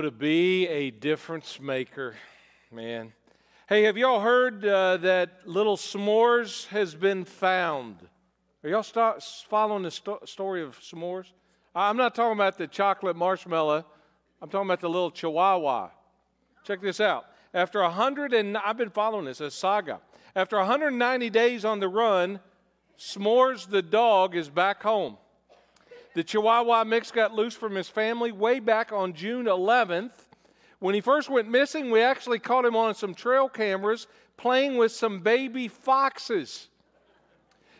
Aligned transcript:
To 0.00 0.10
be 0.10 0.66
a 0.66 0.90
difference 0.90 1.60
maker, 1.60 2.14
man. 2.72 3.12
Hey, 3.68 3.82
have 3.82 3.98
y'all 3.98 4.20
heard 4.20 4.64
uh, 4.64 4.96
that 4.96 5.46
little 5.46 5.76
s'mores 5.76 6.66
has 6.68 6.94
been 6.94 7.26
found? 7.26 7.96
Are 8.64 8.70
y'all 8.70 8.82
start 8.82 9.22
following 9.50 9.82
the 9.82 9.90
sto- 9.90 10.20
story 10.24 10.62
of 10.62 10.80
s'mores? 10.80 11.26
I'm 11.74 11.98
not 11.98 12.14
talking 12.14 12.32
about 12.32 12.56
the 12.56 12.66
chocolate 12.66 13.14
marshmallow. 13.14 13.84
I'm 14.40 14.48
talking 14.48 14.68
about 14.68 14.80
the 14.80 14.88
little 14.88 15.10
chihuahua. 15.10 15.90
Check 16.64 16.80
this 16.80 16.98
out. 16.98 17.26
After 17.52 17.82
100 17.82 18.32
and 18.32 18.56
I've 18.56 18.78
been 18.78 18.88
following 18.88 19.26
this 19.26 19.42
a 19.42 19.50
saga. 19.50 20.00
After 20.34 20.56
190 20.56 21.28
days 21.28 21.66
on 21.66 21.78
the 21.78 21.88
run, 21.88 22.40
S'mores 22.98 23.68
the 23.68 23.82
dog 23.82 24.34
is 24.34 24.48
back 24.48 24.82
home. 24.82 25.18
The 26.14 26.24
Chihuahua 26.24 26.84
mix 26.84 27.10
got 27.10 27.34
loose 27.34 27.54
from 27.54 27.74
his 27.74 27.88
family 27.88 28.32
way 28.32 28.58
back 28.58 28.92
on 28.92 29.12
June 29.12 29.46
11th. 29.46 30.10
When 30.80 30.94
he 30.94 31.00
first 31.00 31.30
went 31.30 31.48
missing, 31.48 31.90
we 31.90 32.00
actually 32.00 32.38
caught 32.38 32.64
him 32.64 32.74
on 32.74 32.94
some 32.94 33.14
trail 33.14 33.48
cameras 33.48 34.06
playing 34.36 34.76
with 34.76 34.90
some 34.90 35.20
baby 35.20 35.68
foxes. 35.68 36.68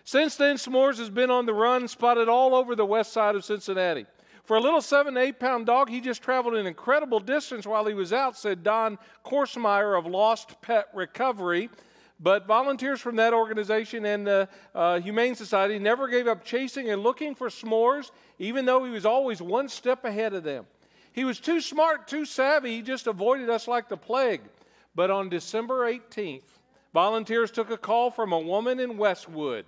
Since 0.04 0.36
then, 0.36 0.56
S'mores 0.56 0.98
has 0.98 1.10
been 1.10 1.30
on 1.30 1.46
the 1.46 1.54
run, 1.54 1.88
spotted 1.88 2.28
all 2.28 2.54
over 2.54 2.76
the 2.76 2.86
west 2.86 3.12
side 3.12 3.34
of 3.34 3.44
Cincinnati. 3.44 4.06
For 4.44 4.56
a 4.56 4.60
little 4.60 4.80
seven 4.80 5.14
to 5.14 5.20
eight 5.20 5.40
pound 5.40 5.66
dog, 5.66 5.88
he 5.88 6.00
just 6.00 6.22
traveled 6.22 6.54
an 6.54 6.66
incredible 6.66 7.20
distance 7.20 7.66
while 7.66 7.86
he 7.86 7.94
was 7.94 8.12
out, 8.12 8.36
said 8.36 8.62
Don 8.62 8.98
Korsmeyer 9.24 9.98
of 9.98 10.06
Lost 10.06 10.60
Pet 10.60 10.88
Recovery. 10.94 11.70
But 12.22 12.46
volunteers 12.46 13.00
from 13.00 13.16
that 13.16 13.32
organization 13.32 14.04
and 14.04 14.26
the 14.26 14.48
uh, 14.74 15.00
Humane 15.00 15.34
Society 15.34 15.78
never 15.78 16.06
gave 16.06 16.28
up 16.28 16.44
chasing 16.44 16.90
and 16.90 17.02
looking 17.02 17.34
for 17.34 17.48
s'mores, 17.48 18.10
even 18.38 18.66
though 18.66 18.84
he 18.84 18.90
was 18.90 19.06
always 19.06 19.40
one 19.40 19.70
step 19.70 20.04
ahead 20.04 20.34
of 20.34 20.44
them. 20.44 20.66
He 21.12 21.24
was 21.24 21.40
too 21.40 21.62
smart, 21.62 22.06
too 22.06 22.26
savvy, 22.26 22.76
he 22.76 22.82
just 22.82 23.06
avoided 23.06 23.48
us 23.48 23.66
like 23.66 23.88
the 23.88 23.96
plague. 23.96 24.42
But 24.94 25.10
on 25.10 25.30
December 25.30 25.90
18th, 25.90 26.42
volunteers 26.92 27.50
took 27.50 27.70
a 27.70 27.78
call 27.78 28.10
from 28.10 28.32
a 28.32 28.38
woman 28.38 28.80
in 28.80 28.98
Westwood. 28.98 29.64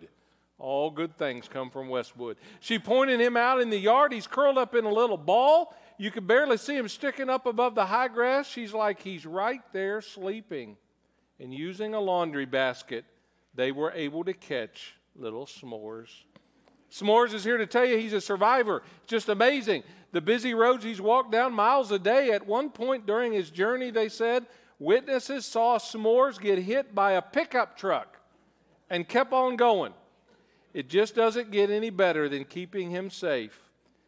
All 0.59 0.91
good 0.91 1.17
things 1.17 1.49
come 1.49 1.71
from 1.71 1.89
Westwood. 1.89 2.37
She 2.61 2.79
pointed 2.79 3.19
him 3.19 3.37
out 3.37 3.61
in 3.61 3.71
the 3.71 3.79
yard. 3.79 4.13
He's 4.13 4.27
curled 4.27 4.59
up 4.59 4.75
in 4.75 4.85
a 4.85 4.93
little 4.93 5.17
ball. 5.17 5.75
You 5.97 6.11
could 6.11 6.27
barely 6.27 6.59
see 6.59 6.77
him 6.77 6.89
sticking 6.89 7.31
up 7.31 7.47
above 7.47 7.75
the 7.75 7.87
high 7.87 8.09
grass. 8.09 8.47
She's 8.47 8.75
like, 8.75 9.01
he's 9.01 9.25
right 9.25 9.63
there 9.73 10.03
sleeping 10.03 10.77
and 11.41 11.53
using 11.53 11.95
a 11.95 12.01
laundry 12.01 12.47
basket, 12.47 13.05
they 13.55 13.73
were 13.73 13.93
able 13.93 14.25
to 14.25 14.33
catch 14.33 14.95
little 15.15 15.47
s'mores. 15.47 16.09
S'mores 16.91 17.33
is 17.33 17.45
here 17.45 17.57
to 17.57 17.67
tell 17.67 17.85
you 17.85 17.97
he's 17.97 18.13
a 18.13 18.21
survivor. 18.21 18.83
Just 19.07 19.29
amazing. 19.29 19.83
The 20.13 20.21
busy 20.21 20.53
roads 20.53 20.85
he's 20.85 21.01
walked 21.01 21.33
down 21.33 21.55
miles 21.55 21.91
a 21.91 21.99
day. 21.99 22.31
At 22.33 22.47
one 22.47 22.71
point 22.71 23.07
during 23.07 23.33
his 23.33 23.51
journey, 23.51 23.91
they 23.91 24.09
said 24.09 24.47
witnesses 24.79 25.47
saw 25.47 25.79
S'mores 25.79 26.39
get 26.39 26.59
hit 26.59 26.95
by 26.95 27.13
a 27.13 27.23
pickup 27.23 27.79
truck 27.79 28.19
and 28.91 29.09
kept 29.09 29.33
on 29.33 29.57
going. 29.57 29.95
It 30.75 30.89
just 30.89 31.15
doesn't 31.15 31.51
get 31.51 31.71
any 31.71 31.91
better 31.91 32.29
than 32.29 32.45
keeping 32.45 32.91
him 32.91 33.11
safe. 33.11 33.59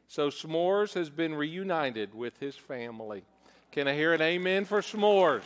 So 0.09 0.28
S'mores 0.28 0.92
has 0.94 1.11
been 1.11 1.34
reunited 1.34 2.14
with 2.14 2.38
his 2.38 2.55
family. 2.55 3.25
Can 3.72 3.88
I 3.88 3.94
hear 3.94 4.12
an 4.12 4.22
amen 4.22 4.66
for 4.66 4.81
S'mores? 4.81 5.42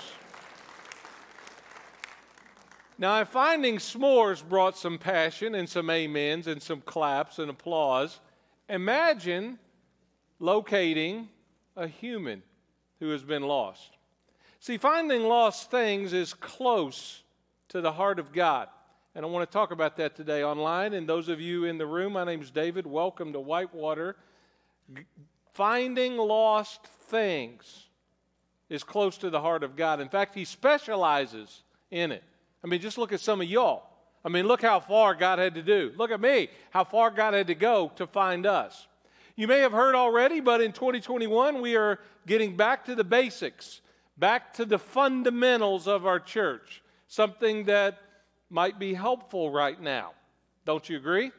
Now, 3.01 3.25
finding 3.25 3.77
s'mores 3.77 4.47
brought 4.47 4.77
some 4.77 4.99
passion 4.99 5.55
and 5.55 5.69
some 5.69 5.89
amens 5.89 6.49
and 6.49 6.61
some 6.61 6.81
claps 6.81 7.39
and 7.39 7.49
applause. 7.49 8.19
Imagine 8.69 9.61
locating 10.41 11.29
a 11.77 11.87
human 11.87 12.43
who 12.99 13.11
has 13.11 13.23
been 13.23 13.43
lost. 13.43 13.97
See, 14.59 14.79
finding 14.79 15.23
lost 15.23 15.71
things 15.71 16.13
is 16.13 16.35
close 16.35 17.23
to 17.69 17.81
the 17.81 17.93
heart 17.93 18.19
of 18.19 18.33
God. 18.33 18.69
And 19.15 19.25
I 19.25 19.29
want 19.29 19.49
to 19.49 19.53
talk 19.53 19.71
about 19.71 19.97
that 19.99 20.17
today 20.17 20.43
online. 20.43 20.93
And 20.93 21.09
those 21.09 21.29
of 21.29 21.41
you 21.41 21.65
in 21.65 21.79
the 21.79 21.87
room, 21.87 22.15
my 22.15 22.25
name 22.25 22.43
is 22.43 22.51
David. 22.51 22.85
Welcome 22.85 23.33
to 23.33 23.41
Whitewater. 23.41 24.17
Finding 25.55 26.17
lost 26.17 26.85
things 26.87 27.87
is 28.69 28.83
close 28.83 29.17
to 29.19 29.31
the 29.31 29.41
heart 29.41 29.63
of 29.63 29.77
God. 29.77 30.01
In 30.01 30.09
fact, 30.09 30.35
He 30.35 30.45
specializes 30.45 31.63
in 31.93 32.11
it. 32.11 32.25
I 32.63 32.67
mean, 32.67 32.81
just 32.81 32.99
look 32.99 33.13
at 33.13 33.21
some 33.21 33.41
of 33.41 33.49
y'all. 33.49 33.85
I 34.25 34.29
mean, 34.29 34.47
look 34.47 34.63
how 34.63 34.81
far 34.81 35.15
God 35.15 35.39
had 35.39 35.55
to 35.55 35.63
do. 35.63 35.93
Look 35.97 36.11
at 36.11 36.21
me, 36.21 36.49
how 36.71 36.85
far 36.85 37.11
God 37.11 37.35
had 37.35 37.47
to 37.47 37.55
go 37.55 37.93
to 37.97 38.07
find 38.07 38.47
us. 38.47 38.87
You 39.37 39.47
may 39.47 39.61
have 39.61 39.73
heard 39.73 39.95
already, 39.95 40.41
but 40.41 40.61
in 40.61 40.73
2021, 40.73 41.61
we 41.61 41.77
are 41.77 42.01
getting 42.27 42.57
back 42.57 42.85
to 42.87 42.97
the 42.97 43.05
basics, 43.05 43.81
back 44.17 44.53
to 44.55 44.65
the 44.65 44.79
fundamentals 44.79 45.87
of 45.87 46.07
our 46.07 46.19
church, 46.19 46.83
something 47.07 47.65
that 47.65 48.01
might 48.51 48.79
be 48.79 48.95
helpful 48.95 49.51
right 49.51 49.81
now. 49.81 50.13
Don't 50.65 50.89
you 50.89 50.97
agree? 50.97 51.31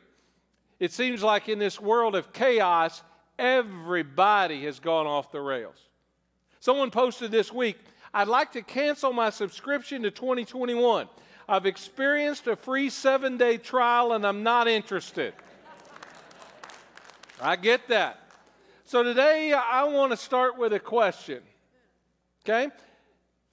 It 0.80 0.94
seems 0.94 1.22
like 1.22 1.50
in 1.50 1.59
this 1.59 1.80
world 1.80 2.16
of 2.16 2.31
chaos, 2.31 3.03
everybody 3.38 4.63
has 4.63 4.80
gone 4.80 5.06
off 5.06 5.31
the 5.31 5.41
rails. 5.41 5.78
Someone 6.62 6.91
posted 6.91 7.31
this 7.31 7.51
week 7.51 7.78
I'd 8.14 8.28
like 8.28 8.52
to 8.53 8.62
cancel 8.62 9.14
my 9.14 9.30
subscription 9.30 10.03
to 10.03 10.12
2021. 10.12 11.08
I've 11.47 11.66
experienced 11.66 12.47
a 12.47 12.56
free 12.56 12.90
seven 12.90 13.38
day 13.38 13.58
trial 13.58 14.14
and 14.14 14.25
I'm 14.25 14.44
not 14.44 14.68
interested. 14.68 15.34
I 17.42 17.56
get 17.56 17.88
that. 17.88 18.19
So 18.86 19.03
today 19.03 19.53
I 19.53 19.84
want 19.86 20.12
to 20.12 20.18
start 20.18 20.58
with 20.58 20.74
a 20.74 20.80
question. 20.80 21.42
Okay? 22.44 22.69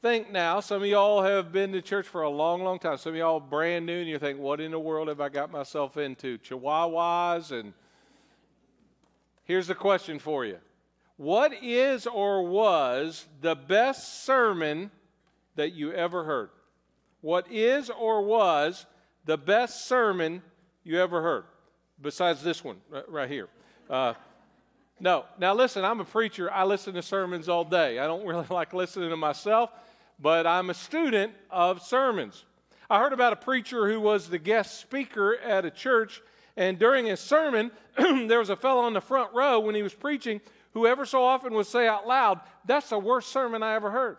Think 0.03 0.31
now, 0.31 0.61
some 0.61 0.83
of 0.83 0.89
y'all 0.89 1.23
have 1.23 1.53
been 1.53 1.73
to 1.73 1.83
church 1.83 2.07
for 2.07 2.23
a 2.23 2.31
long, 2.31 2.63
long 2.63 2.79
time. 2.79 2.97
Some 2.99 3.13
of 3.13 3.17
y'all 3.17 3.41
brand 3.41 3.87
new 3.87 4.01
and 4.01 4.09
you 4.09 4.19
think, 4.19 4.39
what 4.39 4.61
in 4.61 4.71
the 4.71 4.79
world 4.79 5.09
have 5.09 5.21
I 5.21 5.29
got 5.29 5.51
myself 5.51 5.97
into? 5.97 6.39
Chihuahuas 6.39 7.51
and 7.51 7.73
here's 9.45 9.67
the 9.67 9.75
question 9.75 10.19
for 10.19 10.45
you 10.45 10.59
what 11.17 11.53
is 11.63 12.07
or 12.07 12.43
was 12.47 13.27
the 13.41 13.55
best 13.55 14.25
sermon 14.25 14.91
that 15.55 15.73
you 15.73 15.93
ever 15.93 16.25
heard? 16.25 16.51
What 17.23 17.51
is 17.51 17.91
or 17.91 18.23
was 18.23 18.87
the 19.25 19.39
best 19.39 19.87
sermon 19.87 20.43
you 20.85 21.01
ever 21.01 21.23
heard? 21.23 21.45
Besides 22.01 22.43
this 22.43 22.63
one 22.63 22.77
right 23.09 23.31
here. 23.31 23.49
Uh, 23.89 24.13
no. 25.01 25.25
Now, 25.39 25.55
listen, 25.55 25.85
I'm 25.85 26.01
a 26.01 26.05
preacher. 26.05 26.53
I 26.53 26.65
listen 26.65 26.95
to 26.95 27.03
sermons 27.03 27.49
all 27.49 27.65
day. 27.65 27.99
I 27.99 28.07
don't 28.07 28.27
really 28.27 28.47
like 28.51 28.75
listening 28.75 29.11
to 29.11 29.17
myself, 29.17 29.71
but 30.21 30.47
I'm 30.47 30.69
a 30.69 30.75
student 30.75 31.33
of 31.51 31.83
sermons. 31.83 32.45
I 32.89 32.99
heard 32.99 33.13
about 33.13 33.33
a 33.33 33.37
preacher 33.37 33.89
who 33.89 34.01
was 34.01 34.29
the 34.29 34.39
guest 34.39 34.81
speaker 34.81 35.37
at 35.39 35.65
a 35.65 35.71
church, 35.71 36.23
and 36.57 36.79
during 36.79 37.07
his 37.07 37.21
sermon, 37.21 37.71
there 37.97 38.39
was 38.39 38.51
a 38.51 38.57
fellow 38.57 38.83
on 38.83 38.93
the 38.93 39.01
front 39.01 39.35
row 39.35 39.59
when 39.59 39.75
he 39.75 39.83
was 39.83 39.95
preaching 39.95 40.41
who 40.77 40.87
ever 40.87 41.07
so 41.07 41.25
often 41.25 41.55
would 41.55 41.65
say 41.65 41.89
out 41.89 42.07
loud, 42.07 42.39
That's 42.67 42.91
the 42.91 42.99
worst 42.99 43.31
sermon 43.31 43.63
I 43.63 43.77
ever 43.77 43.91
heard. 43.91 44.19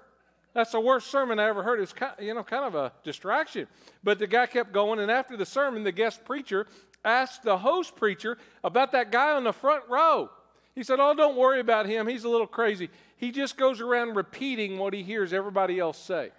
That's 0.56 0.72
the 0.72 0.80
worst 0.80 1.12
sermon 1.12 1.38
I 1.38 1.48
ever 1.50 1.62
heard. 1.62 1.80
It's 1.80 1.94
kind, 1.94 2.14
you 2.20 2.34
know, 2.34 2.42
kind 2.42 2.66
of 2.66 2.74
a 2.74 2.92
distraction. 3.04 3.68
But 4.04 4.18
the 4.18 4.26
guy 4.26 4.48
kept 4.48 4.74
going, 4.74 5.00
and 5.00 5.12
after 5.12 5.38
the 5.38 5.46
sermon, 5.46 5.84
the 5.84 5.92
guest 5.92 6.26
preacher 6.26 6.66
asked 7.06 7.44
the 7.44 7.60
host 7.60 7.96
preacher 7.96 8.40
about 8.64 8.92
that 8.94 9.12
guy 9.12 9.34
on 9.34 9.44
the 9.44 9.54
front 9.54 9.84
row. 9.88 10.32
He 10.74 10.82
said, 10.82 11.00
Oh, 11.00 11.14
don't 11.14 11.38
worry 11.38 11.60
about 11.60 11.86
him. 11.86 12.08
He's 12.08 12.24
a 12.24 12.30
little 12.30 12.48
crazy. 12.48 12.90
He 13.18 13.32
just 13.32 13.56
goes 13.56 13.80
around 13.80 14.16
repeating 14.16 14.80
what 14.80 14.96
he 14.96 15.04
hears 15.04 15.34
everybody 15.34 15.78
else 15.78 16.00
say. 16.00 16.32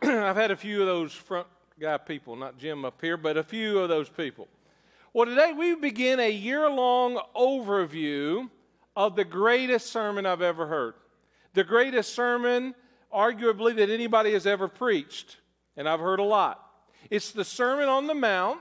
I've 0.02 0.36
had 0.36 0.50
a 0.50 0.56
few 0.56 0.82
of 0.82 0.86
those 0.86 1.14
front 1.14 1.46
guy 1.80 1.96
people, 1.96 2.36
not 2.36 2.58
Jim 2.58 2.84
up 2.84 3.00
here, 3.00 3.16
but 3.16 3.38
a 3.38 3.42
few 3.42 3.78
of 3.78 3.88
those 3.88 4.10
people. 4.10 4.48
Well, 5.14 5.26
today 5.26 5.52
we 5.56 5.76
begin 5.76 6.18
a 6.18 6.28
year 6.28 6.68
long 6.68 7.20
overview 7.36 8.50
of 8.96 9.14
the 9.14 9.24
greatest 9.24 9.92
sermon 9.92 10.26
I've 10.26 10.42
ever 10.42 10.66
heard. 10.66 10.94
The 11.52 11.62
greatest 11.62 12.16
sermon, 12.16 12.74
arguably, 13.14 13.76
that 13.76 13.90
anybody 13.90 14.32
has 14.32 14.44
ever 14.44 14.66
preached. 14.66 15.36
And 15.76 15.88
I've 15.88 16.00
heard 16.00 16.18
a 16.18 16.24
lot. 16.24 16.68
It's 17.10 17.30
the 17.30 17.44
Sermon 17.44 17.88
on 17.88 18.08
the 18.08 18.14
Mount, 18.14 18.58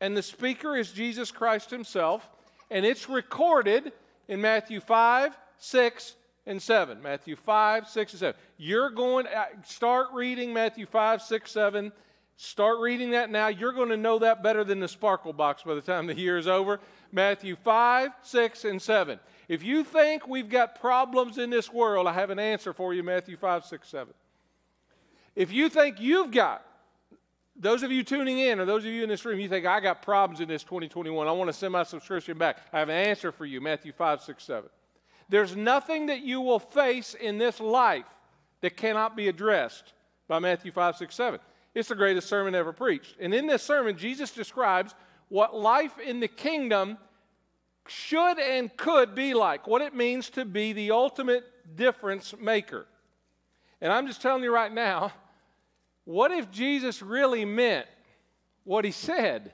and 0.00 0.16
the 0.16 0.22
speaker 0.22 0.76
is 0.76 0.92
Jesus 0.92 1.32
Christ 1.32 1.72
himself. 1.72 2.30
And 2.70 2.86
it's 2.86 3.08
recorded 3.08 3.90
in 4.28 4.40
Matthew 4.40 4.78
5, 4.78 5.36
6, 5.58 6.14
and 6.46 6.62
7. 6.62 7.02
Matthew 7.02 7.34
5, 7.34 7.88
6, 7.88 8.12
and 8.12 8.20
7. 8.20 8.40
You're 8.56 8.90
going 8.90 9.24
to 9.24 9.36
uh, 9.36 9.46
start 9.64 10.10
reading 10.12 10.54
Matthew 10.54 10.86
5, 10.86 11.22
6, 11.22 11.50
7 11.50 11.92
Start 12.36 12.80
reading 12.80 13.10
that 13.12 13.30
now. 13.30 13.48
You're 13.48 13.72
going 13.72 13.90
to 13.90 13.96
know 13.96 14.18
that 14.18 14.42
better 14.42 14.64
than 14.64 14.80
the 14.80 14.88
sparkle 14.88 15.32
box 15.32 15.62
by 15.62 15.74
the 15.74 15.80
time 15.80 16.06
the 16.06 16.16
year 16.16 16.38
is 16.38 16.48
over. 16.48 16.80
Matthew 17.12 17.56
5, 17.56 18.10
6, 18.22 18.64
and 18.64 18.80
7. 18.80 19.20
If 19.48 19.62
you 19.62 19.84
think 19.84 20.26
we've 20.26 20.48
got 20.48 20.80
problems 20.80 21.38
in 21.38 21.50
this 21.50 21.72
world, 21.72 22.06
I 22.06 22.12
have 22.14 22.30
an 22.30 22.38
answer 22.38 22.72
for 22.72 22.94
you 22.94 23.02
Matthew 23.02 23.36
5, 23.36 23.64
6, 23.64 23.88
7. 23.88 24.14
If 25.36 25.52
you 25.52 25.68
think 25.68 26.00
you've 26.00 26.30
got, 26.30 26.64
those 27.54 27.82
of 27.82 27.92
you 27.92 28.02
tuning 28.02 28.38
in 28.38 28.58
or 28.60 28.64
those 28.64 28.84
of 28.84 28.90
you 28.90 29.02
in 29.02 29.08
this 29.08 29.24
room, 29.24 29.38
you 29.38 29.48
think 29.48 29.66
I 29.66 29.80
got 29.80 30.02
problems 30.02 30.40
in 30.40 30.48
this 30.48 30.62
2021, 30.62 31.28
I 31.28 31.32
want 31.32 31.48
to 31.48 31.52
send 31.52 31.72
my 31.72 31.82
subscription 31.82 32.38
back. 32.38 32.58
I 32.72 32.78
have 32.78 32.88
an 32.88 32.96
answer 32.96 33.30
for 33.30 33.44
you 33.44 33.60
Matthew 33.60 33.92
5, 33.92 34.22
6, 34.22 34.42
7. 34.42 34.70
There's 35.28 35.54
nothing 35.56 36.06
that 36.06 36.22
you 36.22 36.40
will 36.40 36.58
face 36.58 37.14
in 37.14 37.38
this 37.38 37.60
life 37.60 38.04
that 38.62 38.76
cannot 38.76 39.16
be 39.16 39.28
addressed 39.28 39.92
by 40.28 40.38
Matthew 40.38 40.72
5, 40.72 40.96
6, 40.96 41.14
7. 41.14 41.40
It's 41.74 41.88
the 41.88 41.94
greatest 41.94 42.28
sermon 42.28 42.54
ever 42.54 42.72
preached. 42.72 43.16
And 43.18 43.32
in 43.32 43.46
this 43.46 43.62
sermon, 43.62 43.96
Jesus 43.96 44.30
describes 44.30 44.94
what 45.28 45.54
life 45.54 45.98
in 45.98 46.20
the 46.20 46.28
kingdom 46.28 46.98
should 47.88 48.38
and 48.38 48.74
could 48.76 49.14
be 49.14 49.34
like, 49.34 49.66
what 49.66 49.82
it 49.82 49.94
means 49.94 50.30
to 50.30 50.44
be 50.44 50.72
the 50.72 50.90
ultimate 50.90 51.44
difference 51.76 52.34
maker. 52.38 52.86
And 53.80 53.92
I'm 53.92 54.06
just 54.06 54.22
telling 54.22 54.42
you 54.44 54.52
right 54.52 54.72
now, 54.72 55.12
what 56.04 56.30
if 56.30 56.50
Jesus 56.50 57.02
really 57.02 57.44
meant 57.44 57.86
what 58.64 58.84
he 58.84 58.90
said 58.90 59.52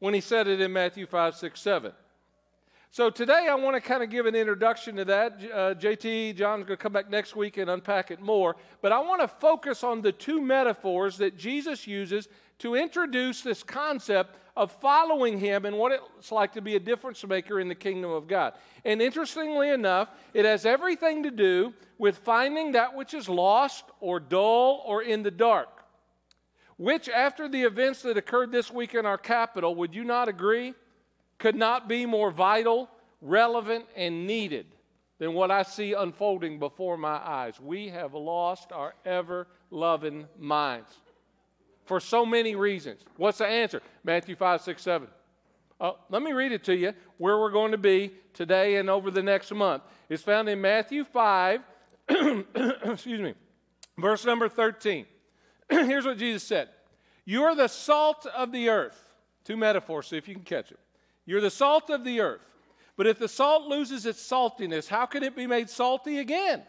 when 0.00 0.14
he 0.14 0.20
said 0.20 0.48
it 0.48 0.60
in 0.60 0.72
Matthew 0.72 1.06
5, 1.06 1.36
6, 1.36 1.60
7? 1.60 1.92
So 2.94 3.10
today 3.10 3.48
I 3.50 3.56
want 3.56 3.74
to 3.74 3.80
kind 3.80 4.04
of 4.04 4.10
give 4.10 4.24
an 4.26 4.36
introduction 4.36 4.94
to 4.94 5.04
that. 5.06 5.32
Uh, 5.52 5.74
JT, 5.74 6.36
John's 6.36 6.64
going 6.64 6.76
to 6.76 6.76
come 6.76 6.92
back 6.92 7.10
next 7.10 7.34
week 7.34 7.56
and 7.56 7.68
unpack 7.68 8.12
it 8.12 8.20
more. 8.20 8.54
But 8.82 8.92
I 8.92 9.00
want 9.00 9.20
to 9.20 9.26
focus 9.26 9.82
on 9.82 10.00
the 10.00 10.12
two 10.12 10.40
metaphors 10.40 11.16
that 11.16 11.36
Jesus 11.36 11.88
uses 11.88 12.28
to 12.60 12.76
introduce 12.76 13.42
this 13.42 13.64
concept 13.64 14.36
of 14.56 14.70
following 14.70 15.40
him 15.40 15.64
and 15.64 15.76
what 15.76 16.00
it's 16.16 16.30
like 16.30 16.52
to 16.52 16.60
be 16.60 16.76
a 16.76 16.78
difference 16.78 17.26
maker 17.26 17.58
in 17.58 17.66
the 17.66 17.74
kingdom 17.74 18.12
of 18.12 18.28
God. 18.28 18.52
And 18.84 19.02
interestingly 19.02 19.70
enough, 19.70 20.08
it 20.32 20.44
has 20.44 20.64
everything 20.64 21.24
to 21.24 21.32
do 21.32 21.74
with 21.98 22.18
finding 22.18 22.70
that 22.72 22.94
which 22.94 23.12
is 23.12 23.28
lost 23.28 23.86
or 23.98 24.20
dull 24.20 24.84
or 24.86 25.02
in 25.02 25.24
the 25.24 25.32
dark. 25.32 25.84
Which, 26.76 27.08
after 27.08 27.48
the 27.48 27.62
events 27.62 28.02
that 28.02 28.16
occurred 28.16 28.52
this 28.52 28.70
week 28.70 28.94
in 28.94 29.04
our 29.04 29.18
capital, 29.18 29.74
would 29.74 29.96
you 29.96 30.04
not 30.04 30.28
agree? 30.28 30.74
Could 31.38 31.56
not 31.56 31.88
be 31.88 32.06
more 32.06 32.30
vital, 32.30 32.88
relevant, 33.20 33.86
and 33.96 34.26
needed 34.26 34.66
than 35.18 35.34
what 35.34 35.50
I 35.50 35.62
see 35.62 35.92
unfolding 35.92 36.58
before 36.58 36.96
my 36.96 37.16
eyes. 37.16 37.60
We 37.60 37.88
have 37.88 38.14
lost 38.14 38.72
our 38.72 38.94
ever 39.04 39.46
loving 39.70 40.26
minds 40.38 40.90
for 41.84 42.00
so 42.00 42.24
many 42.24 42.54
reasons. 42.54 43.02
What's 43.16 43.38
the 43.38 43.46
answer? 43.46 43.82
Matthew 44.02 44.36
5, 44.36 44.60
6, 44.60 44.82
7. 44.82 45.08
Uh, 45.80 45.92
let 46.08 46.22
me 46.22 46.32
read 46.32 46.52
it 46.52 46.64
to 46.64 46.76
you 46.76 46.92
where 47.18 47.38
we're 47.38 47.50
going 47.50 47.72
to 47.72 47.78
be 47.78 48.12
today 48.32 48.76
and 48.76 48.88
over 48.88 49.10
the 49.10 49.22
next 49.22 49.52
month. 49.52 49.82
It's 50.08 50.22
found 50.22 50.48
in 50.48 50.60
Matthew 50.60 51.04
5, 51.04 51.60
excuse 52.08 53.20
me, 53.20 53.34
verse 53.98 54.24
number 54.24 54.48
13. 54.48 55.06
Here's 55.70 56.06
what 56.06 56.18
Jesus 56.18 56.42
said 56.42 56.68
You 57.24 57.42
are 57.42 57.54
the 57.54 57.68
salt 57.68 58.26
of 58.26 58.52
the 58.52 58.68
earth. 58.68 59.12
Two 59.44 59.56
metaphors, 59.56 60.06
see 60.06 60.16
if 60.16 60.26
you 60.26 60.34
can 60.34 60.44
catch 60.44 60.70
it. 60.70 60.78
You're 61.26 61.40
the 61.40 61.50
salt 61.50 61.90
of 61.90 62.04
the 62.04 62.20
earth. 62.20 62.42
But 62.96 63.06
if 63.06 63.18
the 63.18 63.28
salt 63.28 63.66
loses 63.66 64.06
its 64.06 64.22
saltiness, 64.22 64.88
how 64.88 65.06
can 65.06 65.22
it 65.22 65.34
be 65.34 65.46
made 65.46 65.68
salty 65.68 66.18
again? 66.18 66.62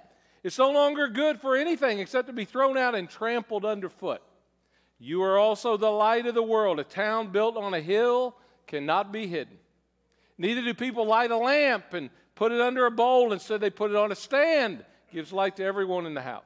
It's 0.43 0.57
no 0.57 0.71
longer 0.71 1.07
good 1.07 1.39
for 1.39 1.55
anything 1.55 1.99
except 1.99 2.27
to 2.27 2.33
be 2.33 2.45
thrown 2.45 2.77
out 2.77 2.95
and 2.95 3.09
trampled 3.09 3.65
underfoot. 3.65 4.21
You 4.99 5.21
are 5.23 5.37
also 5.37 5.77
the 5.77 5.89
light 5.89 6.25
of 6.25 6.35
the 6.35 6.43
world. 6.43 6.79
A 6.79 6.83
town 6.83 7.31
built 7.31 7.57
on 7.57 7.73
a 7.73 7.81
hill 7.81 8.35
cannot 8.67 9.11
be 9.11 9.27
hidden. 9.27 9.57
Neither 10.37 10.61
do 10.61 10.73
people 10.73 11.05
light 11.05 11.31
a 11.31 11.37
lamp 11.37 11.93
and 11.93 12.09
put 12.33 12.51
it 12.51 12.61
under 12.61 12.85
a 12.85 12.91
bowl. 12.91 13.33
Instead, 13.33 13.61
they 13.61 13.69
put 13.69 13.91
it 13.91 13.97
on 13.97 14.11
a 14.11 14.15
stand. 14.15 14.79
It 14.79 15.13
gives 15.13 15.33
light 15.33 15.55
to 15.57 15.63
everyone 15.63 16.05
in 16.05 16.13
the 16.13 16.21
house. 16.21 16.43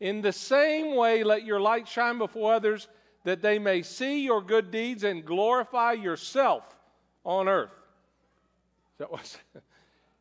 In 0.00 0.20
the 0.20 0.32
same 0.32 0.94
way, 0.94 1.24
let 1.24 1.44
your 1.44 1.60
light 1.60 1.88
shine 1.88 2.18
before 2.18 2.54
others 2.54 2.88
that 3.24 3.42
they 3.42 3.58
may 3.58 3.82
see 3.82 4.24
your 4.24 4.42
good 4.42 4.70
deeds 4.70 5.04
and 5.04 5.24
glorify 5.24 5.92
yourself 5.92 6.75
on 7.26 7.48
earth. 7.48 7.72
That 8.98 9.10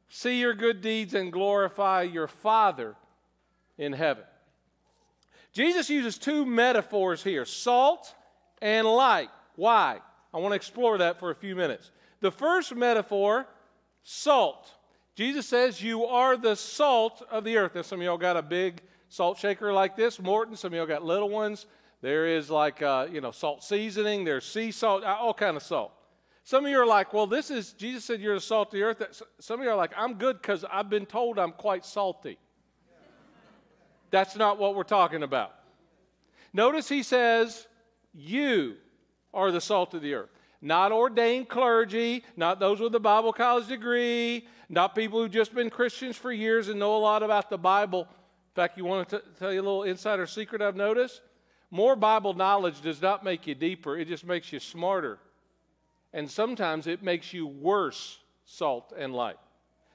see 0.10 0.40
your 0.40 0.54
good 0.54 0.82
deeds 0.82 1.14
and 1.14 1.32
glorify 1.32 2.02
your 2.02 2.28
Father 2.28 2.96
in 3.78 3.94
heaven. 3.94 4.24
Jesus 5.54 5.90
uses 5.90 6.18
two 6.18 6.46
metaphors 6.46 7.24
here 7.24 7.46
salt 7.46 8.14
and 8.62 8.86
light. 8.86 9.30
Why? 9.56 10.00
I 10.34 10.38
want 10.40 10.52
to 10.52 10.58
explore 10.58 10.98
that 10.98 11.20
for 11.20 11.32
a 11.32 11.36
few 11.36 11.56
minutes. 11.56 11.92
The 12.20 12.32
first 12.32 12.76
metaphor, 12.76 13.48
salt. 14.04 14.70
Jesus 15.16 15.48
says, 15.48 15.82
You 15.82 16.06
are 16.06 16.36
the 16.36 16.56
salt 16.56 17.22
of 17.32 17.46
the 17.46 17.56
earth. 17.56 17.76
Now, 17.76 17.84
some 17.84 18.00
of 18.00 18.06
y'all 18.06 18.18
got 18.18 18.36
a 18.36 18.42
big 18.42 18.82
salt 19.08 19.38
shaker 19.38 19.72
like 19.72 19.96
this, 19.96 20.20
Morton. 20.20 20.58
Some 20.58 20.74
of 20.74 20.78
y'all 20.78 20.86
got 20.86 21.06
little 21.06 21.30
ones. 21.30 21.68
There 22.02 22.28
is 22.28 22.50
like, 22.50 22.82
uh, 22.82 23.08
you 23.10 23.22
know, 23.22 23.32
salt 23.32 23.64
seasoning. 23.64 24.26
There's 24.26 24.46
sea 24.46 24.72
salt, 24.72 25.06
all 25.06 25.34
kind 25.34 25.56
of 25.56 25.64
salt. 25.64 25.94
Some 26.46 26.64
of 26.64 26.70
you 26.70 26.80
are 26.80 26.86
like, 26.86 27.12
well, 27.12 27.26
this 27.26 27.50
is, 27.50 27.74
Jesus 27.74 28.06
said 28.06 28.22
you're 28.22 28.36
the 28.36 28.40
salt 28.40 28.68
of 28.68 28.74
the 28.74 28.84
earth. 28.84 29.02
Some 29.40 29.60
of 29.60 29.64
you 29.64 29.72
are 29.72 29.76
like, 29.76 29.92
I'm 29.98 30.14
good 30.14 30.40
because 30.40 30.64
I've 30.72 30.92
been 30.92 31.08
told 31.08 31.40
I'm 31.40 31.52
quite 31.52 31.84
salty. 31.84 32.38
That's 34.12 34.36
not 34.36 34.60
what 34.60 34.76
we're 34.76 34.84
talking 34.84 35.24
about. 35.24 35.56
Notice 36.54 36.88
he 36.88 37.02
says, 37.02 37.66
You 38.14 38.76
are 39.34 39.50
the 39.52 39.60
salt 39.60 39.96
of 39.96 40.04
the 40.04 40.14
earth. 40.14 40.30
Not 40.62 40.92
ordained 40.92 41.50
clergy, 41.50 42.24
not 42.38 42.60
those 42.60 42.80
with 42.80 42.94
a 42.94 43.00
Bible 43.00 43.34
college 43.34 43.68
degree, 43.68 44.48
not 44.70 44.94
people 44.94 45.20
who've 45.20 45.32
just 45.32 45.54
been 45.54 45.72
Christians 45.72 46.16
for 46.16 46.32
years 46.32 46.70
and 46.70 46.80
know 46.80 46.96
a 46.96 47.00
lot 47.00 47.24
about 47.24 47.50
the 47.50 47.58
Bible. 47.58 48.02
In 48.02 48.56
fact, 48.56 48.78
you 48.78 48.86
want 48.86 49.10
to 49.10 49.18
t- 49.18 49.26
tell 49.40 49.52
you 49.52 49.62
a 49.62 49.64
little 49.64 49.84
insider 49.84 50.28
secret 50.28 50.62
I've 50.62 50.76
noticed? 50.76 51.22
More 51.72 51.96
Bible 51.96 52.36
knowledge 52.36 52.82
does 52.82 53.02
not 53.02 53.24
make 53.24 53.48
you 53.48 53.56
deeper, 53.56 53.98
it 53.98 54.08
just 54.08 54.24
makes 54.26 54.54
you 54.54 54.60
smarter 54.60 55.18
and 56.16 56.32
sometimes 56.32 56.88
it 56.88 57.04
makes 57.04 57.34
you 57.34 57.46
worse 57.46 58.20
salt 58.46 58.94
and 58.98 59.14
light. 59.14 59.36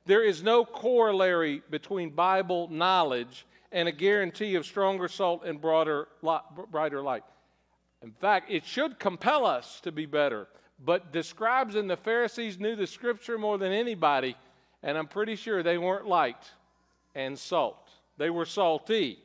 There 0.05 0.23
is 0.23 0.43
no 0.43 0.67
corollary 0.67 1.63
between 1.71 2.11
Bible 2.11 2.69
knowledge 2.71 3.47
and 3.73 3.89
a 3.89 3.93
guarantee 3.93 4.55
of 4.55 4.67
stronger 4.67 5.09
salt 5.09 5.45
and 5.47 5.59
broader, 5.61 6.09
brighter 6.71 7.01
light. 7.01 7.25
In 8.03 8.13
fact, 8.13 8.51
it 8.51 8.67
should 8.67 8.99
compel 8.99 9.47
us 9.47 9.81
to 9.81 9.93
be 9.93 10.05
better. 10.05 10.47
But 10.85 11.11
the 11.11 11.23
scribes 11.23 11.75
and 11.75 11.89
the 11.89 11.97
Pharisees 11.97 12.61
knew 12.61 12.77
the 12.77 12.87
scripture 12.87 13.39
more 13.39 13.57
than 13.57 13.73
anybody, 13.73 14.37
and 14.83 14.99
I'm 14.99 15.07
pretty 15.07 15.37
sure 15.37 15.63
they 15.63 15.79
weren't 15.79 16.07
light 16.07 16.51
and 17.15 17.39
salt. 17.39 17.89
They 18.19 18.29
were 18.29 18.47
salty. 18.47 19.21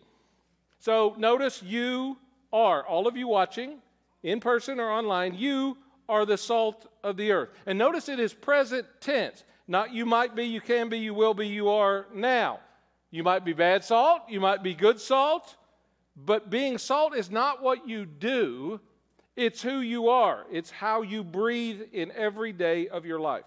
So 0.80 1.14
notice 1.18 1.62
you 1.62 2.18
are, 2.54 2.86
all 2.86 3.06
of 3.06 3.18
you 3.18 3.28
watching, 3.28 3.80
in 4.24 4.40
person 4.40 4.80
or 4.80 4.90
online, 4.90 5.34
you 5.34 5.78
are 6.08 6.26
the 6.26 6.38
salt 6.38 6.88
of 7.04 7.18
the 7.18 7.32
earth. 7.32 7.50
And 7.66 7.78
notice 7.78 8.10
it 8.10 8.20
is 8.20 8.34
present 8.34 8.86
tense. 9.00 9.44
Not 9.68 9.94
you 9.94 10.06
might 10.06 10.36
be, 10.36 10.46
you 10.46 10.62
can 10.62 10.90
be, 10.90 11.00
you 11.00 11.14
will 11.14 11.34
be, 11.34 11.48
you 11.48 11.70
are 11.70 12.06
now. 12.14 12.60
You 13.12 13.24
might 13.24 13.46
be 13.46 13.54
bad 13.54 13.84
salt, 13.84 14.24
you 14.28 14.40
might 14.40 14.62
be 14.62 14.74
good 14.74 15.00
salt, 15.00 15.56
but 16.16 16.50
being 16.50 16.78
salt 16.78 17.16
is 17.16 17.32
not 17.32 17.64
what 17.64 17.88
you 17.88 18.06
do, 18.06 18.80
it's 19.36 19.62
who 19.62 19.80
you 19.80 20.10
are. 20.10 20.46
It's 20.52 20.72
how 20.72 21.02
you 21.02 21.24
breathe 21.24 21.82
in 21.92 22.12
every 22.14 22.54
day 22.54 22.88
of 22.88 23.06
your 23.06 23.20
life. 23.20 23.44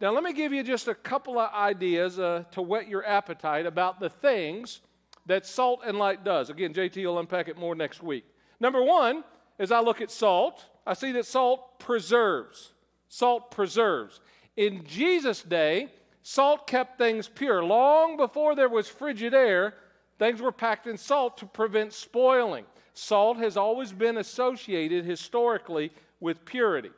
Now, 0.00 0.12
let 0.12 0.22
me 0.22 0.32
give 0.32 0.52
you 0.52 0.62
just 0.62 0.88
a 0.88 0.94
couple 0.94 1.38
of 1.38 1.52
ideas 1.52 2.18
uh, 2.18 2.44
to 2.52 2.62
whet 2.62 2.88
your 2.88 3.04
appetite 3.04 3.66
about 3.66 4.00
the 4.00 4.08
things 4.08 4.80
that 5.26 5.44
salt 5.44 5.80
and 5.84 5.98
light 5.98 6.24
does. 6.24 6.50
Again, 6.50 6.72
JT 6.72 7.04
will 7.04 7.18
unpack 7.18 7.48
it 7.48 7.56
more 7.56 7.74
next 7.74 8.02
week. 8.02 8.24
Number 8.60 8.82
one, 8.82 9.24
as 9.58 9.72
I 9.72 9.80
look 9.80 10.00
at 10.00 10.10
salt, 10.10 10.64
I 10.88 10.94
see 10.94 11.12
that 11.12 11.26
salt 11.26 11.78
preserves. 11.78 12.72
Salt 13.10 13.50
preserves. 13.50 14.20
In 14.56 14.84
Jesus' 14.86 15.42
day, 15.42 15.88
salt 16.22 16.66
kept 16.66 16.96
things 16.96 17.28
pure. 17.28 17.62
Long 17.62 18.16
before 18.16 18.56
there 18.56 18.70
was 18.70 18.88
frigid 18.88 19.34
air, 19.34 19.74
things 20.18 20.40
were 20.40 20.50
packed 20.50 20.86
in 20.86 20.96
salt 20.96 21.36
to 21.38 21.46
prevent 21.46 21.92
spoiling. 21.92 22.64
Salt 22.94 23.36
has 23.36 23.58
always 23.58 23.92
been 23.92 24.16
associated 24.16 25.04
historically 25.04 25.92
with 26.20 26.46
purity. 26.46 26.90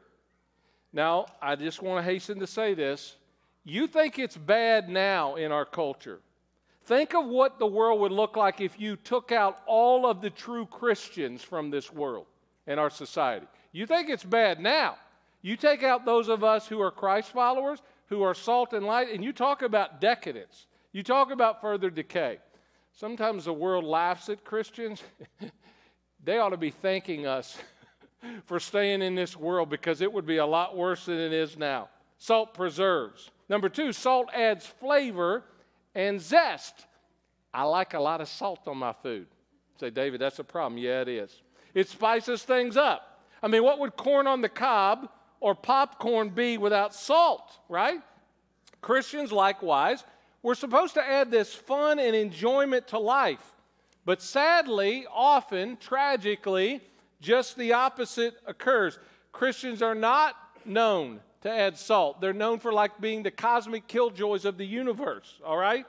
Now, 0.92 1.26
I 1.42 1.56
just 1.56 1.82
want 1.82 2.04
to 2.04 2.10
hasten 2.10 2.38
to 2.38 2.46
say 2.46 2.74
this. 2.74 3.16
You 3.64 3.88
think 3.88 4.20
it's 4.20 4.36
bad 4.36 4.88
now 4.88 5.34
in 5.34 5.50
our 5.50 5.64
culture. 5.64 6.20
Think 6.84 7.12
of 7.14 7.26
what 7.26 7.58
the 7.58 7.66
world 7.66 8.00
would 8.00 8.12
look 8.12 8.36
like 8.36 8.60
if 8.60 8.78
you 8.78 8.94
took 8.94 9.32
out 9.32 9.58
all 9.66 10.06
of 10.06 10.20
the 10.20 10.30
true 10.30 10.64
Christians 10.64 11.42
from 11.42 11.70
this 11.70 11.92
world 11.92 12.26
and 12.68 12.78
our 12.78 12.90
society. 12.90 13.46
You 13.72 13.86
think 13.86 14.08
it's 14.08 14.24
bad 14.24 14.60
now. 14.60 14.96
You 15.42 15.56
take 15.56 15.82
out 15.82 16.04
those 16.04 16.28
of 16.28 16.44
us 16.44 16.66
who 16.66 16.80
are 16.80 16.90
Christ 16.90 17.32
followers, 17.32 17.80
who 18.06 18.22
are 18.22 18.34
salt 18.34 18.72
and 18.72 18.84
light, 18.84 19.08
and 19.12 19.24
you 19.24 19.32
talk 19.32 19.62
about 19.62 20.00
decadence. 20.00 20.66
You 20.92 21.02
talk 21.02 21.30
about 21.30 21.60
further 21.60 21.88
decay. 21.88 22.38
Sometimes 22.92 23.44
the 23.44 23.52
world 23.52 23.84
laughs 23.84 24.28
at 24.28 24.44
Christians. 24.44 25.02
they 26.24 26.38
ought 26.38 26.50
to 26.50 26.56
be 26.56 26.70
thanking 26.70 27.26
us 27.26 27.56
for 28.44 28.60
staying 28.60 29.00
in 29.02 29.14
this 29.14 29.36
world 29.36 29.70
because 29.70 30.00
it 30.00 30.12
would 30.12 30.26
be 30.26 30.38
a 30.38 30.46
lot 30.46 30.76
worse 30.76 31.06
than 31.06 31.18
it 31.18 31.32
is 31.32 31.56
now. 31.56 31.88
Salt 32.18 32.52
preserves. 32.52 33.30
Number 33.48 33.68
two, 33.68 33.92
salt 33.92 34.28
adds 34.34 34.66
flavor 34.66 35.44
and 35.94 36.20
zest. 36.20 36.86
I 37.54 37.62
like 37.62 37.94
a 37.94 38.00
lot 38.00 38.20
of 38.20 38.28
salt 38.28 38.68
on 38.68 38.76
my 38.76 38.92
food. 38.92 39.26
Say, 39.78 39.90
David, 39.90 40.20
that's 40.20 40.38
a 40.38 40.44
problem. 40.44 40.78
Yeah, 40.78 41.00
it 41.00 41.08
is. 41.08 41.42
It 41.72 41.88
spices 41.88 42.42
things 42.42 42.76
up. 42.76 43.09
I 43.42 43.48
mean, 43.48 43.62
what 43.62 43.78
would 43.78 43.96
corn 43.96 44.26
on 44.26 44.40
the 44.40 44.48
cob 44.48 45.08
or 45.40 45.54
popcorn 45.54 46.30
be 46.30 46.58
without 46.58 46.94
salt, 46.94 47.58
right? 47.68 48.00
Christians, 48.80 49.32
likewise, 49.32 50.04
We're 50.42 50.54
supposed 50.54 50.94
to 50.94 51.02
add 51.06 51.30
this 51.30 51.54
fun 51.54 51.98
and 51.98 52.16
enjoyment 52.16 52.88
to 52.88 52.98
life. 52.98 53.54
But 54.06 54.22
sadly, 54.22 55.06
often, 55.12 55.76
tragically, 55.76 56.80
just 57.20 57.56
the 57.56 57.74
opposite 57.74 58.34
occurs. 58.46 58.98
Christians 59.32 59.82
are 59.82 59.94
not 59.94 60.34
known 60.64 61.20
to 61.42 61.50
add 61.50 61.76
salt. 61.76 62.20
They're 62.20 62.32
known 62.32 62.58
for 62.58 62.72
like 62.72 63.00
being 63.00 63.22
the 63.22 63.30
cosmic 63.30 63.86
killjoys 63.86 64.44
of 64.46 64.56
the 64.56 64.64
universe, 64.64 65.38
all 65.44 65.58
right? 65.58 65.84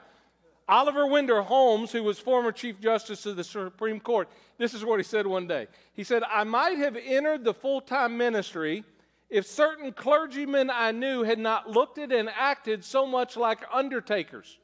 Oliver 0.68 1.06
Wendell 1.06 1.42
Holmes, 1.42 1.92
who 1.92 2.02
was 2.02 2.18
former 2.18 2.52
Chief 2.52 2.80
Justice 2.80 3.26
of 3.26 3.36
the 3.36 3.44
Supreme 3.44 4.00
Court, 4.00 4.28
this 4.58 4.74
is 4.74 4.84
what 4.84 4.98
he 4.98 5.04
said 5.04 5.26
one 5.26 5.46
day. 5.46 5.66
He 5.92 6.04
said, 6.04 6.22
I 6.30 6.44
might 6.44 6.78
have 6.78 6.96
entered 6.96 7.44
the 7.44 7.54
full 7.54 7.80
time 7.80 8.16
ministry 8.16 8.84
if 9.28 9.46
certain 9.46 9.92
clergymen 9.92 10.70
I 10.70 10.92
knew 10.92 11.22
had 11.22 11.38
not 11.38 11.70
looked 11.70 11.98
at 11.98 12.12
and 12.12 12.28
acted 12.28 12.84
so 12.84 13.06
much 13.06 13.36
like 13.36 13.60
undertakers. 13.72 14.58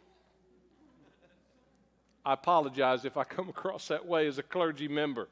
I 2.24 2.34
apologize 2.34 3.04
if 3.04 3.16
I 3.16 3.24
come 3.24 3.48
across 3.48 3.88
that 3.88 4.04
way 4.04 4.26
as 4.26 4.38
a 4.38 4.42
clergy 4.42 4.86
member. 4.86 5.28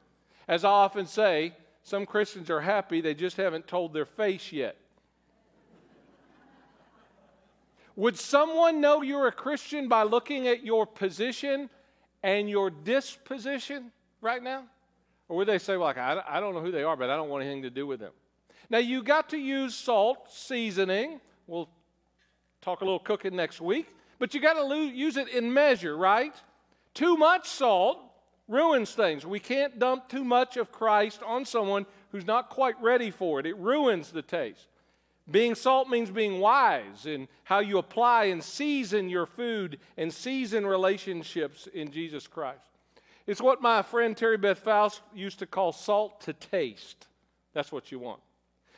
As 0.47 0.65
I 0.65 0.69
often 0.69 1.05
say, 1.05 1.53
some 1.83 2.05
Christians 2.05 2.49
are 2.49 2.61
happy, 2.61 2.99
they 2.99 3.13
just 3.13 3.37
haven't 3.37 3.67
told 3.67 3.93
their 3.93 4.05
face 4.05 4.51
yet. 4.51 4.75
Would 7.97 8.15
someone 8.17 8.79
know 8.79 9.01
you're 9.01 9.27
a 9.27 9.31
Christian 9.31 9.87
by 9.87 10.03
looking 10.03 10.47
at 10.47 10.63
your 10.63 10.85
position 10.85 11.67
and 12.21 12.47
your 12.47 12.69
disposition 12.69 13.91
right 14.21 14.41
now? 14.41 14.65
Or 15.27 15.37
would 15.37 15.47
they 15.47 15.57
say, 15.57 15.75
like, 15.75 15.97
I, 15.97 16.21
I 16.29 16.39
don't 16.39 16.53
know 16.53 16.61
who 16.61 16.71
they 16.71 16.83
are, 16.83 16.95
but 16.95 17.09
I 17.09 17.15
don't 17.15 17.27
want 17.27 17.43
anything 17.43 17.63
to 17.63 17.71
do 17.71 17.87
with 17.87 17.99
them? 17.99 18.13
Now, 18.69 18.77
you 18.77 19.01
got 19.01 19.29
to 19.29 19.37
use 19.37 19.73
salt 19.73 20.31
seasoning. 20.31 21.19
We'll 21.47 21.69
talk 22.61 22.81
a 22.81 22.85
little 22.85 22.99
cooking 22.99 23.35
next 23.35 23.61
week. 23.61 23.87
But 24.19 24.35
you 24.35 24.41
got 24.41 24.53
to 24.53 24.63
lo- 24.63 24.75
use 24.75 25.17
it 25.17 25.29
in 25.29 25.51
measure, 25.51 25.97
right? 25.97 26.35
Too 26.93 27.17
much 27.17 27.49
salt 27.49 27.99
ruins 28.47 28.91
things. 28.91 29.25
We 29.25 29.39
can't 29.39 29.79
dump 29.79 30.07
too 30.07 30.23
much 30.23 30.55
of 30.55 30.71
Christ 30.71 31.21
on 31.25 31.45
someone 31.45 31.87
who's 32.11 32.27
not 32.27 32.49
quite 32.49 32.79
ready 32.79 33.09
for 33.09 33.39
it, 33.39 33.47
it 33.47 33.57
ruins 33.57 34.11
the 34.11 34.21
taste. 34.21 34.67
Being 35.29 35.55
salt 35.55 35.89
means 35.89 36.09
being 36.09 36.39
wise 36.39 37.05
in 37.05 37.27
how 37.43 37.59
you 37.59 37.77
apply 37.77 38.25
and 38.25 38.41
season 38.41 39.09
your 39.09 39.25
food 39.25 39.79
and 39.97 40.13
season 40.13 40.65
relationships 40.65 41.67
in 41.73 41.91
Jesus 41.91 42.27
Christ. 42.27 42.61
It's 43.25 43.41
what 43.41 43.61
my 43.61 43.81
friend 43.81 44.15
Terry 44.15 44.37
Beth 44.37 44.59
Faust 44.59 45.01
used 45.13 45.39
to 45.39 45.45
call 45.45 45.73
salt 45.73 46.21
to 46.21 46.33
taste. 46.33 47.07
That's 47.53 47.73
what 47.73 47.91
you 47.91 47.99
want. 47.99 48.21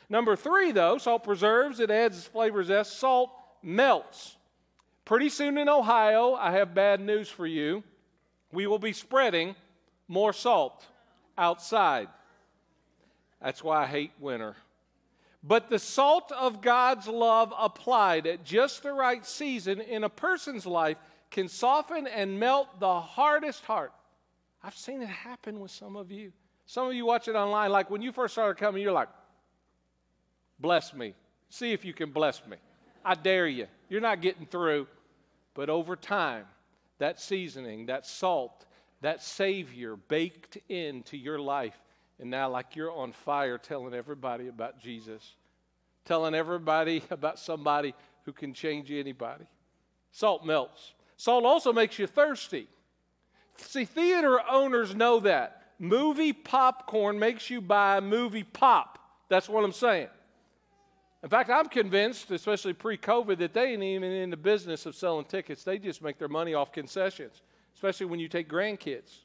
Number 0.08 0.34
three, 0.34 0.72
though, 0.72 0.98
salt 0.98 1.22
preserves, 1.22 1.78
it 1.78 1.88
adds 1.88 2.26
flavor 2.26 2.64
zest. 2.64 2.98
Salt 2.98 3.30
melts. 3.62 4.36
Pretty 5.04 5.28
soon 5.28 5.56
in 5.56 5.68
Ohio, 5.68 6.34
I 6.34 6.50
have 6.52 6.74
bad 6.74 7.00
news 7.00 7.28
for 7.28 7.46
you. 7.46 7.84
We 8.52 8.66
will 8.66 8.80
be 8.80 8.92
spreading 8.92 9.54
more 10.08 10.32
salt 10.32 10.84
outside. 11.38 12.08
That's 13.40 13.62
why 13.62 13.84
I 13.84 13.86
hate 13.86 14.10
winter. 14.18 14.56
But 15.42 15.70
the 15.70 15.78
salt 15.78 16.30
of 16.32 16.60
God's 16.60 17.08
love 17.08 17.52
applied 17.58 18.26
at 18.26 18.44
just 18.44 18.82
the 18.82 18.92
right 18.92 19.24
season 19.24 19.80
in 19.80 20.04
a 20.04 20.08
person's 20.08 20.66
life 20.66 20.98
can 21.30 21.48
soften 21.48 22.06
and 22.06 22.38
melt 22.38 22.78
the 22.78 23.00
hardest 23.00 23.64
heart. 23.64 23.92
I've 24.62 24.76
seen 24.76 25.00
it 25.00 25.08
happen 25.08 25.60
with 25.60 25.70
some 25.70 25.96
of 25.96 26.10
you. 26.10 26.32
Some 26.66 26.88
of 26.88 26.94
you 26.94 27.06
watch 27.06 27.26
it 27.26 27.34
online, 27.34 27.70
like 27.70 27.90
when 27.90 28.02
you 28.02 28.12
first 28.12 28.34
started 28.34 28.58
coming, 28.58 28.82
you're 28.82 28.92
like, 28.92 29.08
bless 30.58 30.92
me. 30.92 31.14
See 31.48 31.72
if 31.72 31.84
you 31.84 31.94
can 31.94 32.10
bless 32.10 32.46
me. 32.46 32.58
I 33.04 33.14
dare 33.14 33.48
you. 33.48 33.66
You're 33.88 34.02
not 34.02 34.20
getting 34.20 34.46
through. 34.46 34.86
But 35.54 35.70
over 35.70 35.96
time, 35.96 36.44
that 36.98 37.18
seasoning, 37.18 37.86
that 37.86 38.06
salt, 38.06 38.66
that 39.00 39.22
Savior 39.22 39.96
baked 39.96 40.58
into 40.68 41.16
your 41.16 41.38
life 41.38 41.80
and 42.20 42.30
now, 42.30 42.50
like 42.50 42.76
you're 42.76 42.92
on 42.92 43.12
fire 43.12 43.56
telling 43.56 43.94
everybody 43.94 44.48
about 44.48 44.78
Jesus, 44.78 45.36
telling 46.04 46.34
everybody 46.34 47.02
about 47.10 47.38
somebody 47.38 47.94
who 48.24 48.32
can 48.32 48.52
change 48.52 48.92
anybody. 48.92 49.44
Salt 50.12 50.44
melts. 50.44 50.92
Salt 51.16 51.44
also 51.44 51.72
makes 51.72 51.98
you 51.98 52.06
thirsty. 52.06 52.68
See, 53.56 53.86
theater 53.86 54.38
owners 54.50 54.94
know 54.94 55.20
that. 55.20 55.62
Movie 55.78 56.34
popcorn 56.34 57.18
makes 57.18 57.48
you 57.48 57.62
buy 57.62 58.00
movie 58.00 58.44
pop. 58.44 58.98
That's 59.30 59.48
what 59.48 59.64
I'm 59.64 59.72
saying. 59.72 60.08
In 61.22 61.28
fact, 61.28 61.48
I'm 61.48 61.68
convinced, 61.68 62.30
especially 62.30 62.74
pre 62.74 62.98
COVID, 62.98 63.38
that 63.38 63.54
they 63.54 63.72
ain't 63.72 63.82
even 63.82 64.10
in 64.10 64.30
the 64.30 64.36
business 64.36 64.84
of 64.84 64.94
selling 64.94 65.24
tickets. 65.24 65.64
They 65.64 65.78
just 65.78 66.02
make 66.02 66.18
their 66.18 66.28
money 66.28 66.52
off 66.52 66.70
concessions, 66.70 67.42
especially 67.74 68.06
when 68.06 68.20
you 68.20 68.28
take 68.28 68.48
grandkids. 68.48 69.20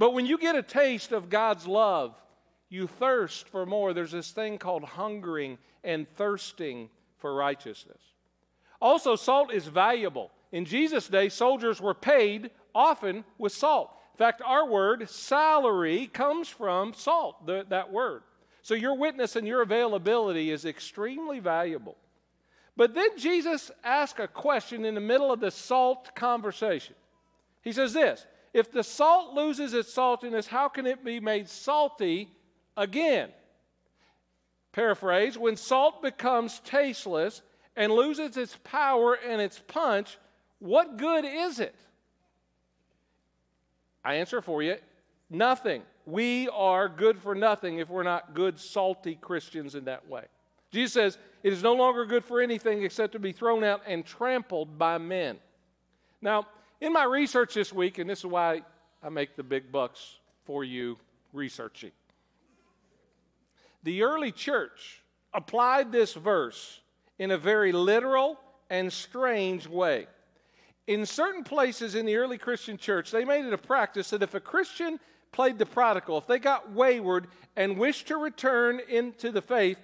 But 0.00 0.14
when 0.14 0.24
you 0.24 0.38
get 0.38 0.56
a 0.56 0.62
taste 0.62 1.12
of 1.12 1.28
God's 1.28 1.66
love, 1.66 2.14
you 2.70 2.86
thirst 2.86 3.46
for 3.48 3.66
more. 3.66 3.92
There's 3.92 4.12
this 4.12 4.30
thing 4.30 4.56
called 4.56 4.82
hungering 4.82 5.58
and 5.84 6.08
thirsting 6.08 6.88
for 7.18 7.34
righteousness. 7.34 8.00
Also, 8.80 9.14
salt 9.14 9.52
is 9.52 9.66
valuable. 9.66 10.30
In 10.52 10.64
Jesus' 10.64 11.06
day, 11.06 11.28
soldiers 11.28 11.82
were 11.82 11.92
paid 11.92 12.50
often 12.74 13.24
with 13.36 13.52
salt. 13.52 13.90
In 14.14 14.16
fact, 14.16 14.40
our 14.42 14.66
word 14.66 15.10
salary 15.10 16.06
comes 16.06 16.48
from 16.48 16.94
salt, 16.94 17.44
the, 17.44 17.66
that 17.68 17.92
word. 17.92 18.22
So 18.62 18.72
your 18.72 18.96
witness 18.96 19.36
and 19.36 19.46
your 19.46 19.60
availability 19.60 20.50
is 20.50 20.64
extremely 20.64 21.40
valuable. 21.40 21.98
But 22.74 22.94
then 22.94 23.18
Jesus 23.18 23.70
asked 23.84 24.18
a 24.18 24.28
question 24.28 24.86
in 24.86 24.94
the 24.94 25.00
middle 25.02 25.30
of 25.30 25.40
the 25.40 25.50
salt 25.50 26.14
conversation. 26.14 26.94
He 27.60 27.72
says 27.72 27.92
this 27.92 28.24
if 28.52 28.72
the 28.72 28.82
salt 28.82 29.34
loses 29.34 29.74
its 29.74 29.94
saltiness, 29.94 30.46
how 30.46 30.68
can 30.68 30.86
it 30.86 31.04
be 31.04 31.20
made 31.20 31.48
salty 31.48 32.30
again? 32.76 33.30
Paraphrase 34.72 35.38
When 35.38 35.56
salt 35.56 36.02
becomes 36.02 36.60
tasteless 36.60 37.42
and 37.76 37.92
loses 37.92 38.36
its 38.36 38.58
power 38.64 39.14
and 39.14 39.40
its 39.40 39.58
punch, 39.58 40.18
what 40.58 40.96
good 40.96 41.24
is 41.24 41.60
it? 41.60 41.74
I 44.04 44.14
answer 44.14 44.40
for 44.40 44.62
you 44.62 44.76
nothing. 45.28 45.82
We 46.06 46.48
are 46.48 46.88
good 46.88 47.18
for 47.18 47.34
nothing 47.34 47.78
if 47.78 47.88
we're 47.88 48.02
not 48.02 48.34
good, 48.34 48.58
salty 48.58 49.14
Christians 49.14 49.74
in 49.74 49.84
that 49.84 50.08
way. 50.08 50.24
Jesus 50.72 50.92
says, 50.92 51.18
It 51.42 51.52
is 51.52 51.62
no 51.62 51.74
longer 51.74 52.04
good 52.04 52.24
for 52.24 52.40
anything 52.40 52.82
except 52.82 53.12
to 53.12 53.18
be 53.18 53.32
thrown 53.32 53.62
out 53.62 53.82
and 53.86 54.04
trampled 54.04 54.78
by 54.78 54.98
men. 54.98 55.38
Now, 56.20 56.46
in 56.80 56.92
my 56.92 57.04
research 57.04 57.54
this 57.54 57.72
week, 57.72 57.98
and 57.98 58.08
this 58.08 58.20
is 58.20 58.26
why 58.26 58.62
I 59.02 59.08
make 59.08 59.36
the 59.36 59.42
big 59.42 59.70
bucks 59.70 60.18
for 60.44 60.64
you 60.64 60.98
researching, 61.32 61.92
the 63.82 64.02
early 64.02 64.32
church 64.32 65.02
applied 65.32 65.92
this 65.92 66.14
verse 66.14 66.80
in 67.18 67.30
a 67.30 67.38
very 67.38 67.72
literal 67.72 68.38
and 68.68 68.92
strange 68.92 69.66
way. 69.66 70.06
In 70.86 71.06
certain 71.06 71.44
places 71.44 71.94
in 71.94 72.06
the 72.06 72.16
early 72.16 72.38
Christian 72.38 72.76
church, 72.76 73.10
they 73.10 73.24
made 73.24 73.44
it 73.44 73.52
a 73.52 73.58
practice 73.58 74.10
that 74.10 74.22
if 74.22 74.34
a 74.34 74.40
Christian 74.40 74.98
played 75.32 75.58
the 75.58 75.66
prodigal, 75.66 76.18
if 76.18 76.26
they 76.26 76.38
got 76.38 76.72
wayward 76.72 77.28
and 77.56 77.78
wished 77.78 78.08
to 78.08 78.16
return 78.16 78.80
into 78.88 79.30
the 79.30 79.42
faith, 79.42 79.78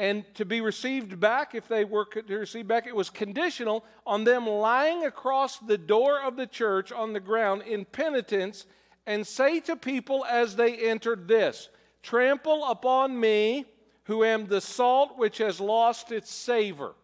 and 0.00 0.24
to 0.34 0.46
be 0.46 0.62
received 0.62 1.20
back, 1.20 1.54
if 1.54 1.68
they 1.68 1.84
were 1.84 2.06
to 2.06 2.38
receive 2.38 2.66
back, 2.66 2.86
it 2.86 2.96
was 2.96 3.10
conditional 3.10 3.84
on 4.06 4.24
them 4.24 4.46
lying 4.46 5.04
across 5.04 5.58
the 5.58 5.76
door 5.76 6.18
of 6.22 6.36
the 6.36 6.46
church 6.46 6.90
on 6.90 7.12
the 7.12 7.20
ground 7.20 7.60
in 7.62 7.84
penitence 7.84 8.64
and 9.06 9.26
say 9.26 9.60
to 9.60 9.76
people 9.76 10.24
as 10.24 10.56
they 10.56 10.74
entered 10.74 11.28
this 11.28 11.68
Trample 12.02 12.64
upon 12.64 13.20
me, 13.20 13.66
who 14.04 14.24
am 14.24 14.46
the 14.46 14.62
salt 14.62 15.18
which 15.18 15.36
has 15.36 15.60
lost 15.60 16.12
its 16.12 16.32
savor. 16.32 16.94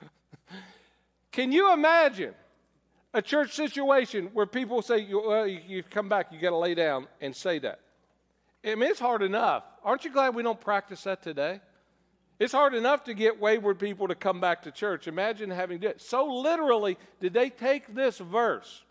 Can 1.32 1.50
you 1.50 1.72
imagine 1.72 2.34
a 3.12 3.20
church 3.20 3.52
situation 3.52 4.30
where 4.32 4.46
people 4.46 4.80
say, 4.80 5.12
Well, 5.12 5.44
you 5.44 5.82
come 5.82 6.08
back, 6.08 6.28
you 6.30 6.38
got 6.38 6.50
to 6.50 6.56
lay 6.56 6.76
down 6.76 7.08
and 7.20 7.34
say 7.34 7.58
that? 7.58 7.80
I 8.64 8.76
mean, 8.76 8.90
it's 8.90 9.00
hard 9.00 9.24
enough. 9.24 9.64
Aren't 9.82 10.04
you 10.04 10.12
glad 10.12 10.36
we 10.36 10.44
don't 10.44 10.60
practice 10.60 11.02
that 11.02 11.20
today? 11.20 11.60
It's 12.40 12.54
hard 12.54 12.74
enough 12.74 13.04
to 13.04 13.12
get 13.12 13.38
wayward 13.38 13.78
people 13.78 14.08
to 14.08 14.14
come 14.14 14.40
back 14.40 14.62
to 14.62 14.70
church. 14.70 15.06
Imagine 15.06 15.50
having 15.50 15.78
to 15.80 15.94
So 15.98 16.24
literally, 16.24 16.96
did 17.20 17.34
they 17.34 17.50
take 17.50 17.94
this 17.94 18.16
verse 18.16 18.82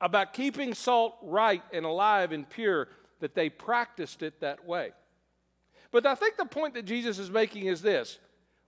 about 0.00 0.32
keeping 0.32 0.74
salt 0.74 1.16
right 1.22 1.62
and 1.72 1.86
alive 1.86 2.32
and 2.32 2.50
pure 2.50 2.88
that 3.20 3.36
they 3.36 3.48
practiced 3.48 4.24
it 4.24 4.40
that 4.40 4.66
way? 4.66 4.90
But 5.92 6.04
I 6.04 6.16
think 6.16 6.36
the 6.36 6.46
point 6.46 6.74
that 6.74 6.84
Jesus 6.84 7.20
is 7.20 7.30
making 7.30 7.66
is 7.66 7.80
this 7.80 8.18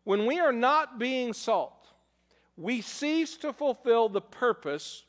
when 0.04 0.24
we 0.24 0.38
are 0.38 0.52
not 0.52 1.00
being 1.00 1.32
salt, 1.32 1.88
we 2.56 2.80
cease 2.80 3.36
to 3.38 3.52
fulfill 3.52 4.08
the 4.08 4.20
purpose 4.20 5.02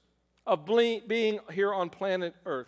of 0.48 0.66
being 0.66 1.40
here 1.52 1.72
on 1.72 1.92
planet 1.92 2.34
Earth. 2.48 2.68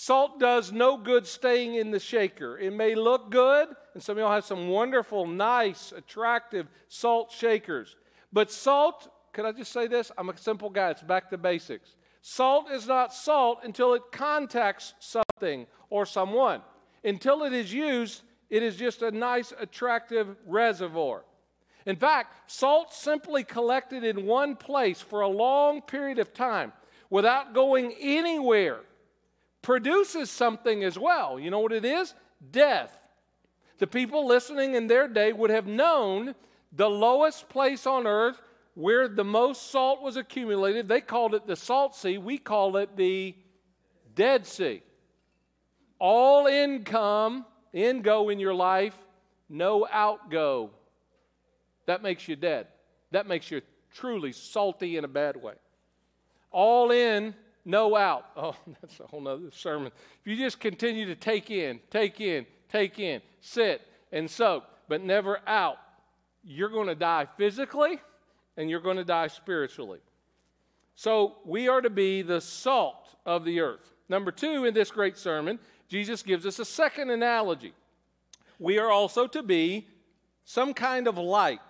Salt 0.00 0.38
does 0.38 0.70
no 0.70 0.96
good 0.96 1.26
staying 1.26 1.74
in 1.74 1.90
the 1.90 1.98
shaker. 1.98 2.56
It 2.56 2.72
may 2.72 2.94
look 2.94 3.32
good, 3.32 3.66
and 3.94 4.00
some 4.00 4.16
of 4.16 4.20
y'all 4.20 4.30
have 4.30 4.44
some 4.44 4.68
wonderful, 4.68 5.26
nice, 5.26 5.90
attractive 5.90 6.68
salt 6.86 7.32
shakers. 7.32 7.96
But 8.32 8.52
salt 8.52 9.08
Could 9.32 9.44
I 9.44 9.50
just 9.50 9.72
say 9.72 9.88
this? 9.88 10.12
I'm 10.16 10.28
a 10.28 10.36
simple 10.36 10.70
guy. 10.70 10.90
It's 10.90 11.02
back 11.02 11.30
to 11.30 11.36
basics. 11.36 11.96
Salt 12.22 12.70
is 12.70 12.86
not 12.86 13.12
salt 13.12 13.58
until 13.64 13.92
it 13.94 14.02
contacts 14.12 14.94
something 15.00 15.66
or 15.90 16.06
someone. 16.06 16.62
Until 17.02 17.42
it 17.42 17.52
is 17.52 17.72
used, 17.72 18.22
it 18.50 18.62
is 18.62 18.76
just 18.76 19.02
a 19.02 19.10
nice, 19.10 19.52
attractive 19.58 20.36
reservoir. 20.46 21.24
In 21.86 21.96
fact, 21.96 22.48
salt 22.48 22.94
simply 22.94 23.42
collected 23.42 24.04
in 24.04 24.26
one 24.26 24.54
place 24.54 25.00
for 25.00 25.22
a 25.22 25.28
long 25.28 25.82
period 25.82 26.20
of 26.20 26.32
time 26.32 26.72
without 27.10 27.52
going 27.52 27.92
anywhere 28.00 28.82
produces 29.62 30.30
something 30.30 30.84
as 30.84 30.98
well. 30.98 31.38
You 31.38 31.50
know 31.50 31.60
what 31.60 31.72
it 31.72 31.84
is? 31.84 32.14
Death. 32.50 32.96
The 33.78 33.86
people 33.86 34.26
listening 34.26 34.74
in 34.74 34.86
their 34.86 35.08
day 35.08 35.32
would 35.32 35.50
have 35.50 35.66
known 35.66 36.34
the 36.72 36.88
lowest 36.90 37.48
place 37.48 37.86
on 37.86 38.06
earth 38.06 38.40
where 38.74 39.08
the 39.08 39.24
most 39.24 39.70
salt 39.70 40.02
was 40.02 40.16
accumulated. 40.16 40.88
They 40.88 41.00
called 41.00 41.34
it 41.34 41.46
the 41.46 41.56
Salt 41.56 41.96
Sea. 41.96 42.18
We 42.18 42.38
call 42.38 42.76
it 42.76 42.96
the 42.96 43.34
Dead 44.14 44.46
Sea. 44.46 44.82
All 45.98 46.46
income, 46.46 47.44
in 47.72 48.02
go 48.02 48.28
in 48.28 48.38
your 48.38 48.54
life, 48.54 48.96
no 49.48 49.86
outgo. 49.90 50.70
That 51.86 52.02
makes 52.02 52.28
you 52.28 52.36
dead. 52.36 52.68
That 53.10 53.26
makes 53.26 53.50
you 53.50 53.62
truly 53.94 54.32
salty 54.32 54.96
in 54.96 55.04
a 55.04 55.08
bad 55.08 55.36
way. 55.36 55.54
All 56.50 56.90
in, 56.90 57.34
no 57.64 57.96
out. 57.96 58.26
Oh, 58.36 58.56
that's 58.80 59.00
a 59.00 59.06
whole 59.06 59.20
nother 59.20 59.50
sermon. 59.50 59.92
If 60.20 60.26
you 60.26 60.36
just 60.36 60.60
continue 60.60 61.06
to 61.06 61.14
take 61.14 61.50
in, 61.50 61.80
take 61.90 62.20
in, 62.20 62.46
take 62.70 62.98
in, 62.98 63.20
sit 63.40 63.82
and 64.12 64.30
soak, 64.30 64.64
but 64.88 65.02
never 65.02 65.40
out, 65.46 65.78
you're 66.44 66.68
going 66.70 66.86
to 66.86 66.94
die 66.94 67.26
physically 67.36 68.00
and 68.56 68.70
you're 68.70 68.80
going 68.80 68.96
to 68.96 69.04
die 69.04 69.26
spiritually. 69.26 70.00
So 70.94 71.36
we 71.44 71.68
are 71.68 71.80
to 71.80 71.90
be 71.90 72.22
the 72.22 72.40
salt 72.40 73.14
of 73.24 73.44
the 73.44 73.60
earth. 73.60 73.92
Number 74.08 74.32
two, 74.32 74.64
in 74.64 74.74
this 74.74 74.90
great 74.90 75.16
sermon, 75.16 75.58
Jesus 75.88 76.22
gives 76.22 76.46
us 76.46 76.58
a 76.58 76.64
second 76.64 77.10
analogy. 77.10 77.72
We 78.58 78.78
are 78.78 78.90
also 78.90 79.26
to 79.28 79.42
be 79.42 79.86
some 80.44 80.74
kind 80.74 81.06
of 81.06 81.18
light. 81.18 81.60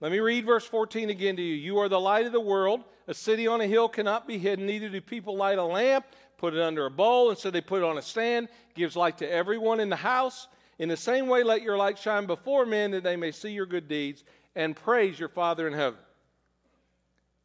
Let 0.00 0.10
me 0.12 0.18
read 0.18 0.44
verse 0.44 0.64
14 0.64 1.10
again 1.10 1.36
to 1.36 1.42
you. 1.42 1.54
You 1.54 1.78
are 1.78 1.88
the 1.88 2.00
light 2.00 2.26
of 2.26 2.32
the 2.32 2.40
world. 2.40 2.82
A 3.08 3.14
city 3.14 3.46
on 3.46 3.60
a 3.60 3.66
hill 3.66 3.88
cannot 3.88 4.26
be 4.26 4.38
hidden, 4.38 4.66
neither 4.66 4.88
do 4.88 5.00
people 5.00 5.36
light 5.36 5.58
a 5.58 5.64
lamp, 5.64 6.06
put 6.38 6.54
it 6.54 6.60
under 6.60 6.86
a 6.86 6.90
bowl, 6.90 7.30
and 7.30 7.38
so 7.38 7.50
they 7.50 7.60
put 7.60 7.82
it 7.82 7.84
on 7.84 7.98
a 7.98 8.02
stand, 8.02 8.48
gives 8.74 8.96
light 8.96 9.18
to 9.18 9.30
everyone 9.30 9.80
in 9.80 9.88
the 9.88 9.96
house. 9.96 10.48
In 10.78 10.88
the 10.88 10.96
same 10.96 11.28
way, 11.28 11.42
let 11.42 11.62
your 11.62 11.76
light 11.76 11.98
shine 11.98 12.26
before 12.26 12.66
men 12.66 12.90
that 12.90 13.04
they 13.04 13.16
may 13.16 13.30
see 13.30 13.50
your 13.50 13.66
good 13.66 13.88
deeds 13.88 14.24
and 14.54 14.74
praise 14.74 15.18
your 15.18 15.28
Father 15.28 15.66
in 15.66 15.72
heaven. 15.72 15.98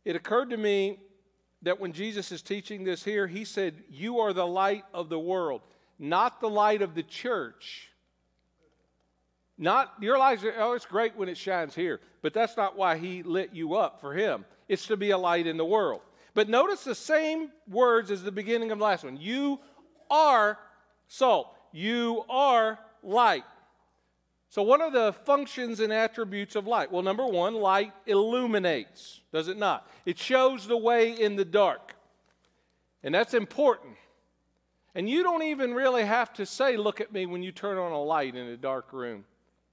It 0.03 0.15
occurred 0.15 0.49
to 0.49 0.57
me 0.57 0.99
that 1.61 1.79
when 1.79 1.93
Jesus 1.93 2.31
is 2.31 2.41
teaching 2.41 2.83
this 2.83 3.03
here, 3.03 3.27
he 3.27 3.45
said, 3.45 3.83
You 3.89 4.19
are 4.19 4.33
the 4.33 4.47
light 4.47 4.83
of 4.93 5.09
the 5.09 5.19
world, 5.19 5.61
not 5.99 6.41
the 6.41 6.49
light 6.49 6.81
of 6.81 6.95
the 6.95 7.03
church. 7.03 7.89
Not 9.57 9.93
your 10.01 10.17
light, 10.17 10.43
oh, 10.57 10.73
it's 10.73 10.87
great 10.87 11.15
when 11.15 11.29
it 11.29 11.37
shines 11.37 11.75
here, 11.75 11.99
but 12.23 12.33
that's 12.33 12.57
not 12.57 12.75
why 12.75 12.97
he 12.97 13.21
lit 13.21 13.51
you 13.53 13.75
up 13.75 14.01
for 14.01 14.13
him. 14.13 14.43
It's 14.71 14.87
to 14.87 14.95
be 14.95 15.11
a 15.11 15.17
light 15.17 15.47
in 15.47 15.57
the 15.57 15.65
world. 15.65 15.99
But 16.33 16.47
notice 16.47 16.85
the 16.85 16.95
same 16.95 17.49
words 17.67 18.09
as 18.09 18.23
the 18.23 18.31
beginning 18.31 18.71
of 18.71 18.77
the 18.79 18.85
last 18.85 19.03
one. 19.03 19.17
You 19.17 19.59
are 20.09 20.57
salt. 21.09 21.53
You 21.73 22.23
are 22.29 22.79
light. 23.03 23.43
So, 24.47 24.61
what 24.61 24.79
are 24.79 24.89
the 24.89 25.11
functions 25.11 25.81
and 25.81 25.91
attributes 25.91 26.55
of 26.55 26.67
light? 26.67 26.89
Well, 26.89 27.01
number 27.01 27.25
one, 27.25 27.55
light 27.55 27.91
illuminates, 28.05 29.19
does 29.33 29.49
it 29.49 29.57
not? 29.57 29.89
It 30.05 30.17
shows 30.17 30.65
the 30.65 30.77
way 30.77 31.11
in 31.19 31.35
the 31.35 31.43
dark. 31.43 31.93
And 33.03 33.13
that's 33.13 33.33
important. 33.33 33.95
And 34.95 35.09
you 35.09 35.21
don't 35.21 35.43
even 35.43 35.73
really 35.73 36.05
have 36.05 36.31
to 36.35 36.45
say, 36.45 36.77
Look 36.77 37.01
at 37.01 37.11
me, 37.11 37.25
when 37.25 37.43
you 37.43 37.51
turn 37.51 37.77
on 37.77 37.91
a 37.91 38.01
light 38.01 38.37
in 38.37 38.47
a 38.47 38.55
dark 38.55 38.93
room. 38.93 39.25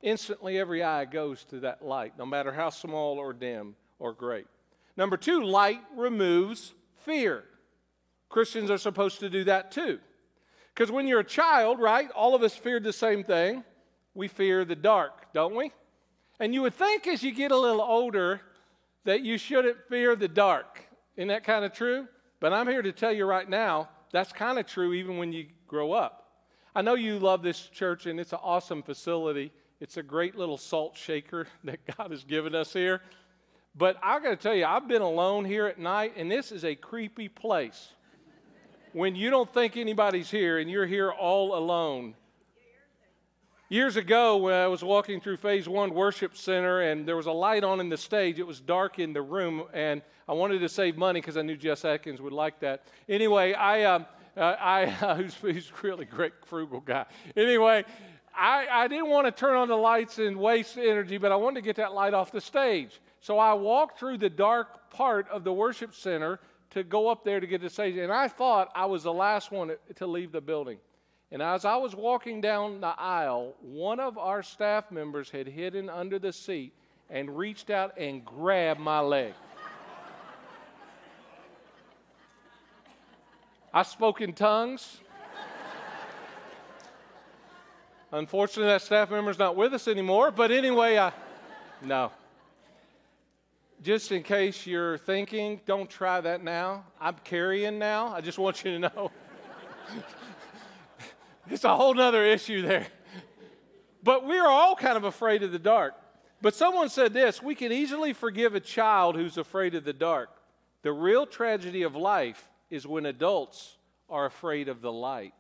Instantly, 0.03 0.59
every 0.59 0.83
eye 0.83 1.05
goes 1.05 1.45
to 1.45 1.61
that 1.61 1.85
light, 1.85 2.19
no 2.19 2.27
matter 2.27 2.51
how 2.51 2.71
small 2.71 3.19
or 3.19 3.33
dim 3.33 3.77
or 4.01 4.13
great. 4.13 4.49
Number 4.99 5.17
two, 5.17 5.45
light 5.45 5.81
removes 5.97 6.75
fear. 7.05 7.45
Christians 8.29 8.69
are 8.69 8.79
supposed 8.79 9.21
to 9.21 9.31
do 9.31 9.45
that 9.45 9.71
too. 9.71 10.01
Because 10.75 10.91
when 10.91 11.07
you're 11.07 11.21
a 11.21 11.25
child, 11.25 11.79
right, 11.79 12.11
all 12.11 12.35
of 12.35 12.43
us 12.43 12.57
feared 12.57 12.83
the 12.83 12.93
same 12.93 13.23
thing. 13.23 13.63
We 14.15 14.27
fear 14.27 14.65
the 14.65 14.75
dark, 14.75 15.33
don't 15.33 15.55
we? 15.55 15.71
And 16.41 16.53
you 16.53 16.63
would 16.63 16.75
think 16.75 17.07
as 17.07 17.23
you 17.23 17.31
get 17.31 17.53
a 17.53 17.57
little 17.57 17.81
older 17.81 18.41
that 19.05 19.23
you 19.23 19.39
shouldn't 19.39 19.77
fear 19.89 20.17
the 20.17 20.27
dark. 20.27 20.85
Isn't 21.17 21.29
that 21.29 21.45
kind 21.45 21.65
of 21.65 21.73
true? 21.73 22.09
But 22.41 22.53
I'm 22.53 22.67
here 22.67 22.83
to 22.83 22.93
tell 22.93 23.13
you 23.13 23.25
right 23.25 23.49
now, 23.49 23.89
that's 24.13 24.33
kind 24.33 24.59
of 24.59 24.67
true 24.67 24.95
even 24.95 25.17
when 25.17 25.33
you 25.33 25.47
grow 25.69 25.93
up. 25.93 26.25
I 26.75 26.83
know 26.83 26.95
you 26.95 27.21
love 27.21 27.43
this 27.45 27.61
church 27.69 28.07
and 28.07 28.19
it's 28.19 28.33
an 28.33 28.41
awesome 28.43 28.83
facility. 28.83 29.53
It's 29.81 29.97
a 29.97 30.03
great 30.03 30.35
little 30.35 30.59
salt 30.59 30.97
shaker 30.97 31.47
that 31.65 31.79
God 31.97 32.11
has 32.11 32.25
given 32.25 32.57
us 32.57 32.73
here. 32.73 33.01
But 33.79 33.97
I 34.03 34.19
got 34.19 34.31
to 34.31 34.37
tell 34.37 34.55
you, 34.55 34.65
I've 34.65 34.89
been 34.89 35.03
alone 35.03 35.45
here 35.45 35.67
at 35.67 35.79
night, 35.79 36.15
and 36.17 36.29
this 36.29 36.51
is 36.51 36.65
a 36.65 36.75
creepy 36.75 37.29
place 37.29 37.93
when 38.93 39.15
you 39.15 39.31
don't 39.31 39.53
think 39.55 39.77
anybody's 39.77 40.29
here 40.29 40.59
and 40.59 40.69
you're 40.69 40.87
here 40.87 41.13
all 41.13 41.57
alone. 41.57 42.15
Years 43.69 43.95
ago, 43.95 44.39
when 44.39 44.55
I 44.55 44.67
was 44.67 44.83
walking 44.83 45.21
through 45.21 45.37
Phase 45.37 45.69
One 45.69 45.95
Worship 45.95 46.37
Center 46.37 46.81
and 46.81 47.07
there 47.07 47.15
was 47.15 47.27
a 47.27 47.33
light 47.33 47.63
on 47.63 47.79
in 47.79 47.89
the 47.89 47.97
stage, 47.97 48.41
it 48.41 48.47
was 48.47 48.61
dark 48.61 48.99
in 48.99 49.13
the 49.13 49.23
room, 49.23 49.63
and 49.73 50.03
I 50.27 50.33
wanted 50.33 50.59
to 50.59 50.69
save 50.69 50.97
money 50.97 51.21
because 51.21 51.37
I 51.37 51.43
knew 51.43 51.57
Jess 51.57 51.85
Atkins 51.85 52.21
would 52.21 52.33
like 52.33 52.59
that. 52.61 52.85
Anyway, 53.09 53.53
I, 53.53 53.85
um, 53.85 54.07
uh, 54.37 54.57
I 54.59 54.85
uh, 55.03 55.15
who's, 55.15 55.71
really 55.83 56.05
great, 56.05 56.33
frugal 56.47 56.81
guy. 56.81 57.07
Anyway, 57.37 57.85
I, 58.37 58.67
I 58.69 58.89
didn't 58.89 59.09
want 59.09 59.29
to 59.29 59.31
turn 59.31 59.55
on 59.55 59.69
the 59.69 59.77
lights 59.77 60.19
and 60.19 60.37
waste 60.37 60.77
energy, 60.77 61.19
but 61.19 61.31
I 61.31 61.37
wanted 61.37 61.61
to 61.61 61.65
get 61.65 61.77
that 61.77 61.93
light 61.93 62.13
off 62.13 62.33
the 62.33 62.41
stage. 62.41 62.99
So 63.29 63.39
I 63.39 63.53
walked 63.53 63.99
through 63.99 64.17
the 64.17 64.31
dark 64.31 64.89
part 64.89 65.29
of 65.29 65.45
the 65.45 65.53
worship 65.53 65.95
center 65.95 66.41
to 66.71 66.83
go 66.83 67.09
up 67.09 67.25
there 67.25 67.41
to 67.41 67.47
get 67.47 67.61
the 67.61 67.69
stage. 67.69 67.99
And 67.99 68.11
I 68.11 68.27
thought 68.27 68.73
I 68.75 68.87
was 68.87 69.03
the 69.03 69.13
last 69.13 69.53
one 69.53 69.73
to 69.97 70.07
leave 70.07 70.33
the 70.33 70.41
building. 70.41 70.79
And 71.31 71.43
as 71.43 71.67
I 71.67 71.77
was 71.77 71.95
walking 71.95 72.41
down 72.41 72.81
the 72.81 72.99
aisle, 72.99 73.55
one 73.61 74.01
of 74.01 74.17
our 74.17 74.43
staff 74.43 74.91
members 74.91 75.29
had 75.29 75.47
hidden 75.47 75.91
under 75.91 76.19
the 76.19 76.33
seat 76.33 76.73
and 77.11 77.37
reached 77.37 77.69
out 77.69 77.99
and 77.99 78.25
grabbed 78.25 78.81
my 78.81 79.01
leg. 79.01 79.35
I 83.75 83.83
spoke 83.83 84.23
in 84.23 84.33
tongues. 84.33 85.01
Unfortunately, 88.11 88.73
that 88.73 88.81
staff 88.81 89.11
member's 89.11 89.39
not 89.39 89.55
with 89.55 89.75
us 89.75 89.87
anymore, 89.87 90.31
but 90.31 90.51
anyway, 90.51 90.97
I, 90.97 91.13
no 91.83 92.11
just 93.83 94.11
in 94.13 94.23
case 94.23 94.67
you're 94.67 94.99
thinking, 94.99 95.61
don't 95.65 95.89
try 95.89 96.21
that 96.21 96.43
now. 96.43 96.85
I'm 97.01 97.17
carrying 97.25 97.79
now. 97.79 98.09
I 98.09 98.21
just 98.21 98.39
want 98.39 98.65
you 98.65 98.73
to 98.73 98.79
know. 98.79 99.11
it's 101.51 101.65
a 101.65 101.75
whole 101.75 101.99
other 102.01 102.25
issue 102.25 102.63
there. 102.63 102.87
But 104.03 104.27
we 104.27 104.39
are 104.39 104.49
all 104.49 104.75
kind 104.75 104.97
of 104.97 105.05
afraid 105.05 105.43
of 105.43 105.53
the 105.53 105.59
dark. 105.59 105.95
But 106.41 106.55
someone 106.55 106.89
said 106.89 107.13
this 107.13 107.43
we 107.43 107.55
can 107.55 107.73
easily 107.73 108.13
forgive 108.13 108.55
a 108.55 108.61
child 108.61 109.17
who's 109.17 109.39
afraid 109.39 109.75
of 109.75 109.85
the 109.85 109.93
dark. 109.93 110.31
The 110.83 110.93
real 110.93 111.27
tragedy 111.27 111.83
of 111.83 111.97
life 111.97 112.51
is 112.71 112.87
when 112.87 113.07
adults 113.07 113.77
are 114.09 114.27
afraid 114.27 114.69
of 114.69 114.81
the 114.81 114.93
light. 114.93 115.35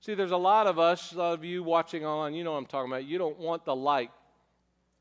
See, 0.00 0.14
there's 0.14 0.30
a 0.30 0.36
lot 0.36 0.66
of 0.66 0.78
us, 0.78 1.12
a 1.12 1.18
lot 1.18 1.34
of 1.34 1.44
you 1.44 1.62
watching 1.62 2.04
online, 2.06 2.34
you 2.34 2.44
know 2.44 2.52
what 2.52 2.58
I'm 2.58 2.66
talking 2.66 2.90
about. 2.90 3.04
You 3.04 3.18
don't 3.18 3.38
want 3.38 3.64
the 3.64 3.76
light 3.76 4.10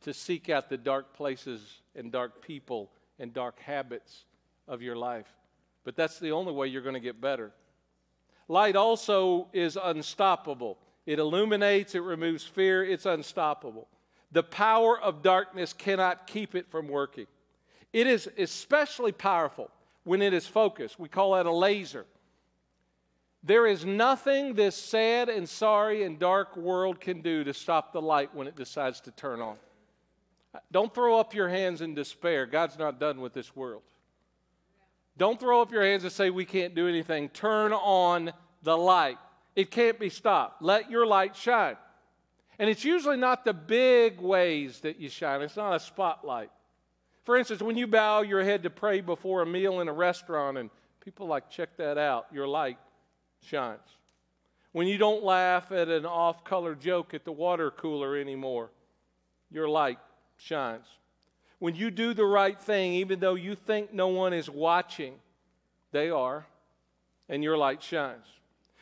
to 0.02 0.14
seek 0.14 0.50
out 0.50 0.70
the 0.70 0.78
dark 0.78 1.14
places 1.14 1.82
and 1.96 2.12
dark 2.12 2.42
people 2.42 2.92
and 3.20 3.34
dark 3.34 3.60
habits 3.60 4.26
of 4.68 4.82
your 4.82 4.96
life. 4.96 5.28
But 5.84 5.96
that's 5.96 6.20
the 6.20 6.32
only 6.32 6.52
way 6.52 6.68
you're 6.68 6.82
going 6.82 6.94
to 6.94 7.00
get 7.00 7.20
better. 7.20 7.52
Light 8.48 8.76
also 8.76 9.48
is 9.54 9.78
unstoppable. 9.82 10.78
It 11.06 11.20
illuminates, 11.20 11.96
it 11.96 12.04
removes 12.04 12.44
fear, 12.44 12.84
it's 12.84 13.06
unstoppable. 13.06 13.88
The 14.32 14.44
power 14.44 15.00
of 15.00 15.22
darkness 15.22 15.74
cannot 15.74 16.28
keep 16.28 16.56
it 16.56 16.70
from 16.70 16.88
working. 16.88 17.28
It 17.94 18.08
is 18.08 18.30
especially 18.38 19.14
powerful 19.14 19.72
when 20.04 20.22
it 20.22 20.34
is 20.34 20.46
focused. 20.46 21.00
We 21.00 21.10
call 21.10 21.34
that 21.34 21.46
a 21.46 21.52
laser. 21.52 22.06
There 23.44 23.66
is 23.66 23.86
nothing 23.86 24.56
this 24.56 24.76
sad 24.76 25.30
and 25.30 25.48
sorry 25.48 26.04
and 26.04 26.20
dark 26.20 26.58
world 26.58 27.00
can 27.00 27.22
do 27.22 27.44
to 27.46 27.54
stop 27.54 27.94
the 27.94 28.02
light 28.02 28.36
when 28.36 28.48
it 28.48 28.56
decides 28.56 29.00
to 29.02 29.12
turn 29.12 29.40
on. 29.42 29.56
Don't 30.72 30.94
throw 30.94 31.20
up 31.20 31.34
your 31.34 31.50
hands 31.50 31.82
in 31.82 31.94
despair. 31.94 32.46
God's 32.46 32.78
not 32.78 33.00
done 33.00 33.22
with 33.22 33.34
this 33.34 33.56
world. 33.56 33.84
Don't 35.18 35.40
throw 35.40 35.62
up 35.62 35.72
your 35.72 35.84
hands 35.84 36.04
and 36.04 36.12
say, 36.12 36.30
We 36.30 36.46
can't 36.46 36.76
do 36.76 36.88
anything. 36.88 37.30
Turn 37.30 37.74
on 37.74 38.32
the 38.64 38.78
light. 38.78 39.18
It 39.56 39.72
can't 39.72 40.00
be 40.00 40.10
stopped. 40.10 40.62
Let 40.62 40.90
your 40.92 41.06
light 41.06 41.36
shine. 41.36 41.78
And 42.60 42.70
it's 42.70 42.84
usually 42.84 43.18
not 43.18 43.46
the 43.46 43.54
big 43.54 44.20
ways 44.20 44.80
that 44.82 45.00
you 45.00 45.10
shine, 45.10 45.42
it's 45.42 45.58
not 45.58 45.76
a 45.76 45.80
spotlight. 45.80 46.50
For 47.24 47.36
instance, 47.36 47.62
when 47.62 47.76
you 47.78 47.88
bow 47.88 48.22
your 48.22 48.44
head 48.44 48.64
to 48.64 48.70
pray 48.70 49.02
before 49.02 49.42
a 49.42 49.46
meal 49.46 49.82
in 49.82 49.90
a 49.90 49.94
restaurant 49.94 50.58
and 50.58 50.70
people 51.04 51.28
like, 51.28 51.50
check 51.50 51.76
that 51.78 51.98
out, 51.98 52.28
your 52.32 52.48
light 52.48 52.78
shines. 53.42 53.82
When 54.72 54.88
you 54.88 54.98
don't 54.98 55.24
laugh 55.24 55.72
at 55.72 55.90
an 55.90 56.06
off 56.06 56.44
color 56.46 56.74
joke 56.74 57.14
at 57.14 57.26
the 57.26 57.32
water 57.32 57.70
cooler 57.70 58.16
anymore, 58.16 58.70
your 59.52 59.68
light 59.68 60.00
shines. 60.38 60.86
When 61.60 61.76
you 61.76 61.92
do 61.92 62.14
the 62.14 62.26
right 62.26 62.60
thing, 62.60 62.94
even 62.94 63.20
though 63.20 63.36
you 63.36 63.56
think 63.56 63.94
no 63.94 64.08
one 64.08 64.34
is 64.34 64.50
watching, 64.50 65.16
they 65.92 66.10
are, 66.10 66.46
and 67.28 67.44
your 67.44 67.58
light 67.58 67.82
shines. 67.82 68.26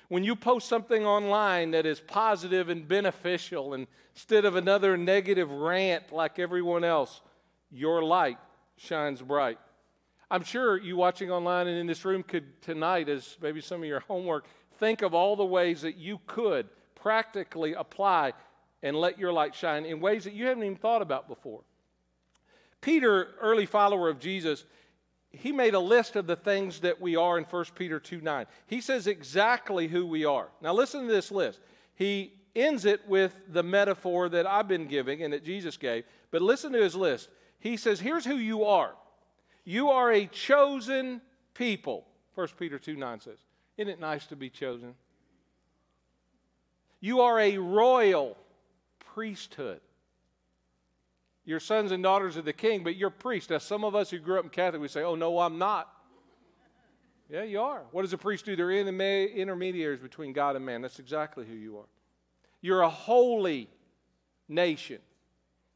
When 0.07 0.23
you 0.23 0.35
post 0.35 0.67
something 0.67 1.05
online 1.05 1.71
that 1.71 1.85
is 1.85 1.99
positive 1.99 2.69
and 2.69 2.87
beneficial 2.87 3.73
instead 3.73 4.45
of 4.45 4.55
another 4.55 4.97
negative 4.97 5.49
rant 5.49 6.11
like 6.11 6.37
everyone 6.37 6.83
else, 6.83 7.21
your 7.71 8.03
light 8.03 8.37
shines 8.77 9.21
bright. 9.21 9.57
I'm 10.29 10.43
sure 10.43 10.77
you 10.77 10.97
watching 10.97 11.31
online 11.31 11.67
and 11.67 11.77
in 11.77 11.87
this 11.87 12.05
room 12.05 12.23
could 12.23 12.61
tonight, 12.61 13.09
as 13.09 13.37
maybe 13.41 13.61
some 13.61 13.81
of 13.81 13.87
your 13.87 14.01
homework, 14.01 14.45
think 14.79 15.01
of 15.01 15.13
all 15.13 15.35
the 15.35 15.45
ways 15.45 15.81
that 15.81 15.97
you 15.97 16.19
could 16.27 16.67
practically 16.95 17.73
apply 17.73 18.33
and 18.85 18.95
let 18.95 19.17
your 19.17 19.33
light 19.33 19.55
shine 19.55 19.83
in 19.83 19.99
ways 19.99 20.25
that 20.25 20.33
you 20.33 20.45
haven't 20.45 20.63
even 20.63 20.77
thought 20.77 21.01
about 21.01 21.27
before. 21.27 21.61
Peter, 22.81 23.29
early 23.41 23.65
follower 23.65 24.09
of 24.09 24.19
Jesus, 24.19 24.63
he 25.31 25.51
made 25.51 25.73
a 25.73 25.79
list 25.79 26.15
of 26.15 26.27
the 26.27 26.35
things 26.35 26.81
that 26.81 27.01
we 27.01 27.15
are 27.15 27.39
in 27.39 27.45
1 27.45 27.65
Peter 27.73 27.99
2 27.99 28.21
9. 28.21 28.45
He 28.67 28.81
says 28.81 29.07
exactly 29.07 29.87
who 29.87 30.05
we 30.05 30.23
are. 30.23 30.49
Now, 30.61 30.71
listen 30.73 31.07
to 31.07 31.11
this 31.11 31.31
list. 31.31 31.59
He 31.95 32.33
ends 32.55 32.85
it 32.85 33.01
with 33.07 33.35
the 33.51 33.63
metaphor 33.63 34.29
that 34.29 34.45
I've 34.45 34.67
been 34.67 34.85
giving 34.85 35.23
and 35.23 35.33
that 35.33 35.43
Jesus 35.43 35.77
gave, 35.77 36.03
but 36.29 36.43
listen 36.43 36.71
to 36.73 36.81
his 36.81 36.95
list. 36.95 37.29
He 37.59 37.77
says, 37.77 37.99
Here's 37.99 38.23
who 38.23 38.35
you 38.35 38.65
are 38.65 38.93
you 39.63 39.89
are 39.89 40.11
a 40.11 40.27
chosen 40.27 41.21
people. 41.55 42.05
1 42.35 42.49
Peter 42.59 42.77
2 42.77 42.95
9 42.95 43.19
says. 43.19 43.39
Isn't 43.77 43.91
it 43.91 43.99
nice 43.99 44.27
to 44.27 44.35
be 44.35 44.51
chosen? 44.51 44.93
You 47.01 47.21
are 47.21 47.39
a 47.39 47.57
royal 47.57 48.37
priesthood. 49.15 49.79
You're 51.45 51.61
sons 51.61 51.93
and 51.93 52.03
daughters 52.03 52.35
of 52.35 52.43
the 52.43 52.51
king, 52.51 52.83
but 52.83 52.97
you're 52.97 53.09
priests. 53.09 53.49
Now, 53.49 53.59
some 53.59 53.85
of 53.85 53.95
us 53.95 54.09
who 54.09 54.19
grew 54.19 54.37
up 54.37 54.43
in 54.43 54.49
Catholic, 54.49 54.81
we 54.81 54.89
say, 54.89 55.03
oh, 55.03 55.15
no, 55.15 55.39
I'm 55.39 55.57
not. 55.57 55.89
Yeah, 57.29 57.43
you 57.43 57.61
are. 57.61 57.83
What 57.91 58.01
does 58.01 58.11
a 58.11 58.17
priest 58.17 58.45
do? 58.45 58.57
They're 58.57 58.71
intermediaries 58.71 60.01
between 60.01 60.33
God 60.33 60.57
and 60.57 60.65
man. 60.65 60.81
That's 60.81 60.99
exactly 60.99 61.45
who 61.45 61.55
you 61.55 61.77
are. 61.77 61.85
You're 62.61 62.81
a 62.81 62.89
holy 62.89 63.69
nation. 64.49 64.99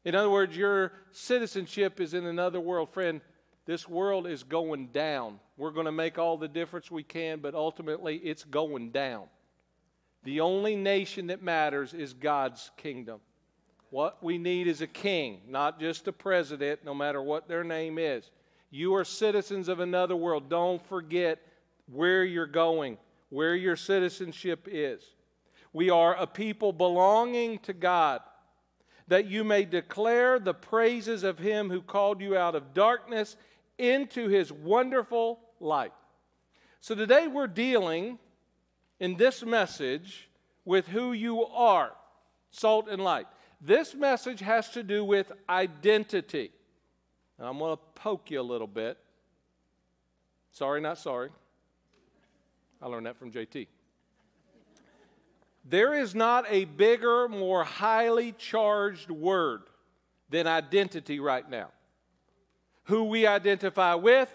In 0.04 0.14
other 0.14 0.30
words, 0.30 0.54
your 0.54 0.92
citizenship 1.10 1.98
is 1.98 2.12
in 2.12 2.26
another 2.26 2.60
world. 2.60 2.92
Friend, 2.92 3.22
this 3.64 3.88
world 3.88 4.26
is 4.26 4.42
going 4.42 4.88
down. 4.88 5.40
We're 5.56 5.70
going 5.70 5.86
to 5.86 5.92
make 5.92 6.18
all 6.18 6.36
the 6.36 6.48
difference 6.48 6.90
we 6.90 7.04
can, 7.04 7.38
but 7.38 7.54
ultimately 7.54 8.16
it's 8.16 8.44
going 8.44 8.90
down. 8.90 9.24
The 10.24 10.40
only 10.40 10.76
nation 10.76 11.28
that 11.28 11.42
matters 11.42 11.94
is 11.94 12.12
God's 12.12 12.70
kingdom. 12.76 13.20
What 13.90 14.22
we 14.22 14.38
need 14.38 14.68
is 14.68 14.80
a 14.80 14.86
king, 14.86 15.40
not 15.48 15.80
just 15.80 16.06
a 16.06 16.12
president, 16.12 16.84
no 16.84 16.94
matter 16.94 17.20
what 17.20 17.48
their 17.48 17.64
name 17.64 17.98
is. 17.98 18.30
You 18.70 18.94
are 18.94 19.04
citizens 19.04 19.68
of 19.68 19.80
another 19.80 20.14
world. 20.14 20.48
Don't 20.48 20.84
forget 20.86 21.40
where 21.86 22.24
you're 22.24 22.46
going, 22.46 22.98
where 23.30 23.56
your 23.56 23.74
citizenship 23.74 24.68
is. 24.70 25.02
We 25.72 25.90
are 25.90 26.14
a 26.14 26.26
people 26.26 26.72
belonging 26.72 27.58
to 27.60 27.72
God, 27.72 28.20
that 29.08 29.26
you 29.26 29.42
may 29.42 29.64
declare 29.64 30.38
the 30.38 30.54
praises 30.54 31.24
of 31.24 31.40
him 31.40 31.68
who 31.68 31.82
called 31.82 32.20
you 32.20 32.36
out 32.36 32.54
of 32.54 32.72
darkness 32.72 33.36
into 33.76 34.28
his 34.28 34.52
wonderful 34.52 35.40
light. 35.58 35.92
So 36.80 36.94
today 36.94 37.26
we're 37.26 37.48
dealing 37.48 38.20
in 39.00 39.16
this 39.16 39.44
message 39.44 40.28
with 40.64 40.86
who 40.86 41.12
you 41.12 41.44
are, 41.44 41.90
salt 42.52 42.88
and 42.88 43.02
light. 43.02 43.26
This 43.60 43.94
message 43.94 44.40
has 44.40 44.70
to 44.70 44.82
do 44.82 45.04
with 45.04 45.30
identity. 45.48 46.50
And 47.38 47.46
I'm 47.46 47.58
going 47.58 47.76
to 47.76 47.82
poke 47.94 48.30
you 48.30 48.40
a 48.40 48.42
little 48.42 48.66
bit. 48.66 48.96
Sorry, 50.52 50.80
not 50.80 50.98
sorry. 50.98 51.30
I 52.80 52.86
learned 52.86 53.06
that 53.06 53.18
from 53.18 53.30
JT. 53.30 53.66
There 55.64 55.94
is 55.94 56.14
not 56.14 56.46
a 56.48 56.64
bigger, 56.64 57.28
more 57.28 57.64
highly 57.64 58.32
charged 58.32 59.10
word 59.10 59.62
than 60.30 60.46
identity 60.46 61.20
right 61.20 61.48
now. 61.48 61.68
Who 62.84 63.04
we 63.04 63.26
identify 63.26 63.94
with, 63.94 64.34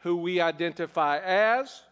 who 0.00 0.16
we 0.16 0.40
identify 0.40 1.18
as, 1.18 1.82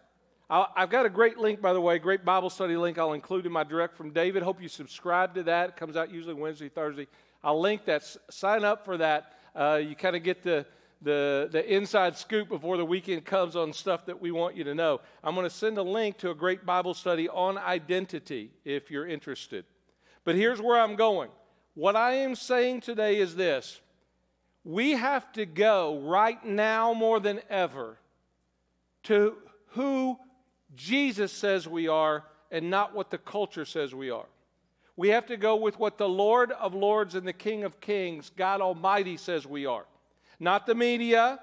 i 0.50 0.66
have 0.76 0.90
got 0.90 1.06
a 1.06 1.10
great 1.10 1.38
link, 1.38 1.60
by 1.60 1.72
the 1.72 1.80
way, 1.80 1.98
great 1.98 2.24
Bible 2.24 2.50
study 2.50 2.76
link 2.76 2.98
I'll 2.98 3.14
include 3.14 3.46
in 3.46 3.52
my 3.52 3.64
direct 3.64 3.96
from 3.96 4.10
David. 4.10 4.42
Hope 4.42 4.60
you 4.60 4.68
subscribe 4.68 5.34
to 5.34 5.42
that. 5.44 5.70
It 5.70 5.76
comes 5.76 5.96
out 5.96 6.10
usually 6.10 6.34
Wednesday, 6.34 6.68
Thursday. 6.68 7.06
I'll 7.42 7.60
link 7.60 7.84
that. 7.86 8.04
sign 8.30 8.64
up 8.64 8.84
for 8.84 8.98
that. 8.98 9.32
Uh, 9.54 9.80
you 9.82 9.94
kind 9.94 10.16
of 10.16 10.22
get 10.22 10.42
the, 10.42 10.66
the, 11.00 11.48
the 11.50 11.74
inside 11.74 12.16
scoop 12.16 12.48
before 12.48 12.76
the 12.76 12.84
weekend 12.84 13.24
comes 13.24 13.56
on 13.56 13.72
stuff 13.72 14.04
that 14.06 14.20
we 14.20 14.32
want 14.32 14.56
you 14.56 14.64
to 14.64 14.74
know. 14.74 15.00
I'm 15.22 15.34
going 15.34 15.46
to 15.46 15.54
send 15.54 15.78
a 15.78 15.82
link 15.82 16.18
to 16.18 16.30
a 16.30 16.34
great 16.34 16.66
Bible 16.66 16.92
study 16.92 17.28
on 17.28 17.56
identity 17.56 18.50
if 18.64 18.90
you're 18.90 19.06
interested. 19.06 19.64
But 20.24 20.34
here's 20.34 20.60
where 20.60 20.80
I'm 20.80 20.96
going. 20.96 21.30
What 21.74 21.96
I 21.96 22.14
am 22.14 22.34
saying 22.34 22.82
today 22.82 23.18
is 23.18 23.34
this 23.34 23.80
we 24.64 24.92
have 24.92 25.30
to 25.32 25.44
go 25.44 26.00
right 26.00 26.42
now 26.44 26.94
more 26.94 27.20
than 27.20 27.40
ever 27.50 27.98
to 29.04 29.36
who 29.68 30.18
Jesus 30.76 31.32
says 31.32 31.68
we 31.68 31.88
are 31.88 32.24
and 32.50 32.70
not 32.70 32.94
what 32.94 33.10
the 33.10 33.18
culture 33.18 33.64
says 33.64 33.94
we 33.94 34.10
are. 34.10 34.26
We 34.96 35.08
have 35.08 35.26
to 35.26 35.36
go 35.36 35.56
with 35.56 35.78
what 35.78 35.98
the 35.98 36.08
Lord 36.08 36.52
of 36.52 36.74
Lords 36.74 37.14
and 37.14 37.26
the 37.26 37.32
King 37.32 37.64
of 37.64 37.80
Kings, 37.80 38.30
God 38.36 38.60
Almighty, 38.60 39.16
says 39.16 39.46
we 39.46 39.66
are. 39.66 39.86
Not 40.38 40.66
the 40.66 40.74
media, 40.74 41.40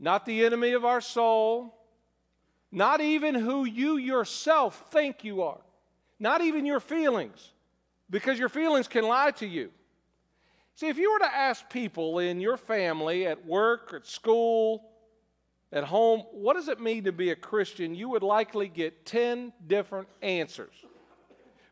not 0.00 0.26
the 0.26 0.44
enemy 0.44 0.72
of 0.72 0.84
our 0.84 1.00
soul, 1.00 1.74
not 2.72 3.00
even 3.00 3.34
who 3.34 3.64
you 3.64 3.96
yourself 3.96 4.88
think 4.90 5.24
you 5.24 5.42
are, 5.42 5.60
not 6.18 6.40
even 6.40 6.66
your 6.66 6.80
feelings, 6.80 7.52
because 8.10 8.38
your 8.38 8.48
feelings 8.48 8.88
can 8.88 9.04
lie 9.04 9.30
to 9.32 9.46
you. 9.46 9.70
See, 10.74 10.88
if 10.88 10.98
you 10.98 11.12
were 11.12 11.20
to 11.20 11.34
ask 11.34 11.70
people 11.70 12.18
in 12.18 12.40
your 12.40 12.56
family, 12.56 13.26
at 13.26 13.46
work, 13.46 13.92
at 13.94 14.06
school, 14.06 14.90
at 15.76 15.84
home, 15.84 16.22
what 16.32 16.54
does 16.54 16.68
it 16.68 16.80
mean 16.80 17.04
to 17.04 17.12
be 17.12 17.28
a 17.28 17.36
Christian? 17.36 17.94
You 17.94 18.08
would 18.08 18.22
likely 18.22 18.66
get 18.66 19.04
10 19.04 19.52
different 19.66 20.08
answers. 20.22 20.72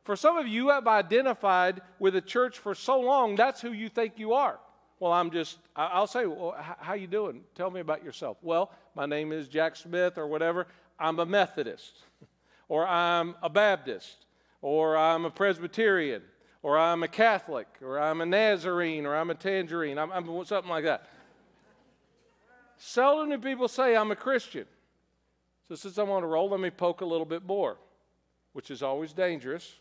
For 0.03 0.15
some 0.15 0.37
of 0.37 0.47
you, 0.47 0.69
have 0.69 0.87
identified 0.87 1.81
with 1.99 2.15
a 2.15 2.21
church 2.21 2.59
for 2.59 2.75
so 2.75 3.01
long, 3.01 3.35
that's 3.35 3.63
who 3.63 3.73
you 3.73 3.89
think 3.89 4.19
you 4.19 4.35
are. 4.35 4.61
Well, 5.01 5.11
I'm 5.11 5.31
just, 5.31 5.57
I'll 5.75 6.07
say, 6.07 6.27
well, 6.27 6.55
how 6.59 6.93
you 6.93 7.07
doing? 7.07 7.45
Tell 7.55 7.71
me 7.71 7.81
about 7.81 8.05
yourself. 8.05 8.37
Well, 8.43 8.71
my 8.95 9.07
name 9.07 9.33
is 9.33 9.49
Jack 9.49 9.75
Smith 9.75 10.19
or 10.19 10.27
whatever. 10.27 10.67
I'm 10.99 11.19
a 11.19 11.25
Methodist, 11.25 12.03
or 12.69 12.87
I'm 12.87 13.35
a 13.43 13.49
Baptist, 13.49 14.27
or 14.61 14.99
I'm 14.99 15.25
a 15.25 15.31
Presbyterian, 15.31 16.21
or 16.63 16.79
I'm 16.79 17.03
a 17.03 17.09
Catholic, 17.09 17.69
or 17.81 17.99
I'm 17.99 18.21
a 18.21 18.27
Nazarene, 18.27 19.07
or 19.07 19.17
I'm 19.17 19.31
a 19.31 19.35
Tangerine. 19.35 19.99
I'm, 19.99 20.13
I'm 20.13 20.45
something 20.45 20.71
like 20.71 20.85
that. 20.85 21.09
Seldom 22.87 23.31
do 23.31 23.39
people 23.39 23.67
say, 23.67 23.97
I'm 23.97 24.11
a 24.11 24.17
Christian. 24.17 24.67
So, 25.67 25.75
since 25.75 25.97
I'm 25.97 26.11
on 26.11 26.23
a 26.23 26.27
roll, 26.27 26.51
let 26.51 26.61
me 26.61 26.69
poke 26.69 27.01
a 27.01 27.07
little 27.07 27.25
bit 27.25 27.43
more, 27.43 27.79
which 28.53 28.71
is 28.71 28.83
always 28.83 29.15
dangerous. 29.15 29.79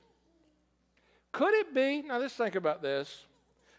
Could 1.33 1.53
it 1.53 1.75
be, 1.75 2.03
now 2.03 2.17
let's 2.17 2.33
think 2.33 2.55
about 2.55 2.81
this. 2.81 3.25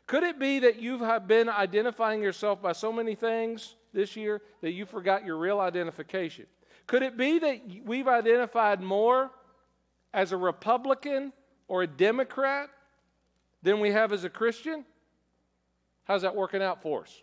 Could 0.06 0.24
it 0.24 0.38
be 0.38 0.58
that 0.58 0.78
you've 0.78 1.00
been 1.26 1.48
identifying 1.48 2.22
yourself 2.22 2.60
by 2.60 2.72
so 2.72 2.92
many 2.92 3.14
things 3.14 3.76
this 3.94 4.14
year 4.14 4.42
that 4.60 4.72
you 4.72 4.84
forgot 4.84 5.24
your 5.24 5.38
real 5.38 5.58
identification? 5.58 6.44
Could 6.86 7.02
it 7.02 7.16
be 7.16 7.38
that 7.38 7.62
we've 7.82 8.08
identified 8.08 8.82
more 8.82 9.30
as 10.12 10.32
a 10.32 10.36
Republican 10.36 11.32
or 11.66 11.82
a 11.82 11.86
Democrat 11.86 12.68
than 13.62 13.80
we 13.80 13.90
have 13.90 14.12
as 14.12 14.24
a 14.24 14.30
Christian? 14.30 14.84
How's 16.04 16.20
that 16.20 16.36
working 16.36 16.60
out 16.60 16.82
for 16.82 17.04
us? 17.04 17.22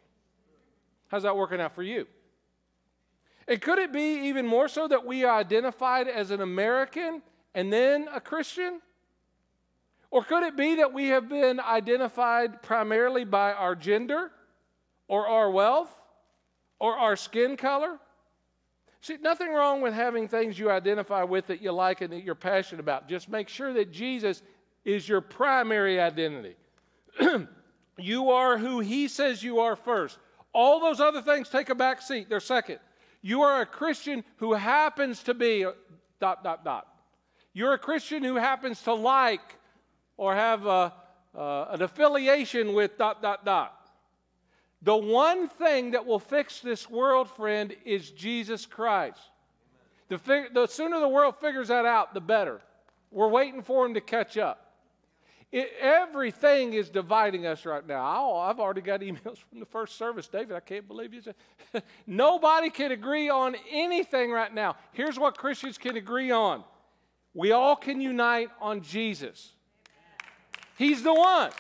How's 1.12 1.24
that 1.24 1.36
working 1.36 1.60
out 1.60 1.76
for 1.76 1.84
you? 1.84 2.08
And 3.46 3.62
could 3.62 3.80
it 3.80 3.92
be 3.92 4.30
even 4.30 4.48
more 4.48 4.70
so 4.70 4.88
that 4.88 5.06
we 5.06 5.26
are 5.26 5.38
identified 5.38 6.08
as 6.08 6.32
an 6.32 6.40
American 6.40 7.22
and 7.54 7.72
then 7.72 8.08
a 8.14 8.22
Christian? 8.22 8.80
Or 10.10 10.24
could 10.24 10.44
it 10.44 10.56
be 10.56 10.76
that 10.76 10.94
we 10.94 11.08
have 11.08 11.28
been 11.28 11.60
identified 11.60 12.64
primarily 12.64 13.26
by 13.26 13.52
our 13.52 13.76
gender 13.76 14.32
or 15.10 15.28
our 15.28 15.52
wealth 15.52 15.94
or 16.80 16.98
our 16.98 17.18
skin 17.18 17.58
color? 17.58 18.00
See, 19.02 19.18
nothing 19.22 19.52
wrong 19.52 19.82
with 19.82 19.94
having 19.94 20.30
things 20.30 20.58
you 20.58 20.72
identify 20.72 21.24
with 21.24 21.48
that 21.48 21.62
you 21.62 21.74
like 21.74 22.00
and 22.00 22.14
that 22.14 22.24
you're 22.24 22.36
passionate 22.36 22.80
about. 22.80 23.10
Just 23.10 23.28
make 23.28 23.50
sure 23.50 23.74
that 23.74 23.92
Jesus 23.92 24.42
is 24.86 25.10
your 25.10 25.20
primary 25.20 26.00
identity. 26.00 26.56
you 27.98 28.30
are 28.32 28.58
who 28.58 28.80
He 28.80 29.10
says 29.10 29.44
you 29.44 29.60
are 29.60 29.76
first. 29.76 30.18
All 30.54 30.80
those 30.80 31.00
other 31.00 31.22
things 31.22 31.50
take 31.50 31.70
a 31.70 31.76
back 31.76 32.02
seat. 32.02 32.30
They're 32.30 32.40
second. 32.40 32.80
You 33.22 33.42
are 33.44 33.62
a 33.62 33.66
Christian 33.66 34.24
who 34.38 34.54
happens 34.54 35.24
to 35.24 35.34
be 35.34 35.66
dot, 36.20 36.44
dot, 36.44 36.66
dot. 36.66 36.88
You're 37.54 37.74
a 37.74 37.78
Christian 37.78 38.24
who 38.24 38.36
happens 38.36 38.82
to 38.84 38.94
like 38.94 39.58
or 40.18 40.36
have 40.36 40.66
a, 40.66 40.94
uh, 41.36 41.66
an 41.70 41.82
affiliation 41.82 42.74
with 42.74 42.98
dot, 42.98 43.22
dot, 43.22 43.46
dot. 43.46 43.78
The 44.82 44.96
one 44.96 45.48
thing 45.48 45.92
that 45.92 46.06
will 46.06 46.20
fix 46.20 46.60
this 46.60 46.90
world, 46.90 47.30
friend, 47.30 47.76
is 47.86 48.10
Jesus 48.10 48.66
Christ. 48.66 49.20
The, 50.10 50.18
fig- 50.18 50.54
the 50.54 50.68
sooner 50.68 51.00
the 51.00 51.08
world 51.08 51.36
figures 51.40 51.68
that 51.68 51.86
out, 51.86 52.14
the 52.14 52.22
better. 52.22 52.62
We're 53.12 53.28
waiting 53.28 53.62
for 53.62 53.86
him 53.86 53.94
to 53.94 54.02
catch 54.02 54.38
up. 54.38 54.71
It, 55.52 55.74
everything 55.82 56.74
is 56.74 56.90
dividing 56.90 57.46
us 57.46 57.66
right 57.66 57.86
now. 57.86 58.02
Oh, 58.18 58.38
I've 58.38 58.60
already 58.60 58.82
got 58.82 59.02
emails 59.02 59.38
from 59.50 59.60
the 59.60 59.66
first 59.66 59.98
service. 59.98 60.28
David, 60.28 60.56
I 60.56 60.62
can't 60.62 60.88
believe 60.88 61.14
you 61.14 61.22
said. 61.22 61.36
Nobody 62.08 62.70
can 62.70 62.92
agree 62.92 63.30
on 63.30 63.56
anything 63.70 64.32
right 64.32 64.54
now. 64.54 64.76
Here's 64.94 65.20
what 65.20 65.38
Christians 65.38 65.78
can 65.78 65.98
agree 65.98 66.32
on 66.32 66.64
we 67.34 67.52
all 67.52 67.76
can 67.76 68.02
unite 68.02 68.50
on 68.60 68.82
Jesus. 68.82 69.54
He's 70.78 71.04
the 71.04 71.14
one. 71.14 71.52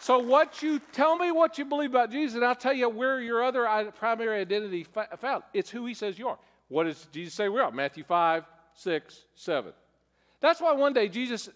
So, 0.00 0.18
what 0.18 0.62
you 0.62 0.80
tell 0.92 1.16
me 1.16 1.30
what 1.30 1.58
you 1.58 1.64
believe 1.64 1.90
about 1.90 2.10
Jesus, 2.10 2.36
and 2.36 2.44
I'll 2.44 2.54
tell 2.54 2.72
you 2.72 2.88
where 2.88 3.20
your 3.20 3.42
other 3.42 3.92
primary 3.92 4.40
identity 4.40 4.84
found. 4.84 5.42
It's 5.52 5.68
who 5.68 5.84
he 5.86 5.94
says 5.94 6.18
you 6.18 6.28
are. 6.28 6.38
What 6.68 6.84
does 6.84 7.06
Jesus 7.12 7.34
say 7.34 7.48
we 7.48 7.60
are? 7.60 7.70
Matthew 7.70 8.04
5, 8.04 8.44
6, 8.74 9.24
7. 9.34 9.72
That's 10.40 10.60
why 10.60 10.72
one 10.72 10.92
day 10.92 11.08
Jesus 11.08 11.50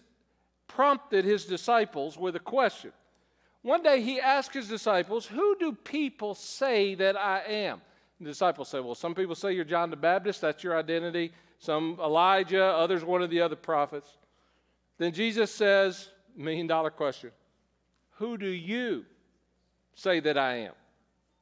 prompted 0.67 1.25
his 1.25 1.45
disciples 1.45 2.17
with 2.17 2.35
a 2.35 2.39
question. 2.39 2.91
One 3.61 3.81
day 3.81 4.01
he 4.01 4.19
asked 4.19 4.53
his 4.53 4.67
disciples, 4.67 5.25
Who 5.25 5.55
do 5.57 5.73
people 5.73 6.35
say 6.35 6.95
that 6.95 7.15
I 7.15 7.41
am? 7.47 7.81
The 8.19 8.25
disciples 8.25 8.69
say, 8.69 8.79
Well, 8.79 8.95
some 8.95 9.15
people 9.15 9.35
say 9.35 9.53
you're 9.53 9.65
John 9.65 9.89
the 9.89 9.95
Baptist, 9.95 10.41
that's 10.41 10.63
your 10.63 10.77
identity. 10.77 11.31
Some 11.59 11.97
Elijah, 12.03 12.63
others 12.63 13.05
one 13.05 13.21
of 13.21 13.29
the 13.29 13.39
other 13.39 13.55
prophets. 13.55 14.09
Then 14.97 15.13
Jesus 15.13 15.49
says, 15.49 16.09
Million 16.35 16.67
dollar 16.67 16.89
question 16.89 17.31
Who 18.17 18.37
do 18.37 18.47
you 18.47 19.05
say 19.95 20.19
that 20.19 20.37
I 20.37 20.55
am? 20.55 20.73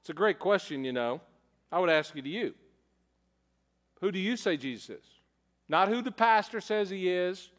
It's 0.01 0.09
a 0.09 0.13
great 0.13 0.39
question, 0.39 0.83
you 0.83 0.93
know. 0.93 1.21
I 1.71 1.79
would 1.79 1.89
ask 1.89 2.15
you 2.15 2.21
to 2.21 2.29
you. 2.29 2.53
Who 4.01 4.11
do 4.11 4.19
you 4.19 4.35
say 4.35 4.57
Jesus 4.57 4.89
is? 4.89 5.05
Not 5.69 5.87
who 5.87 6.01
the 6.01 6.11
pastor 6.11 6.59
says 6.59 6.89
he 6.89 7.07
is, 7.07 7.49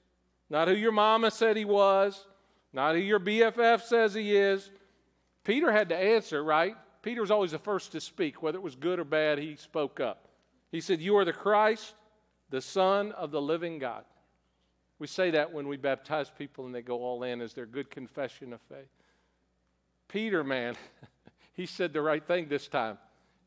not 0.52 0.68
who 0.68 0.74
your 0.74 0.92
mama 0.92 1.30
said 1.30 1.56
he 1.56 1.64
was, 1.64 2.26
not 2.74 2.94
who 2.94 3.00
your 3.00 3.18
BFF 3.18 3.80
says 3.80 4.12
he 4.12 4.36
is. 4.36 4.70
Peter 5.44 5.72
had 5.72 5.88
to 5.88 5.96
answer, 5.96 6.44
right? 6.44 6.76
Peter 7.00 7.22
was 7.22 7.30
always 7.30 7.52
the 7.52 7.58
first 7.58 7.92
to 7.92 8.02
speak. 8.02 8.42
Whether 8.42 8.58
it 8.58 8.62
was 8.62 8.74
good 8.74 8.98
or 8.98 9.04
bad, 9.04 9.38
he 9.38 9.56
spoke 9.56 9.98
up. 9.98 10.28
He 10.70 10.82
said, 10.82 11.00
You 11.00 11.16
are 11.16 11.24
the 11.24 11.32
Christ, 11.32 11.94
the 12.50 12.60
Son 12.60 13.12
of 13.12 13.30
the 13.30 13.40
living 13.40 13.78
God. 13.78 14.04
We 14.98 15.06
say 15.06 15.30
that 15.30 15.54
when 15.54 15.68
we 15.68 15.78
baptize 15.78 16.30
people 16.30 16.66
and 16.66 16.74
they 16.74 16.82
go 16.82 17.02
all 17.02 17.22
in 17.22 17.40
as 17.40 17.54
their 17.54 17.64
good 17.64 17.90
confession 17.90 18.52
of 18.52 18.60
faith. 18.68 18.90
Peter, 20.06 20.44
man, 20.44 20.76
he 21.54 21.64
said 21.64 21.94
the 21.94 22.02
right 22.02 22.24
thing 22.24 22.48
this 22.48 22.68
time. 22.68 22.98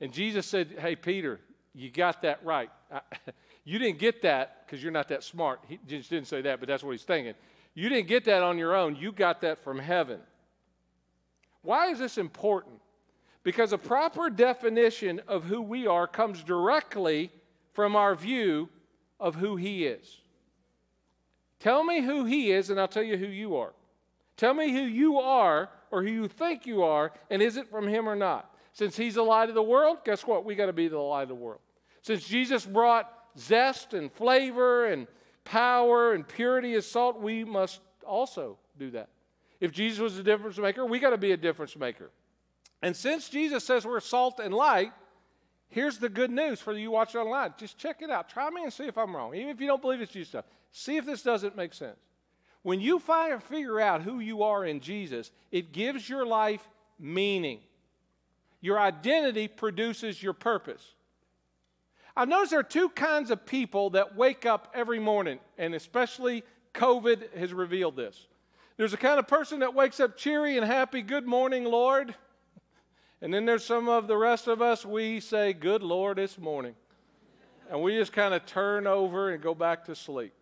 And 0.02 0.12
Jesus 0.12 0.48
said, 0.48 0.78
Hey, 0.80 0.96
Peter, 0.96 1.40
you 1.76 1.92
got 1.92 2.24
that 2.24 2.44
right. 2.44 2.72
You 3.66 3.80
didn't 3.80 3.98
get 3.98 4.22
that 4.22 4.66
because 4.66 4.82
you're 4.82 4.92
not 4.92 5.10
that 5.10 5.24
smart. 5.24 5.60
He 5.68 5.80
just 5.88 6.10
didn't 6.10 6.28
say 6.28 6.42
that, 6.42 6.60
but 6.60 6.70
that's 6.70 6.84
what 6.84 6.92
he's 6.92 7.04
thinking. 7.04 7.34
You 7.74 7.90
didn't 7.90 8.08
get 8.08 8.24
that 8.26 8.44
on 8.44 8.58
your 8.58 8.76
own. 8.76 8.96
You 8.96 9.12
got 9.12 9.42
that 9.42 9.62
from 9.64 9.80
heaven. 9.80 10.20
Why 11.64 11.90
is 11.90 12.00
this 12.00 12.18
important? 12.18 12.80
Because 13.44 13.74
a 13.74 13.78
proper 13.78 14.30
definition 14.30 15.20
of 15.28 15.44
who 15.44 15.62
we 15.62 15.88
are 15.88 16.08
comes 16.08 16.44
directly 16.44 17.32
from 17.74 17.96
our 17.96 18.16
view 18.16 18.70
of 19.20 19.36
who 19.36 19.56
he 19.56 19.86
is. 19.86 20.22
Tell 21.60 21.84
me 21.84 22.02
who 22.02 22.26
he 22.26 22.52
is, 22.52 22.70
and 22.70 22.80
I'll 22.80 22.88
tell 22.88 23.04
you 23.04 23.18
who 23.18 23.26
you 23.26 23.58
are. 23.58 23.74
Tell 24.38 24.54
me 24.54 24.72
who 24.72 24.82
you 24.82 25.18
are 25.20 25.70
or 25.90 26.04
who 26.04 26.10
you 26.10 26.28
think 26.28 26.66
you 26.66 26.84
are, 26.84 27.14
and 27.30 27.42
is 27.42 27.58
it 27.58 27.70
from 27.70 27.88
him 27.88 28.08
or 28.08 28.16
not? 28.16 28.52
Since 28.74 28.98
he's 28.98 29.16
the 29.16 29.24
light 29.24 29.50
of 29.50 29.56
the 29.56 29.64
world, 29.64 30.00
guess 30.06 30.28
what? 30.28 30.46
We 30.46 30.56
got 30.56 30.66
to 30.68 30.74
be 30.74 30.88
the 30.88 31.00
light 31.00 31.24
of 31.24 31.30
the 31.30 31.36
world. 31.36 31.62
Since 32.02 32.28
Jesus 32.28 32.66
brought 32.66 33.12
zest 33.38 33.94
and 33.94 34.12
flavor 34.12 34.88
and 34.88 35.08
power 35.44 36.14
and 36.14 36.28
purity 36.28 36.74
as 36.74 36.86
salt, 36.86 37.22
we 37.22 37.44
must 37.44 37.80
also 38.06 38.58
do 38.78 38.92
that. 38.92 39.10
If 39.60 39.72
Jesus 39.72 40.00
was 40.00 40.18
a 40.18 40.24
difference 40.24 40.58
maker, 40.58 40.86
we 40.86 41.00
got 41.00 41.12
to 41.12 41.18
be 41.18 41.32
a 41.32 41.38
difference 41.38 41.76
maker. 41.76 42.12
And 42.82 42.96
since 42.96 43.30
Jesus 43.30 43.64
says 43.64 43.86
we're 43.86 44.00
salt 44.00 44.40
and 44.40 44.54
light, 44.54 44.92
here's 45.70 45.98
the 45.98 46.10
good 46.10 46.32
news 46.32 46.60
for 46.60 46.74
you 46.74 46.92
watching 46.92 47.22
online. 47.22 47.54
Just 47.58 47.78
check 47.78 48.02
it 48.02 48.10
out. 48.10 48.30
Try 48.30 48.50
me 48.50 48.64
and 48.64 48.74
see 48.74 48.86
if 48.86 48.98
I'm 48.98 49.16
wrong. 49.16 49.34
Even 49.36 49.50
if 49.50 49.62
you 49.62 49.68
don't 49.68 49.82
believe 49.82 50.02
it's 50.02 50.12
Jesus 50.12 50.30
stuff, 50.30 50.46
see 50.72 50.98
if 50.98 51.06
this 51.06 51.22
doesn't 51.22 51.56
make 51.56 51.74
sense. 51.74 51.98
When 52.64 52.82
you 52.82 53.00
find 53.00 53.42
figure 53.44 53.80
out 53.80 54.02
who 54.02 54.20
you 54.20 54.44
are 54.44 54.66
in 54.66 54.80
Jesus, 54.80 55.32
it 55.52 55.72
gives 55.72 56.10
your 56.10 56.26
life 56.26 56.68
meaning. 57.00 57.60
Your 58.60 58.80
identity 58.80 59.48
produces 59.48 60.22
your 60.22 60.34
purpose. 60.34 60.84
I've 62.18 62.30
noticed 62.30 62.52
there 62.52 62.60
are 62.62 62.64
two 62.64 62.90
kinds 62.90 63.30
of 63.30 63.46
people 63.46 63.90
that 63.92 64.16
wake 64.16 64.46
up 64.46 64.72
every 64.74 65.00
morning, 65.00 65.40
and 65.58 65.76
especially 65.76 66.44
COVID 66.74 67.36
has 67.36 67.54
revealed 67.54 67.96
this. 67.96 68.28
There's 68.78 68.94
a 68.94 68.98
kind 68.98 69.20
of 69.20 69.28
person 69.28 69.60
that 69.60 69.74
wakes 69.74 70.00
up 70.00 70.18
cheery 70.18 70.58
and 70.58 70.66
happy, 70.66 71.02
good 71.02 71.26
morning, 71.26 71.66
Lord. 71.66 72.16
And 73.22 73.34
then 73.34 73.46
there's 73.46 73.66
some 73.66 73.90
of 73.90 74.08
the 74.08 74.18
rest 74.18 74.48
of 74.48 74.62
us, 74.62 74.86
we 74.86 75.20
say, 75.20 75.54
good 75.54 75.82
Lord, 75.82 76.20
it's 76.20 76.38
morning. 76.38 76.76
And 77.70 77.82
we 77.82 77.98
just 77.98 78.14
kind 78.14 78.34
of 78.34 78.46
turn 78.46 78.86
over 78.86 79.32
and 79.32 79.42
go 79.42 79.56
back 79.56 79.86
to 79.86 79.96
sleep. 79.96 80.34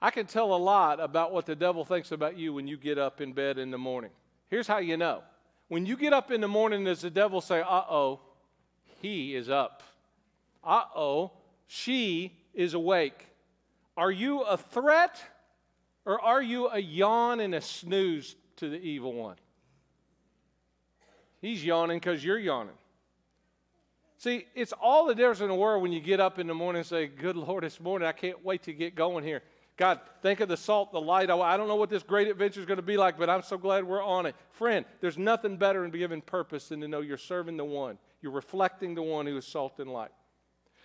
I 0.00 0.10
can 0.10 0.26
tell 0.26 0.54
a 0.54 0.56
lot 0.56 0.98
about 0.98 1.32
what 1.32 1.46
the 1.46 1.54
devil 1.54 1.84
thinks 1.84 2.10
about 2.10 2.36
you 2.36 2.52
when 2.52 2.66
you 2.66 2.76
get 2.76 2.98
up 2.98 3.20
in 3.20 3.32
bed 3.32 3.56
in 3.56 3.70
the 3.70 3.78
morning. 3.78 4.10
Here's 4.48 4.66
how 4.66 4.78
you 4.78 4.96
know. 4.96 5.22
When 5.68 5.86
you 5.86 5.96
get 5.96 6.12
up 6.12 6.30
in 6.32 6.40
the 6.40 6.48
morning, 6.48 6.84
does 6.84 7.02
the 7.02 7.10
devil 7.10 7.40
say, 7.40 7.60
uh 7.60 7.84
oh, 7.88 8.20
he 9.02 9.34
is 9.34 9.50
up. 9.50 9.82
Uh 10.64 10.84
oh, 10.94 11.32
she 11.66 12.38
is 12.54 12.74
awake. 12.74 13.26
Are 13.96 14.10
you 14.10 14.42
a 14.42 14.56
threat 14.56 15.20
or 16.06 16.20
are 16.20 16.40
you 16.40 16.68
a 16.68 16.78
yawn 16.78 17.40
and 17.40 17.54
a 17.54 17.60
snooze 17.60 18.36
to 18.56 18.68
the 18.68 18.78
evil 18.80 19.12
one? 19.12 19.36
He's 21.40 21.64
yawning 21.64 21.98
because 21.98 22.24
you're 22.24 22.38
yawning. 22.38 22.74
See, 24.18 24.46
it's 24.54 24.72
all 24.80 25.06
the 25.06 25.16
difference 25.16 25.40
in 25.40 25.48
the 25.48 25.54
world 25.54 25.82
when 25.82 25.90
you 25.90 25.98
get 25.98 26.20
up 26.20 26.38
in 26.38 26.46
the 26.46 26.54
morning 26.54 26.78
and 26.78 26.86
say, 26.86 27.08
Good 27.08 27.36
Lord, 27.36 27.64
it's 27.64 27.80
morning. 27.80 28.06
I 28.06 28.12
can't 28.12 28.42
wait 28.44 28.62
to 28.62 28.72
get 28.72 28.94
going 28.94 29.24
here. 29.24 29.42
God, 29.76 29.98
think 30.22 30.38
of 30.38 30.48
the 30.48 30.56
salt, 30.56 30.92
the 30.92 31.00
light. 31.00 31.28
I 31.28 31.56
don't 31.56 31.66
know 31.66 31.74
what 31.74 31.90
this 31.90 32.04
great 32.04 32.28
adventure 32.28 32.60
is 32.60 32.66
going 32.66 32.76
to 32.76 32.82
be 32.82 32.96
like, 32.96 33.18
but 33.18 33.28
I'm 33.28 33.42
so 33.42 33.58
glad 33.58 33.82
we're 33.82 34.02
on 34.02 34.26
it. 34.26 34.36
Friend, 34.50 34.84
there's 35.00 35.18
nothing 35.18 35.56
better 35.56 35.84
in 35.84 35.90
giving 35.90 36.20
purpose 36.20 36.68
than 36.68 36.80
to 36.82 36.88
know 36.88 37.00
you're 37.00 37.18
serving 37.18 37.56
the 37.56 37.64
one 37.64 37.98
you're 38.22 38.32
reflecting 38.32 38.94
the 38.94 39.02
one 39.02 39.26
who 39.26 39.36
is 39.36 39.46
salt 39.46 39.78
and 39.80 39.92
light. 39.92 40.12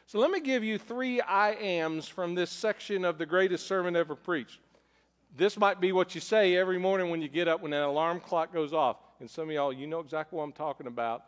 So 0.08 0.20
let 0.20 0.32
me 0.32 0.40
give 0.40 0.64
you 0.64 0.78
three 0.78 1.22
I 1.22 1.52
ams 1.52 2.08
from 2.08 2.34
this 2.34 2.50
section 2.50 3.06
of 3.06 3.18
the 3.18 3.26
greatest 3.26 3.68
sermon 3.68 3.96
ever 3.96 4.16
preached. 4.16 4.60
This 5.36 5.58
might 5.58 5.80
be 5.80 5.92
what 5.92 6.16
you 6.16 6.22
say 6.22 6.56
every 6.56 6.80
morning 6.80 7.10
when 7.10 7.22
you 7.22 7.28
get 7.28 7.48
up 7.48 7.62
when 7.62 7.72
that 7.72 7.84
alarm 7.84 8.22
clock 8.22 8.54
goes 8.54 8.74
off. 8.74 8.98
And 9.20 9.30
some 9.30 9.50
of 9.50 9.52
y'all, 9.52 9.74
you 9.74 9.86
know 9.86 10.00
exactly 10.00 10.38
what 10.38 10.44
I'm 10.44 10.54
talking 10.54 10.88
about. 10.88 11.24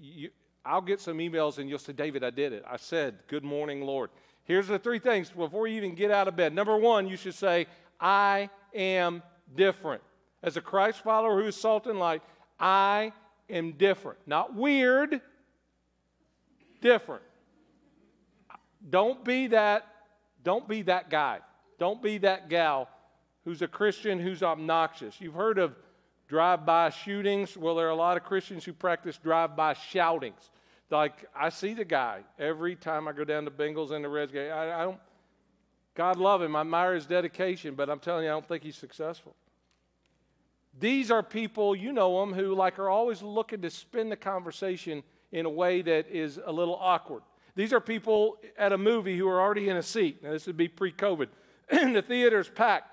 You, 0.00 0.30
I'll 0.64 0.80
get 0.80 1.00
some 1.00 1.18
emails 1.18 1.58
and 1.58 1.68
you'll 1.68 1.78
say, 1.78 1.92
David, 1.92 2.24
I 2.24 2.30
did 2.30 2.52
it. 2.52 2.64
I 2.68 2.78
said, 2.78 3.18
Good 3.28 3.44
morning, 3.44 3.82
Lord. 3.82 4.10
Here's 4.44 4.66
the 4.66 4.78
three 4.78 4.98
things 4.98 5.30
before 5.30 5.66
you 5.66 5.76
even 5.76 5.94
get 5.94 6.10
out 6.10 6.26
of 6.26 6.36
bed. 6.36 6.54
Number 6.54 6.76
one, 6.76 7.06
you 7.06 7.16
should 7.16 7.34
say, 7.34 7.66
I 8.00 8.50
am 8.74 9.22
different. 9.54 10.02
As 10.42 10.56
a 10.56 10.60
Christ 10.60 11.02
follower 11.02 11.40
who 11.40 11.48
is 11.48 11.56
salt 11.56 11.86
and 11.86 11.98
light, 11.98 12.22
I 12.58 13.12
am 13.48 13.72
different. 13.72 14.18
Not 14.26 14.54
weird, 14.54 15.20
different. 16.80 17.22
Don't 18.88 19.24
be 19.24 19.48
that 19.48 19.86
don't 20.44 20.68
be 20.68 20.82
that 20.82 21.08
guy. 21.08 21.38
Don't 21.78 22.02
be 22.02 22.18
that 22.18 22.50
gal 22.50 22.88
who's 23.44 23.62
a 23.62 23.68
Christian 23.68 24.20
who's 24.20 24.42
obnoxious. 24.42 25.20
You've 25.20 25.34
heard 25.34 25.58
of 25.58 25.74
drive-by 26.28 26.90
shootings. 26.90 27.56
Well, 27.56 27.74
there 27.74 27.86
are 27.86 27.90
a 27.90 27.96
lot 27.96 28.16
of 28.16 28.24
Christians 28.24 28.64
who 28.64 28.72
practice 28.72 29.16
drive-by 29.16 29.72
shoutings. 29.74 30.50
Like 30.90 31.24
I 31.34 31.48
see 31.48 31.74
the 31.74 31.84
guy 31.84 32.20
every 32.38 32.76
time 32.76 33.08
I 33.08 33.12
go 33.12 33.24
down 33.24 33.46
to 33.46 33.50
Bengals 33.50 33.90
and 33.90 34.04
the 34.04 34.08
Reds 34.08 34.32
game. 34.32 34.52
I, 34.52 34.80
I 34.80 34.82
don't. 34.82 35.00
God 35.94 36.18
love 36.18 36.42
him. 36.42 36.56
I 36.56 36.60
admire 36.60 36.94
his 36.94 37.06
dedication, 37.06 37.74
but 37.74 37.88
I'm 37.88 38.00
telling 38.00 38.24
you, 38.24 38.30
I 38.30 38.32
don't 38.32 38.46
think 38.46 38.64
he's 38.64 38.76
successful. 38.76 39.34
These 40.78 41.10
are 41.10 41.22
people, 41.22 41.76
you 41.76 41.92
know 41.92 42.20
them, 42.20 42.32
who 42.32 42.54
like 42.54 42.78
are 42.78 42.88
always 42.88 43.22
looking 43.22 43.62
to 43.62 43.70
spin 43.70 44.08
the 44.08 44.16
conversation 44.16 45.02
in 45.32 45.46
a 45.46 45.50
way 45.50 45.82
that 45.82 46.08
is 46.08 46.38
a 46.44 46.52
little 46.52 46.76
awkward. 46.76 47.22
These 47.54 47.72
are 47.72 47.80
people 47.80 48.38
at 48.58 48.72
a 48.72 48.78
movie 48.78 49.16
who 49.16 49.28
are 49.28 49.40
already 49.40 49.68
in 49.68 49.76
a 49.76 49.82
seat. 49.82 50.22
Now, 50.22 50.32
this 50.32 50.46
would 50.46 50.56
be 50.56 50.68
pre 50.68 50.92
COVID. 50.92 51.28
And 51.68 51.94
the 51.96 52.02
theater's 52.02 52.48
packed. 52.48 52.90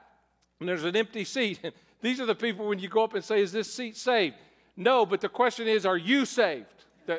and 0.60 0.70
there's 0.70 0.84
an 0.84 0.96
empty 0.96 1.24
seat. 1.24 1.60
These 2.02 2.20
are 2.20 2.26
the 2.26 2.36
people 2.36 2.67
when 2.67 2.80
you 2.80 2.89
go 2.89 3.04
up 3.04 3.13
and 3.13 3.24
say, 3.24 3.41
Is 3.41 3.52
this 3.52 3.72
seat 3.74 3.98
saved? 3.98 4.36
No, 4.76 5.06
but 5.06 5.22
the 5.22 5.30
question 5.30 5.67
is, 5.67 5.86
Are 5.86 5.98
you 5.98 6.26
saved? 6.26 6.67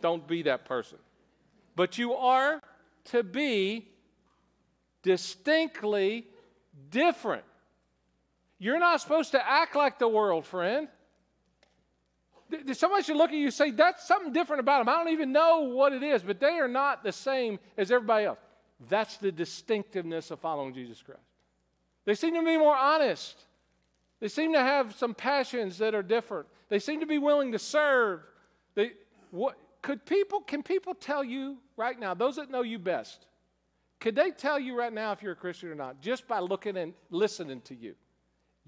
Don't 0.00 0.26
be 0.26 0.42
that 0.42 0.64
person. 0.64 0.98
But 1.74 1.98
you 1.98 2.14
are 2.14 2.60
to 3.06 3.22
be 3.22 3.88
distinctly 5.02 6.26
different. 6.90 7.44
You're 8.58 8.78
not 8.78 9.00
supposed 9.00 9.32
to 9.32 9.50
act 9.50 9.76
like 9.76 9.98
the 9.98 10.08
world, 10.08 10.46
friend. 10.46 10.88
Somebody 12.72 13.02
should 13.02 13.16
look 13.16 13.30
at 13.30 13.36
you 13.36 13.46
and 13.46 13.54
say, 13.54 13.70
That's 13.70 14.06
something 14.06 14.32
different 14.32 14.60
about 14.60 14.84
them. 14.84 14.88
I 14.88 14.98
don't 14.98 15.12
even 15.12 15.32
know 15.32 15.60
what 15.60 15.92
it 15.92 16.02
is, 16.02 16.22
but 16.22 16.40
they 16.40 16.58
are 16.58 16.68
not 16.68 17.04
the 17.04 17.12
same 17.12 17.58
as 17.76 17.90
everybody 17.90 18.26
else. 18.26 18.38
That's 18.88 19.16
the 19.18 19.30
distinctiveness 19.32 20.30
of 20.30 20.40
following 20.40 20.72
Jesus 20.72 21.02
Christ. 21.02 21.20
They 22.04 22.14
seem 22.14 22.34
to 22.34 22.44
be 22.44 22.56
more 22.56 22.76
honest. 22.76 23.36
They 24.20 24.28
seem 24.28 24.52
to 24.54 24.60
have 24.60 24.96
some 24.96 25.14
passions 25.14 25.78
that 25.78 25.94
are 25.94 26.02
different. 26.02 26.46
They 26.68 26.78
seem 26.78 27.00
to 27.00 27.06
be 27.06 27.18
willing 27.18 27.52
to 27.52 27.58
serve. 27.58 28.20
They, 28.74 28.92
what, 29.30 29.56
could 29.82 30.04
people, 30.04 30.40
can 30.40 30.62
people 30.62 30.94
tell 30.94 31.22
you 31.22 31.58
right 31.76 31.98
now, 31.98 32.14
those 32.14 32.36
that 32.36 32.50
know 32.50 32.62
you 32.62 32.78
best, 32.78 33.26
could 34.00 34.14
they 34.14 34.30
tell 34.30 34.58
you 34.58 34.76
right 34.76 34.92
now 34.92 35.12
if 35.12 35.22
you're 35.22 35.32
a 35.32 35.36
Christian 35.36 35.68
or 35.70 35.74
not, 35.74 36.00
just 36.00 36.26
by 36.26 36.40
looking 36.40 36.76
and 36.76 36.94
listening 37.10 37.60
to 37.62 37.74
you? 37.74 37.94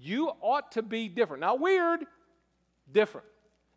You 0.01 0.31
ought 0.41 0.71
to 0.73 0.81
be 0.81 1.07
different. 1.07 1.41
Not 1.41 1.59
weird, 1.59 2.05
different. 2.91 3.27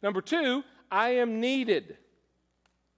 Number 0.02 0.22
two, 0.22 0.64
I 0.90 1.10
am 1.10 1.38
needed. 1.38 1.98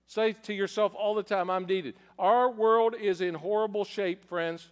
Say 0.06 0.32
to 0.44 0.54
yourself 0.54 0.94
all 0.94 1.14
the 1.16 1.24
time, 1.24 1.50
I'm 1.50 1.66
needed. 1.66 1.94
Our 2.18 2.48
world 2.48 2.94
is 2.94 3.20
in 3.20 3.34
horrible 3.34 3.84
shape, 3.84 4.24
friends. 4.24 4.68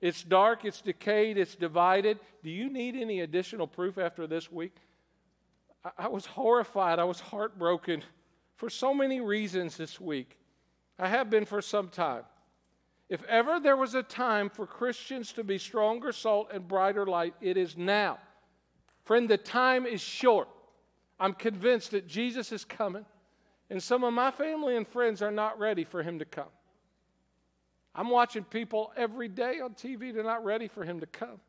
It's 0.00 0.22
dark, 0.22 0.64
it's 0.64 0.80
decayed, 0.80 1.38
it's 1.38 1.56
divided. 1.56 2.20
Do 2.44 2.50
you 2.50 2.70
need 2.70 2.94
any 2.94 3.20
additional 3.20 3.66
proof 3.66 3.98
after 3.98 4.28
this 4.28 4.52
week? 4.52 4.76
I, 5.84 5.90
I 6.04 6.08
was 6.08 6.26
horrified, 6.26 7.00
I 7.00 7.04
was 7.04 7.18
heartbroken 7.18 8.04
for 8.54 8.70
so 8.70 8.94
many 8.94 9.20
reasons 9.20 9.76
this 9.76 10.00
week. 10.00 10.38
I 11.00 11.08
have 11.08 11.30
been 11.30 11.44
for 11.44 11.60
some 11.60 11.88
time. 11.88 12.22
If 13.08 13.24
ever 13.24 13.58
there 13.58 13.76
was 13.76 13.94
a 13.94 14.02
time 14.02 14.50
for 14.50 14.66
Christians 14.66 15.32
to 15.32 15.44
be 15.44 15.58
stronger 15.58 16.12
salt 16.12 16.50
and 16.52 16.68
brighter 16.68 17.06
light, 17.06 17.34
it 17.40 17.56
is 17.56 17.76
now. 17.76 18.18
Friend, 19.04 19.28
the 19.28 19.38
time 19.38 19.86
is 19.86 20.02
short. 20.02 20.48
I'm 21.18 21.32
convinced 21.32 21.92
that 21.92 22.06
Jesus 22.06 22.52
is 22.52 22.64
coming, 22.64 23.06
and 23.70 23.82
some 23.82 24.04
of 24.04 24.12
my 24.12 24.30
family 24.30 24.76
and 24.76 24.86
friends 24.86 25.22
are 25.22 25.30
not 25.30 25.58
ready 25.58 25.84
for 25.84 26.02
him 26.02 26.18
to 26.18 26.24
come. 26.24 26.50
I'm 27.94 28.10
watching 28.10 28.44
people 28.44 28.92
every 28.96 29.28
day 29.28 29.60
on 29.60 29.70
TV, 29.70 30.12
they're 30.12 30.22
not 30.22 30.44
ready 30.44 30.68
for 30.68 30.84
him 30.84 31.00
to 31.00 31.06
come. 31.06 31.40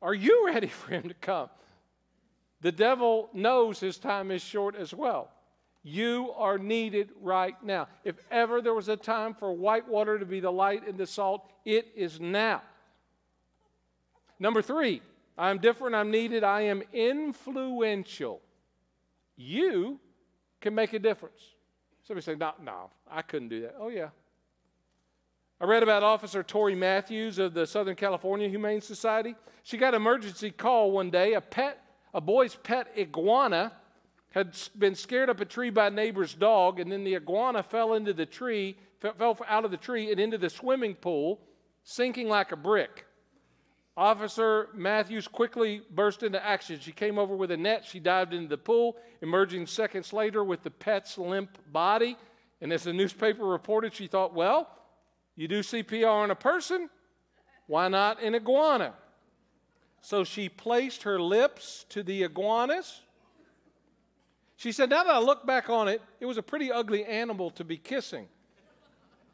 Are 0.00 0.14
you 0.14 0.46
ready 0.46 0.68
for 0.68 0.92
him 0.92 1.08
to 1.08 1.14
come? 1.14 1.50
The 2.60 2.72
devil 2.72 3.28
knows 3.32 3.80
his 3.80 3.98
time 3.98 4.30
is 4.30 4.42
short 4.42 4.76
as 4.76 4.94
well. 4.94 5.30
You 5.88 6.32
are 6.36 6.58
needed 6.58 7.12
right 7.22 7.56
now. 7.64 7.88
If 8.04 8.16
ever 8.30 8.60
there 8.60 8.74
was 8.74 8.90
a 8.90 8.96
time 8.96 9.32
for 9.32 9.54
Whitewater 9.54 10.18
to 10.18 10.26
be 10.26 10.38
the 10.38 10.52
light 10.52 10.86
and 10.86 10.98
the 10.98 11.06
salt, 11.06 11.48
it 11.64 11.88
is 11.96 12.20
now. 12.20 12.60
Number 14.38 14.60
three, 14.60 15.00
I'm 15.38 15.56
different, 15.58 15.94
I'm 15.94 16.10
needed, 16.10 16.44
I 16.44 16.62
am 16.62 16.82
influential. 16.92 18.42
You 19.34 19.98
can 20.60 20.74
make 20.74 20.92
a 20.92 20.98
difference. 20.98 21.40
Somebody 22.02 22.22
say, 22.22 22.34
no, 22.34 22.52
no, 22.62 22.90
I 23.10 23.22
couldn't 23.22 23.48
do 23.48 23.62
that. 23.62 23.76
Oh, 23.78 23.88
yeah. 23.88 24.10
I 25.58 25.64
read 25.64 25.82
about 25.82 26.02
Officer 26.02 26.42
Tori 26.42 26.74
Matthews 26.74 27.38
of 27.38 27.54
the 27.54 27.66
Southern 27.66 27.96
California 27.96 28.46
Humane 28.46 28.82
Society. 28.82 29.34
She 29.62 29.78
got 29.78 29.94
an 29.94 30.02
emergency 30.02 30.50
call 30.50 30.92
one 30.92 31.08
day. 31.08 31.32
A 31.32 31.40
pet, 31.40 31.82
a 32.12 32.20
boy's 32.20 32.56
pet 32.56 32.88
iguana 32.98 33.72
had 34.30 34.56
been 34.78 34.94
scared 34.94 35.30
up 35.30 35.40
a 35.40 35.44
tree 35.44 35.70
by 35.70 35.86
a 35.86 35.90
neighbor's 35.90 36.34
dog, 36.34 36.80
and 36.80 36.92
then 36.92 37.04
the 37.04 37.16
iguana 37.16 37.62
fell 37.62 37.94
into 37.94 38.12
the 38.12 38.26
tree, 38.26 38.76
fell 39.00 39.38
out 39.48 39.64
of 39.64 39.70
the 39.70 39.76
tree 39.76 40.10
and 40.10 40.20
into 40.20 40.38
the 40.38 40.50
swimming 40.50 40.94
pool, 40.94 41.40
sinking 41.84 42.28
like 42.28 42.52
a 42.52 42.56
brick. 42.56 43.06
Officer 43.96 44.68
Matthews 44.74 45.26
quickly 45.26 45.82
burst 45.90 46.22
into 46.22 46.44
action. 46.44 46.78
She 46.78 46.92
came 46.92 47.18
over 47.18 47.34
with 47.34 47.50
a 47.50 47.56
net. 47.56 47.84
She 47.84 47.98
dived 47.98 48.32
into 48.32 48.48
the 48.48 48.58
pool, 48.58 48.96
emerging 49.22 49.66
seconds 49.66 50.12
later 50.12 50.44
with 50.44 50.62
the 50.62 50.70
pet's 50.70 51.18
limp 51.18 51.58
body. 51.72 52.16
And 52.60 52.72
as 52.72 52.84
the 52.84 52.92
newspaper 52.92 53.44
reported, 53.44 53.92
she 53.92 54.06
thought, 54.06 54.34
well, 54.34 54.68
you 55.34 55.48
do 55.48 55.60
CPR 55.60 56.12
on 56.12 56.30
a 56.30 56.36
person, 56.36 56.90
why 57.66 57.88
not 57.88 58.22
an 58.22 58.34
iguana? 58.34 58.94
So 60.00 60.22
she 60.22 60.48
placed 60.48 61.02
her 61.02 61.20
lips 61.20 61.84
to 61.88 62.02
the 62.02 62.22
iguana's 62.24 63.02
she 64.58 64.72
said, 64.72 64.90
Now 64.90 65.04
that 65.04 65.14
I 65.14 65.20
look 65.20 65.46
back 65.46 65.70
on 65.70 65.86
it, 65.86 66.02
it 66.18 66.26
was 66.26 66.36
a 66.36 66.42
pretty 66.42 66.70
ugly 66.70 67.04
animal 67.04 67.50
to 67.52 67.64
be 67.64 67.76
kissing. 67.76 68.26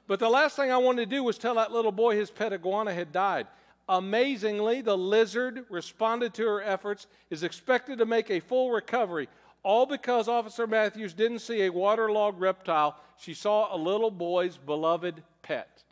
But 0.07 0.21
the 0.21 0.29
last 0.29 0.55
thing 0.55 0.71
I 0.71 0.77
wanted 0.77 1.09
to 1.09 1.17
do 1.17 1.25
was 1.25 1.39
tell 1.39 1.55
that 1.55 1.73
little 1.73 1.93
boy 1.93 2.15
his 2.15 2.31
pet 2.31 2.53
iguana 2.53 2.93
had 2.93 3.11
died. 3.11 3.47
Amazingly, 3.89 4.83
the 4.83 4.99
lizard 4.99 5.65
responded 5.71 6.35
to 6.35 6.43
her 6.45 6.63
efforts, 6.63 7.07
is 7.31 7.43
expected 7.43 7.99
to 7.99 8.07
make 8.07 8.31
a 8.31 8.39
full 8.39 8.71
recovery, 8.71 9.31
all 9.63 9.87
because 9.87 10.29
Officer 10.29 10.67
Matthews 10.67 11.15
didn't 11.15 11.39
see 11.39 11.63
a 11.63 11.73
waterlogged 11.73 12.39
reptile. 12.39 13.01
She 13.17 13.33
saw 13.33 13.75
a 13.75 13.79
little 13.79 14.11
boy's 14.11 14.59
beloved 14.59 15.23
pet. 15.41 15.83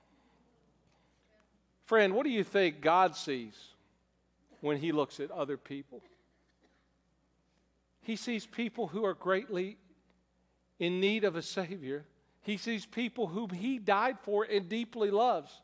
Friend, 1.86 2.14
what 2.14 2.24
do 2.24 2.30
you 2.30 2.44
think 2.44 2.82
God 2.82 3.16
sees 3.16 3.54
when 4.60 4.76
He 4.76 4.92
looks 4.92 5.20
at 5.20 5.30
other 5.30 5.56
people? 5.56 6.02
He 8.02 8.16
sees 8.16 8.46
people 8.46 8.88
who 8.88 9.04
are 9.04 9.14
greatly 9.14 9.78
in 10.78 11.00
need 11.00 11.24
of 11.24 11.36
a 11.36 11.42
Savior. 11.42 12.04
He 12.42 12.56
sees 12.56 12.84
people 12.84 13.28
whom 13.28 13.50
He 13.50 13.78
died 13.78 14.18
for 14.22 14.44
and 14.44 14.68
deeply 14.68 15.10
loves. 15.10 15.60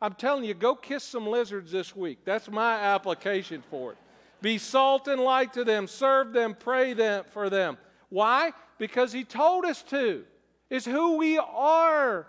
I'm 0.00 0.14
telling 0.14 0.44
you, 0.44 0.54
go 0.54 0.74
kiss 0.74 1.04
some 1.04 1.26
lizards 1.26 1.72
this 1.72 1.94
week. 1.94 2.20
That's 2.24 2.48
my 2.48 2.76
application 2.76 3.62
for 3.68 3.92
it. 3.92 3.98
Be 4.40 4.56
salt 4.56 5.08
and 5.08 5.20
light 5.20 5.52
to 5.54 5.64
them, 5.64 5.86
serve 5.86 6.32
them, 6.32 6.56
pray 6.58 6.94
them 6.94 7.24
for 7.30 7.50
them. 7.50 7.76
Why? 8.08 8.52
Because 8.78 9.12
He 9.12 9.24
told 9.24 9.64
us 9.66 9.82
to. 9.84 10.24
It's 10.70 10.86
who 10.86 11.16
we 11.16 11.36
are. 11.38 12.26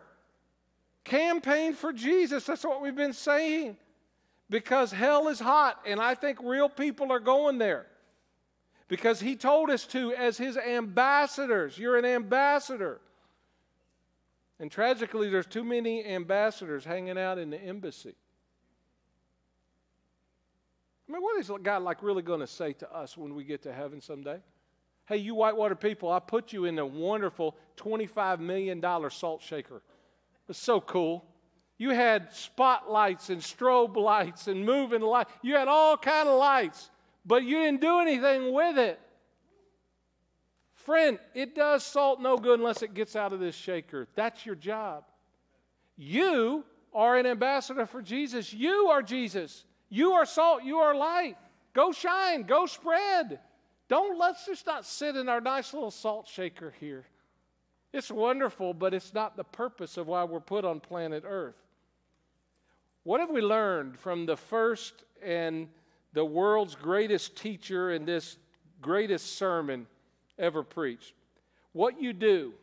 Campaign 1.04 1.74
for 1.74 1.94
Jesus. 1.94 2.46
That's 2.46 2.66
what 2.66 2.82
we've 2.82 2.96
been 2.96 3.14
saying. 3.14 3.78
Because 4.50 4.92
hell 4.92 5.30
is 5.30 5.40
hot, 5.40 5.80
and 5.86 6.02
I 6.02 6.16
think 6.16 6.40
real 6.44 6.68
people 6.68 7.12
are 7.12 7.20
going 7.20 7.60
there 7.60 7.86
because 8.92 9.22
he 9.22 9.38
told 9.38 9.70
us 9.70 9.86
to 9.86 10.14
as 10.16 10.38
his 10.38 10.58
ambassadors. 10.58 11.78
You're 11.78 11.98
an 11.98 12.04
ambassador. 12.04 13.00
And 14.60 14.70
tragically, 14.70 15.30
there's 15.30 15.46
too 15.46 15.64
many 15.64 16.06
ambassadors 16.06 16.84
hanging 16.84 17.18
out 17.18 17.38
in 17.38 17.52
the 17.52 17.58
embassy. 17.58 18.16
I 21.08 21.14
mean, 21.14 21.22
what 21.22 21.40
is 21.40 21.50
God 21.64 21.84
like 21.84 22.04
really 22.04 22.22
going 22.22 22.42
to 22.42 22.48
say 22.48 22.74
to 22.74 22.94
us 22.94 23.16
when 23.16 23.34
we 23.34 23.46
get 23.46 23.62
to 23.62 23.72
heaven 23.72 24.02
someday? 24.02 24.40
Hey, 25.06 25.18
you 25.18 25.36
Whitewater 25.36 25.76
people, 25.76 26.12
I 26.12 26.20
put 26.20 26.52
you 26.52 26.66
in 26.66 26.78
a 26.78 26.86
wonderful 26.86 27.56
$25 27.78 28.40
million 28.40 28.84
salt 29.10 29.42
shaker. 29.42 29.82
It's 30.50 30.60
so 30.60 30.82
cool. 30.82 31.24
You 31.78 31.92
had 31.92 32.34
spotlights 32.34 33.30
and 33.30 33.40
strobe 33.40 33.96
lights 33.96 34.50
and 34.50 34.66
moving 34.66 35.00
lights. 35.00 35.32
You 35.42 35.56
had 35.56 35.70
all 35.70 35.96
kind 35.96 36.28
of 36.28 36.38
lights 36.38 36.90
but 37.26 37.44
you 37.44 37.60
didn't 37.60 37.82
do 37.82 38.00
anything 38.00 38.54
with 38.54 38.78
it. 38.78 39.00
Friend, 40.74 41.20
it 41.36 41.54
does 41.54 41.84
salt 41.84 42.20
no 42.20 42.38
good 42.38 42.60
unless 42.60 42.82
it 42.82 42.94
gets 42.94 43.16
out 43.16 43.34
of 43.34 43.40
this 43.40 43.56
shaker. 43.56 44.08
That's 44.16 44.46
your 44.46 44.56
job. 44.56 45.04
You 45.96 46.66
are 46.94 47.18
an 47.18 47.26
ambassador 47.26 47.86
for 47.86 48.02
Jesus. 48.02 48.52
You 48.52 48.88
are 48.88 49.04
Jesus. 49.04 49.66
You 49.90 50.14
are 50.14 50.26
salt. 50.26 50.64
You 50.64 50.78
are 50.78 50.96
light. 50.96 51.38
Go 51.74 51.92
shine. 51.92 52.44
Go 52.44 52.66
spread. 52.66 53.40
Don't 53.88 54.18
let's 54.18 54.46
just 54.46 54.66
not 54.66 54.86
sit 54.86 55.16
in 55.16 55.30
our 55.30 55.42
nice 55.42 55.74
little 55.74 55.92
salt 55.92 56.28
shaker 56.28 56.74
here. 56.80 57.06
It's 57.94 58.10
wonderful, 58.10 58.74
but 58.74 58.94
it's 58.94 59.14
not 59.14 59.36
the 59.36 59.44
purpose 59.44 59.98
of 59.98 60.08
why 60.08 60.24
we're 60.24 60.40
put 60.40 60.66
on 60.66 60.80
planet 60.80 61.24
Earth. 61.28 61.58
What 63.04 63.20
have 63.20 63.30
we 63.30 63.42
learned 63.42 64.00
from 64.00 64.26
the 64.26 64.38
first 64.38 65.04
and 65.22 65.68
the 66.14 66.26
world's 66.26 66.76
greatest 66.76 67.36
teacher 67.36 67.92
and 67.92 68.08
this 68.08 68.38
greatest 68.82 69.38
sermon 69.38 69.88
ever 70.38 70.64
preached. 70.64 71.14
What 71.74 72.02
you 72.02 72.14
do 72.14 72.54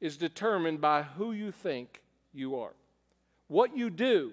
is 0.00 0.16
determined 0.16 0.80
by 0.80 1.02
who 1.02 1.32
you 1.32 1.50
think 1.50 2.02
you 2.32 2.56
are. 2.56 2.72
What 3.48 3.76
you 3.76 3.90
do 3.90 4.32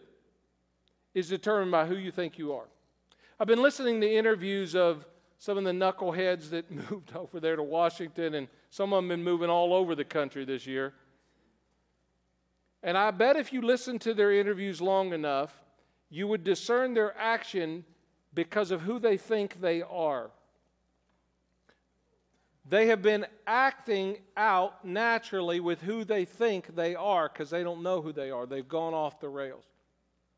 is 1.14 1.30
determined 1.30 1.72
by 1.72 1.86
who 1.86 1.96
you 1.96 2.12
think 2.12 2.38
you 2.38 2.54
are. 2.54 2.66
I've 3.40 3.48
been 3.48 3.62
listening 3.62 4.02
to 4.02 4.10
interviews 4.10 4.76
of 4.76 5.06
some 5.40 5.58
of 5.58 5.64
the 5.64 5.72
knuckleheads 5.72 6.52
that 6.52 6.70
moved 6.92 7.16
over 7.16 7.40
there 7.40 7.56
to 7.56 7.64
Washington, 7.64 8.36
and 8.36 8.48
some 8.70 8.94
of 8.94 8.98
them 8.98 9.10
been 9.10 9.24
moving 9.24 9.50
all 9.50 9.74
over 9.74 9.96
the 9.96 10.06
country 10.06 10.46
this 10.46 10.68
year. 10.68 10.94
And 12.84 12.98
I 12.98 13.12
bet 13.12 13.36
if 13.36 13.52
you 13.52 13.62
listen 13.62 14.00
to 14.00 14.14
their 14.14 14.32
interviews 14.32 14.82
long 14.82 15.14
enough, 15.14 15.54
you 16.10 16.28
would 16.28 16.44
discern 16.44 16.94
their 16.94 17.18
action 17.18 17.86
because 18.34 18.72
of 18.72 18.82
who 18.82 19.00
they 19.00 19.18
think 19.18 19.62
they 19.62 19.82
are. 19.82 20.32
They 22.68 22.88
have 22.88 23.02
been 23.02 23.26
acting 23.48 24.18
out 24.38 24.86
naturally 24.86 25.60
with 25.60 25.82
who 25.82 26.04
they 26.04 26.26
think 26.26 26.76
they 26.76 26.96
are 26.96 27.28
because 27.28 27.50
they 27.50 27.64
don't 27.64 27.84
know 27.84 28.02
who 28.02 28.14
they 28.14 28.30
are. 28.32 28.46
They've 28.46 28.68
gone 28.68 28.94
off 28.94 29.20
the 29.20 29.30
rails. 29.30 29.64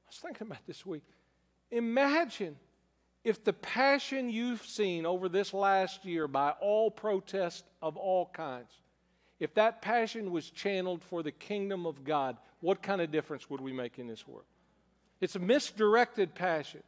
I 0.05 0.09
was 0.09 0.17
thinking 0.17 0.47
about 0.47 0.65
this 0.65 0.85
week. 0.85 1.03
Imagine 1.69 2.55
if 3.23 3.43
the 3.43 3.53
passion 3.53 4.29
you've 4.29 4.65
seen 4.65 5.05
over 5.05 5.29
this 5.29 5.53
last 5.53 6.05
year 6.05 6.27
by 6.27 6.51
all 6.61 6.89
protests 6.89 7.63
of 7.81 7.97
all 7.97 8.29
kinds, 8.33 8.71
if 9.39 9.53
that 9.55 9.81
passion 9.81 10.31
was 10.31 10.49
channeled 10.49 11.03
for 11.03 11.23
the 11.23 11.31
kingdom 11.31 11.85
of 11.85 12.03
God, 12.03 12.37
what 12.61 12.81
kind 12.81 13.01
of 13.01 13.11
difference 13.11 13.49
would 13.49 13.61
we 13.61 13.73
make 13.73 13.99
in 13.99 14.07
this 14.07 14.27
world? 14.27 14.45
It's 15.19 15.35
a 15.35 15.39
misdirected 15.39 16.33
passion 16.35 16.83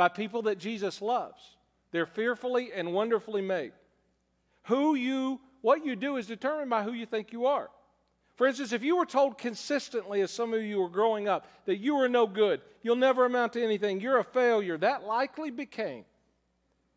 by 0.00 0.08
people 0.08 0.40
that 0.40 0.58
Jesus 0.58 1.02
loves. 1.02 1.58
They're 1.92 2.06
fearfully 2.06 2.70
and 2.74 2.94
wonderfully 2.94 3.42
made. 3.42 3.72
Who 4.62 4.94
you, 4.94 5.38
what 5.60 5.84
you 5.84 5.94
do 5.94 6.16
is 6.16 6.26
determined 6.26 6.70
by 6.70 6.84
who 6.84 6.92
you 6.92 7.04
think 7.04 7.34
you 7.34 7.44
are. 7.44 7.68
For 8.36 8.46
instance, 8.46 8.72
if 8.72 8.82
you 8.82 8.96
were 8.96 9.04
told 9.04 9.36
consistently, 9.36 10.22
as 10.22 10.30
some 10.30 10.54
of 10.54 10.62
you 10.62 10.80
were 10.80 10.88
growing 10.88 11.28
up, 11.28 11.46
that 11.66 11.76
you 11.76 11.96
were 11.96 12.08
no 12.08 12.26
good, 12.26 12.62
you'll 12.80 12.96
never 12.96 13.26
amount 13.26 13.52
to 13.52 13.62
anything, 13.62 14.00
you're 14.00 14.16
a 14.16 14.24
failure, 14.24 14.78
that 14.78 15.04
likely 15.04 15.50
became 15.50 16.06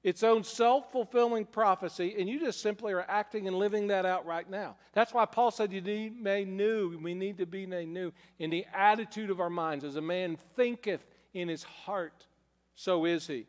its 0.01 0.23
own 0.23 0.45
self 0.45 0.89
fulfilling 0.93 1.43
prophecy, 1.43 2.15
and 2.17 2.29
you 2.29 2.39
just 2.39 2.61
simply 2.61 2.93
are 2.93 3.05
acting 3.09 3.49
and 3.49 3.59
living 3.59 3.87
that 3.87 4.05
out 4.05 4.25
right 4.25 4.49
now. 4.49 4.77
That's 4.93 5.13
why 5.13 5.25
Paul 5.25 5.51
said 5.51 5.73
you 5.73 5.81
need 5.81 6.23
made 6.23 6.47
new. 6.47 6.97
We 7.03 7.15
need 7.15 7.37
to 7.39 7.45
be 7.45 7.65
made 7.65 7.89
new 7.89 8.13
in 8.39 8.49
the 8.49 8.65
attitude 8.73 9.29
of 9.29 9.41
our 9.41 9.49
minds. 9.49 9.83
As 9.83 9.97
a 9.97 10.01
man 10.01 10.37
thinketh 10.55 11.05
in 11.33 11.49
his 11.49 11.63
heart, 11.63 12.27
so 12.76 13.05
is 13.05 13.28
he. 13.28 13.45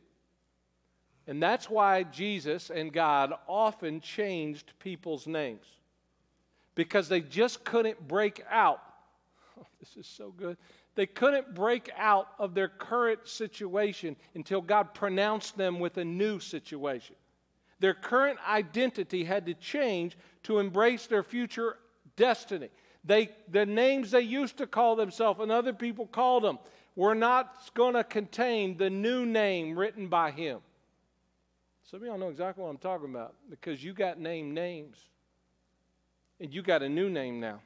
And 1.26 1.42
that's 1.42 1.70
why 1.70 2.02
Jesus 2.02 2.70
and 2.70 2.92
God 2.92 3.32
often 3.48 4.00
changed 4.00 4.72
people's 4.78 5.26
names 5.26 5.64
because 6.74 7.08
they 7.08 7.20
just 7.20 7.64
couldn't 7.64 8.06
break 8.06 8.42
out. 8.50 8.80
Oh, 9.56 9.66
this 9.78 9.96
is 9.96 10.08
so 10.08 10.32
good. 10.36 10.56
They 10.96 11.06
couldn't 11.06 11.54
break 11.54 11.88
out 11.96 12.26
of 12.40 12.54
their 12.54 12.66
current 12.66 13.20
situation 13.28 14.16
until 14.34 14.60
God 14.60 14.94
pronounced 14.94 15.56
them 15.56 15.78
with 15.78 15.96
a 15.96 16.04
new 16.04 16.40
situation. 16.40 17.14
Their 17.78 17.94
current 17.94 18.40
identity 18.48 19.22
had 19.22 19.46
to 19.46 19.54
change 19.54 20.18
to 20.42 20.58
embrace 20.58 21.06
their 21.06 21.22
future 21.22 21.76
destiny. 22.16 22.68
They, 23.04 23.30
the 23.48 23.64
names 23.64 24.10
they 24.10 24.22
used 24.22 24.56
to 24.58 24.66
call 24.66 24.96
themselves 24.96 25.38
and 25.40 25.52
other 25.52 25.72
people 25.72 26.06
called 26.06 26.42
them 26.42 26.58
were 26.96 27.14
not 27.14 27.70
going 27.74 27.94
to 27.94 28.04
contain 28.04 28.76
the 28.76 28.90
new 28.90 29.26
name 29.26 29.78
written 29.78 30.08
by 30.08 30.30
Him. 30.30 30.60
Some 31.82 32.00
of 32.00 32.06
y'all 32.06 32.18
know 32.18 32.28
exactly 32.28 32.62
what 32.62 32.70
I'm 32.70 32.78
talking 32.78 33.10
about 33.10 33.34
because 33.50 33.82
you 33.82 33.92
got 33.92 34.18
named 34.18 34.54
names. 34.54 34.96
And 36.40 36.52
you 36.52 36.62
got 36.62 36.82
a 36.82 36.88
new 36.88 37.08
name 37.08 37.40
now. 37.40 37.60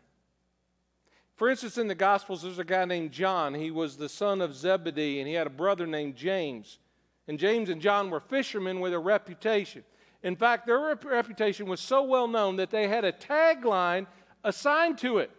For 1.36 1.48
instance, 1.48 1.78
in 1.78 1.88
the 1.88 1.94
Gospels, 1.94 2.42
there's 2.42 2.58
a 2.58 2.64
guy 2.64 2.84
named 2.84 3.12
John. 3.12 3.54
He 3.54 3.70
was 3.70 3.96
the 3.96 4.08
son 4.08 4.40
of 4.40 4.54
Zebedee, 4.54 5.20
and 5.20 5.28
he 5.28 5.34
had 5.34 5.46
a 5.46 5.50
brother 5.50 5.86
named 5.86 6.16
James. 6.16 6.78
And 7.28 7.38
James 7.38 7.68
and 7.68 7.80
John 7.80 8.10
were 8.10 8.20
fishermen 8.20 8.80
with 8.80 8.92
a 8.92 8.98
reputation. 8.98 9.84
In 10.22 10.34
fact, 10.34 10.66
their 10.66 10.80
reputation 10.80 11.66
was 11.66 11.80
so 11.80 12.02
well 12.02 12.26
known 12.26 12.56
that 12.56 12.70
they 12.70 12.88
had 12.88 13.04
a 13.04 13.12
tagline 13.12 14.06
assigned 14.42 14.98
to 14.98 15.18
it. 15.18 15.30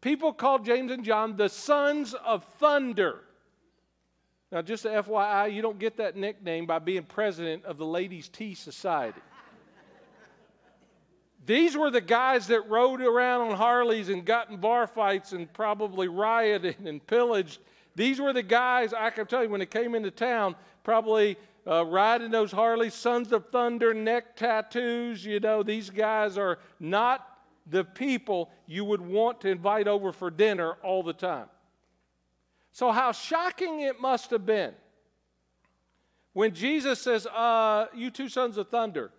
People 0.00 0.32
called 0.32 0.64
James 0.64 0.90
and 0.90 1.04
John 1.04 1.36
the 1.36 1.48
sons 1.48 2.14
of 2.14 2.44
thunder. 2.58 3.20
Now, 4.52 4.60
just 4.60 4.84
FYI, 4.84 5.54
you 5.54 5.62
don't 5.62 5.78
get 5.78 5.96
that 5.96 6.14
nickname 6.14 6.66
by 6.66 6.78
being 6.78 7.04
president 7.04 7.64
of 7.64 7.78
the 7.78 7.86
Ladies' 7.86 8.28
Tea 8.28 8.54
Society. 8.54 9.20
These 11.46 11.74
were 11.74 11.90
the 11.90 12.02
guys 12.02 12.48
that 12.48 12.68
rode 12.68 13.00
around 13.00 13.48
on 13.48 13.56
Harleys 13.56 14.10
and 14.10 14.26
got 14.26 14.50
in 14.50 14.58
bar 14.58 14.86
fights 14.86 15.32
and 15.32 15.50
probably 15.54 16.06
rioted 16.06 16.76
and 16.84 17.04
pillaged. 17.06 17.60
These 17.96 18.20
were 18.20 18.34
the 18.34 18.42
guys, 18.42 18.92
I 18.92 19.08
can 19.08 19.26
tell 19.26 19.42
you, 19.42 19.48
when 19.48 19.60
they 19.60 19.66
came 19.66 19.94
into 19.94 20.10
town, 20.10 20.54
probably 20.84 21.38
uh, 21.66 21.86
riding 21.86 22.30
those 22.30 22.52
Harleys, 22.52 22.92
Sons 22.92 23.32
of 23.32 23.48
Thunder, 23.48 23.94
neck 23.94 24.36
tattoos. 24.36 25.24
You 25.24 25.40
know, 25.40 25.62
these 25.62 25.88
guys 25.88 26.36
are 26.36 26.58
not 26.78 27.26
the 27.66 27.84
people 27.84 28.50
you 28.66 28.84
would 28.84 29.00
want 29.00 29.40
to 29.40 29.48
invite 29.48 29.88
over 29.88 30.12
for 30.12 30.30
dinner 30.30 30.74
all 30.82 31.02
the 31.02 31.14
time. 31.14 31.46
So, 32.72 32.90
how 32.90 33.12
shocking 33.12 33.80
it 33.80 34.00
must 34.00 34.30
have 34.30 34.46
been 34.46 34.74
when 36.32 36.54
Jesus 36.54 37.00
says, 37.00 37.26
uh, 37.26 37.86
You 37.94 38.10
two 38.10 38.28
sons 38.28 38.56
of 38.56 38.68
thunder, 38.68 39.10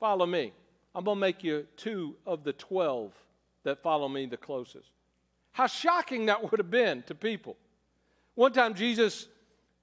follow 0.00 0.26
me. 0.26 0.52
I'm 0.94 1.04
going 1.04 1.16
to 1.16 1.20
make 1.20 1.42
you 1.42 1.66
two 1.76 2.14
of 2.26 2.44
the 2.44 2.52
12 2.52 3.12
that 3.64 3.82
follow 3.82 4.08
me 4.08 4.26
the 4.26 4.36
closest. 4.36 4.90
How 5.52 5.66
shocking 5.66 6.26
that 6.26 6.42
would 6.42 6.58
have 6.58 6.70
been 6.70 7.02
to 7.04 7.14
people. 7.14 7.56
One 8.34 8.52
time, 8.52 8.74
Jesus 8.74 9.28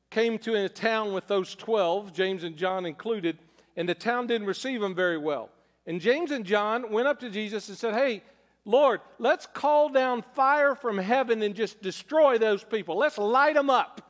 came 0.10 0.38
to 0.40 0.56
a 0.56 0.70
town 0.70 1.14
with 1.14 1.28
those 1.28 1.56
12, 1.56 2.14
James 2.14 2.44
and 2.44 2.58
John 2.58 2.86
included, 2.86 3.38
and 3.78 3.88
the 3.88 3.96
town 3.96 4.28
didn't 4.28 4.48
receive 4.48 4.84
him 4.84 4.94
very 4.94 5.18
well. 5.18 5.50
And 5.88 6.00
James 6.00 6.32
and 6.32 6.46
John 6.46 6.92
went 6.92 7.08
up 7.08 7.20
to 7.22 7.30
Jesus 7.30 7.70
and 7.70 7.78
said, 7.78 7.94
Hey, 7.94 8.22
Lord, 8.66 9.02
let's 9.18 9.48
call 9.48 9.90
down 9.90 10.22
fire 10.22 10.76
from 10.76 10.98
heaven 10.98 11.42
and 11.42 11.56
just 11.56 11.82
destroy 11.82 12.38
those 12.38 12.64
people. 12.64 12.98
Let's 12.98 13.18
light 13.18 13.56
them 13.56 13.70
up. 13.70 14.02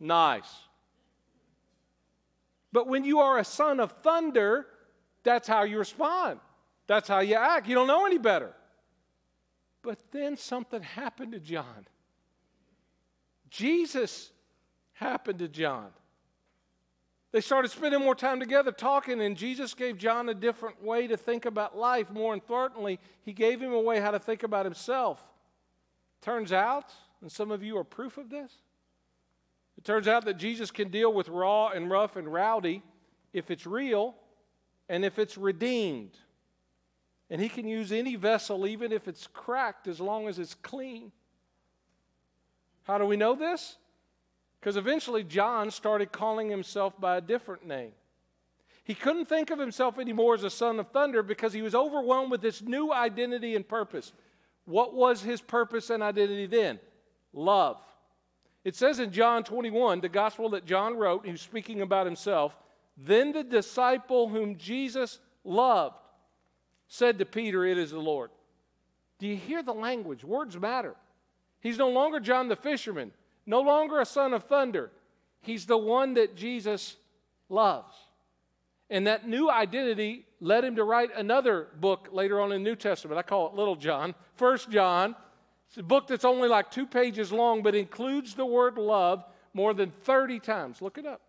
Nice. 0.00 0.50
But 2.72 2.86
when 2.86 3.04
you 3.04 3.20
are 3.20 3.38
a 3.38 3.44
son 3.44 3.80
of 3.80 3.92
thunder, 4.02 4.66
that's 5.22 5.46
how 5.46 5.62
you 5.64 5.78
respond. 5.78 6.40
That's 6.86 7.08
how 7.08 7.20
you 7.20 7.36
act. 7.36 7.68
You 7.68 7.74
don't 7.74 7.86
know 7.86 8.06
any 8.06 8.18
better. 8.18 8.52
But 9.82 10.00
then 10.10 10.36
something 10.36 10.82
happened 10.82 11.32
to 11.32 11.40
John. 11.40 11.86
Jesus 13.48 14.30
happened 14.92 15.38
to 15.40 15.48
John. 15.48 15.88
They 17.32 17.40
started 17.40 17.70
spending 17.70 18.00
more 18.00 18.16
time 18.16 18.40
together 18.40 18.72
talking, 18.72 19.20
and 19.20 19.36
Jesus 19.36 19.72
gave 19.74 19.98
John 19.98 20.28
a 20.28 20.34
different 20.34 20.82
way 20.82 21.06
to 21.06 21.16
think 21.16 21.44
about 21.44 21.78
life. 21.78 22.10
More 22.10 22.34
importantly, 22.34 22.98
he 23.22 23.32
gave 23.32 23.60
him 23.60 23.72
a 23.72 23.80
way 23.80 24.00
how 24.00 24.10
to 24.10 24.18
think 24.18 24.42
about 24.42 24.66
himself. 24.66 25.22
Turns 26.22 26.52
out, 26.52 26.92
and 27.20 27.30
some 27.30 27.52
of 27.52 27.62
you 27.62 27.78
are 27.78 27.84
proof 27.84 28.18
of 28.18 28.30
this, 28.30 28.52
it 29.78 29.84
turns 29.84 30.08
out 30.08 30.26
that 30.26 30.34
Jesus 30.34 30.70
can 30.70 30.90
deal 30.90 31.10
with 31.10 31.28
raw 31.28 31.68
and 31.68 31.90
rough 31.90 32.16
and 32.16 32.30
rowdy 32.30 32.82
if 33.32 33.50
it's 33.50 33.64
real 33.64 34.14
and 34.90 35.06
if 35.06 35.18
it's 35.18 35.38
redeemed. 35.38 36.18
And 37.30 37.40
he 37.40 37.48
can 37.48 37.66
use 37.66 37.90
any 37.90 38.16
vessel, 38.16 38.66
even 38.66 38.92
if 38.92 39.08
it's 39.08 39.26
cracked, 39.28 39.86
as 39.86 39.98
long 39.98 40.28
as 40.28 40.38
it's 40.38 40.54
clean. 40.54 41.12
How 42.82 42.98
do 42.98 43.06
we 43.06 43.16
know 43.16 43.34
this? 43.34 43.76
Because 44.60 44.76
eventually 44.76 45.24
John 45.24 45.70
started 45.70 46.12
calling 46.12 46.50
himself 46.50 47.00
by 47.00 47.16
a 47.16 47.20
different 47.20 47.66
name. 47.66 47.92
He 48.84 48.94
couldn't 48.94 49.26
think 49.26 49.50
of 49.50 49.58
himself 49.58 49.98
anymore 49.98 50.34
as 50.34 50.44
a 50.44 50.50
son 50.50 50.78
of 50.80 50.88
thunder 50.88 51.22
because 51.22 51.52
he 51.52 51.62
was 51.62 51.74
overwhelmed 51.74 52.30
with 52.30 52.42
this 52.42 52.60
new 52.60 52.92
identity 52.92 53.56
and 53.56 53.66
purpose. 53.66 54.12
What 54.64 54.94
was 54.94 55.22
his 55.22 55.40
purpose 55.40 55.90
and 55.90 56.02
identity 56.02 56.46
then? 56.46 56.78
Love. 57.32 57.78
It 58.64 58.76
says 58.76 58.98
in 58.98 59.12
John 59.12 59.44
21, 59.44 60.00
the 60.00 60.08
gospel 60.08 60.50
that 60.50 60.66
John 60.66 60.96
wrote, 60.96 61.24
he 61.24 61.32
was 61.32 61.40
speaking 61.40 61.80
about 61.80 62.06
himself, 62.06 62.58
then 62.96 63.32
the 63.32 63.44
disciple 63.44 64.28
whom 64.28 64.56
Jesus 64.56 65.20
loved 65.44 65.96
said 66.88 67.18
to 67.18 67.24
Peter, 67.24 67.64
It 67.64 67.78
is 67.78 67.92
the 67.92 67.98
Lord. 67.98 68.30
Do 69.18 69.26
you 69.26 69.36
hear 69.36 69.62
the 69.62 69.72
language? 69.72 70.24
Words 70.24 70.58
matter. 70.58 70.96
He's 71.60 71.78
no 71.78 71.88
longer 71.88 72.20
John 72.20 72.48
the 72.48 72.56
fisherman 72.56 73.12
no 73.46 73.60
longer 73.60 74.00
a 74.00 74.06
son 74.06 74.32
of 74.34 74.44
thunder. 74.44 74.90
He's 75.42 75.66
the 75.66 75.78
one 75.78 76.14
that 76.14 76.36
Jesus 76.36 76.96
loves. 77.48 77.94
And 78.88 79.06
that 79.06 79.28
new 79.28 79.50
identity 79.50 80.26
led 80.40 80.64
him 80.64 80.76
to 80.76 80.84
write 80.84 81.10
another 81.14 81.68
book 81.78 82.08
later 82.12 82.40
on 82.40 82.52
in 82.52 82.62
the 82.62 82.70
New 82.70 82.76
Testament. 82.76 83.18
I 83.18 83.22
call 83.22 83.48
it 83.48 83.54
Little 83.54 83.76
John, 83.76 84.14
First 84.34 84.70
John. 84.70 85.14
It's 85.68 85.78
a 85.78 85.82
book 85.82 86.08
that's 86.08 86.24
only 86.24 86.48
like 86.48 86.70
two 86.70 86.86
pages 86.86 87.30
long, 87.30 87.62
but 87.62 87.74
includes 87.74 88.34
the 88.34 88.44
word 88.44 88.76
love 88.76 89.24
more 89.54 89.72
than 89.72 89.92
30 90.02 90.40
times. 90.40 90.82
Look 90.82 90.98
it 90.98 91.06
up. 91.06 91.20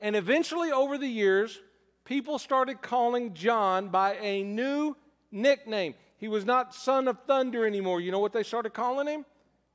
And 0.00 0.16
eventually, 0.16 0.72
over 0.72 0.96
the 0.96 1.08
years, 1.08 1.60
people 2.04 2.38
started 2.38 2.80
calling 2.80 3.34
John 3.34 3.88
by 3.88 4.14
a 4.16 4.42
new 4.42 4.96
nickname. 5.30 5.94
He 6.16 6.28
was 6.28 6.44
not 6.44 6.74
Son 6.74 7.08
of 7.08 7.18
Thunder 7.26 7.66
anymore. 7.66 8.00
You 8.00 8.12
know 8.12 8.20
what 8.20 8.32
they 8.32 8.42
started 8.42 8.72
calling 8.72 9.06
him? 9.06 9.26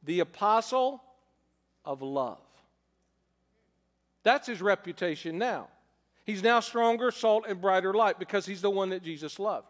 The 0.03 0.21
Apostle 0.21 1.03
of 1.85 2.01
love. 2.01 2.39
That's 4.23 4.47
his 4.47 4.61
reputation 4.61 5.37
now. 5.37 5.67
He's 6.25 6.41
now 6.41 6.61
stronger, 6.61 7.11
salt, 7.11 7.45
and 7.47 7.59
brighter 7.59 7.93
light 7.93 8.17
because 8.17 8.45
he's 8.45 8.61
the 8.61 8.69
one 8.69 8.89
that 8.89 9.03
Jesus 9.03 9.39
loved. 9.39 9.67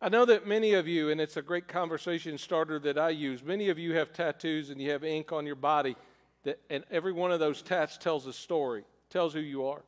I 0.00 0.08
know 0.08 0.24
that 0.24 0.46
many 0.46 0.74
of 0.74 0.88
you, 0.88 1.10
and 1.10 1.20
it's 1.20 1.36
a 1.36 1.42
great 1.42 1.68
conversation 1.68 2.36
starter 2.36 2.78
that 2.80 2.98
I 2.98 3.10
use, 3.10 3.42
many 3.42 3.68
of 3.68 3.78
you 3.78 3.94
have 3.94 4.12
tattoos 4.12 4.70
and 4.70 4.80
you 4.80 4.90
have 4.90 5.04
ink 5.04 5.32
on 5.32 5.46
your 5.46 5.54
body, 5.54 5.96
that, 6.42 6.58
and 6.68 6.84
every 6.90 7.12
one 7.12 7.32
of 7.32 7.40
those 7.40 7.62
tats 7.62 7.96
tells 7.96 8.26
a 8.26 8.32
story, 8.32 8.84
tells 9.08 9.32
who 9.32 9.40
you 9.40 9.66
are. 9.66 9.82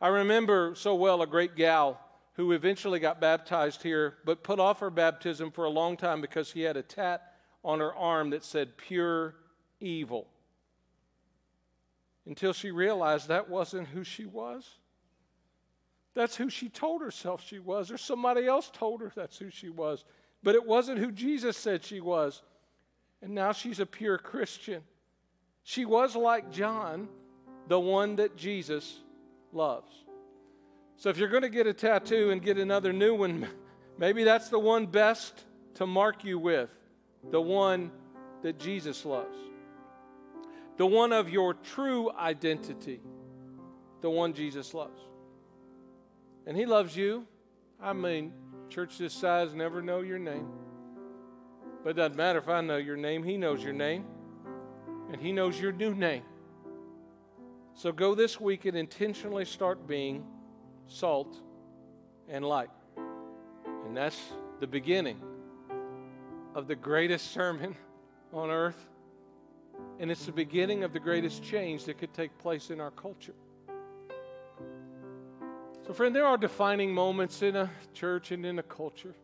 I 0.00 0.08
remember 0.08 0.74
so 0.76 0.94
well 0.94 1.22
a 1.22 1.26
great 1.26 1.56
gal 1.56 2.00
who 2.34 2.52
eventually 2.52 3.00
got 3.00 3.20
baptized 3.20 3.82
here, 3.82 4.18
but 4.24 4.44
put 4.44 4.60
off 4.60 4.78
her 4.78 4.90
baptism 4.90 5.50
for 5.50 5.64
a 5.64 5.70
long 5.70 5.96
time 5.96 6.20
because 6.20 6.48
she 6.48 6.62
had 6.62 6.76
a 6.76 6.82
tat 6.82 7.27
on 7.64 7.80
her 7.80 7.94
arm 7.94 8.30
that 8.30 8.44
said 8.44 8.76
pure 8.76 9.34
evil. 9.80 10.26
Until 12.26 12.52
she 12.52 12.70
realized 12.70 13.28
that 13.28 13.48
wasn't 13.48 13.88
who 13.88 14.04
she 14.04 14.26
was. 14.26 14.68
That's 16.14 16.36
who 16.36 16.50
she 16.50 16.68
told 16.68 17.02
herself 17.02 17.44
she 17.46 17.58
was, 17.58 17.90
or 17.90 17.98
somebody 17.98 18.46
else 18.46 18.70
told 18.72 19.00
her 19.00 19.12
that's 19.14 19.38
who 19.38 19.50
she 19.50 19.68
was. 19.68 20.04
But 20.42 20.54
it 20.54 20.66
wasn't 20.66 20.98
who 20.98 21.12
Jesus 21.12 21.56
said 21.56 21.84
she 21.84 22.00
was. 22.00 22.42
And 23.22 23.34
now 23.34 23.52
she's 23.52 23.80
a 23.80 23.86
pure 23.86 24.18
Christian. 24.18 24.82
She 25.62 25.84
was 25.84 26.16
like 26.16 26.50
John, 26.50 27.08
the 27.66 27.78
one 27.80 28.16
that 28.16 28.36
Jesus 28.36 28.98
loves. 29.52 29.92
So 30.96 31.10
if 31.10 31.18
you're 31.18 31.28
going 31.28 31.42
to 31.42 31.48
get 31.48 31.66
a 31.66 31.72
tattoo 31.72 32.30
and 32.30 32.42
get 32.42 32.58
another 32.58 32.92
new 32.92 33.14
one, 33.14 33.48
maybe 33.98 34.24
that's 34.24 34.48
the 34.48 34.58
one 34.58 34.86
best 34.86 35.44
to 35.74 35.86
mark 35.86 36.24
you 36.24 36.38
with, 36.38 36.76
the 37.30 37.40
one 37.40 37.90
that 38.42 38.58
Jesus 38.58 39.04
loves, 39.04 39.36
the 40.76 40.86
one 40.86 41.12
of 41.12 41.28
your 41.28 41.54
true 41.54 42.10
identity, 42.12 43.00
the 44.00 44.10
one 44.10 44.32
Jesus 44.32 44.74
loves. 44.74 45.00
And 46.46 46.56
He 46.56 46.66
loves 46.66 46.96
you. 46.96 47.26
I 47.80 47.92
mean, 47.92 48.32
church 48.68 48.98
this 48.98 49.12
size 49.12 49.54
never 49.54 49.82
know 49.82 50.00
your 50.00 50.18
name. 50.18 50.48
But 51.84 51.90
it 51.90 51.96
doesn't 51.96 52.16
matter 52.16 52.38
if 52.38 52.48
I 52.48 52.60
know 52.60 52.76
your 52.76 52.96
name, 52.96 53.22
He 53.22 53.36
knows 53.36 53.62
your 53.62 53.72
name, 53.72 54.04
and 55.12 55.20
He 55.20 55.32
knows 55.32 55.60
your 55.60 55.72
new 55.72 55.94
name. 55.94 56.22
So 57.74 57.92
go 57.92 58.14
this 58.14 58.40
week 58.40 58.64
and 58.64 58.76
intentionally 58.76 59.44
start 59.44 59.86
being 59.86 60.24
salt, 60.88 61.36
and 62.28 62.44
light. 62.44 62.70
And 63.86 63.96
that's 63.96 64.20
the 64.60 64.66
beginning 64.66 65.20
of 66.54 66.66
the 66.66 66.76
greatest 66.76 67.32
sermon 67.32 67.76
on 68.32 68.50
earth. 68.50 68.88
And 70.00 70.10
it's 70.10 70.26
the 70.26 70.32
beginning 70.32 70.84
of 70.84 70.92
the 70.92 71.00
greatest 71.00 71.42
change 71.42 71.84
that 71.84 71.98
could 71.98 72.12
take 72.12 72.36
place 72.38 72.70
in 72.70 72.80
our 72.80 72.90
culture. 72.90 73.34
So, 75.86 75.92
friend, 75.92 76.14
there 76.14 76.26
are 76.26 76.36
defining 76.36 76.92
moments 76.92 77.42
in 77.42 77.56
a 77.56 77.70
church 77.94 78.30
and 78.30 78.44
in 78.44 78.58
a 78.58 78.62
culture. 78.62 79.14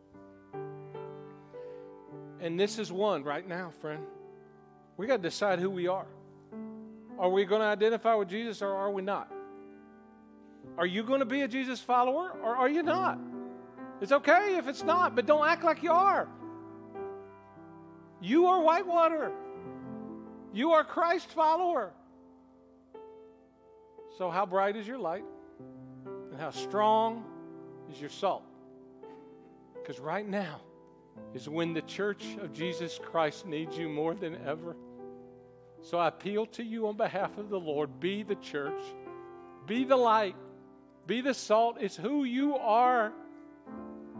And 2.39 2.59
this 2.59 2.79
is 2.79 2.91
one 2.91 3.23
right 3.23 3.47
now, 3.47 3.71
friend. 3.81 4.03
We 4.97 5.07
got 5.07 5.17
to 5.17 5.21
decide 5.21 5.59
who 5.59 5.69
we 5.69 5.87
are. 5.87 6.07
Are 7.17 7.29
we 7.29 7.45
going 7.45 7.61
to 7.61 7.67
identify 7.67 8.15
with 8.15 8.29
Jesus 8.29 8.61
or 8.61 8.73
are 8.73 8.91
we 8.91 9.01
not? 9.01 9.31
Are 10.77 10.85
you 10.85 11.03
going 11.03 11.19
to 11.19 11.25
be 11.25 11.41
a 11.41 11.47
Jesus 11.47 11.79
follower 11.79 12.31
or 12.43 12.55
are 12.55 12.69
you 12.69 12.83
not? 12.83 13.19
It's 14.01 14.11
okay 14.11 14.57
if 14.57 14.67
it's 14.67 14.83
not, 14.83 15.15
but 15.15 15.25
don't 15.25 15.47
act 15.47 15.63
like 15.63 15.81
you 15.83 15.91
are. 15.91 16.27
You 18.25 18.47
are 18.47 18.59
whitewater. 18.59 19.31
You 20.51 20.71
are 20.71 20.83
Christ 20.83 21.29
follower. 21.29 21.91
So, 24.17 24.31
how 24.31 24.47
bright 24.47 24.75
is 24.75 24.87
your 24.87 24.97
light? 24.97 25.25
And 26.31 26.41
how 26.41 26.49
strong 26.49 27.23
is 27.91 28.01
your 28.01 28.09
salt? 28.09 28.41
Because 29.75 29.99
right 29.99 30.27
now 30.27 30.59
is 31.35 31.47
when 31.47 31.73
the 31.73 31.83
church 31.83 32.25
of 32.41 32.51
Jesus 32.51 32.99
Christ 32.99 33.45
needs 33.45 33.77
you 33.77 33.89
more 33.89 34.15
than 34.15 34.35
ever. 34.43 34.75
So, 35.83 35.99
I 35.99 36.07
appeal 36.07 36.47
to 36.47 36.63
you 36.63 36.87
on 36.87 36.97
behalf 36.97 37.37
of 37.37 37.49
the 37.49 37.59
Lord 37.59 37.99
be 37.99 38.23
the 38.23 38.35
church, 38.35 38.81
be 39.67 39.83
the 39.83 39.97
light. 39.97 40.35
Be 41.05 41.21
the 41.21 41.35
salt. 41.35 41.77
It's 41.79 41.95
who 41.95 42.23
you 42.23 42.55
are. 42.55 43.13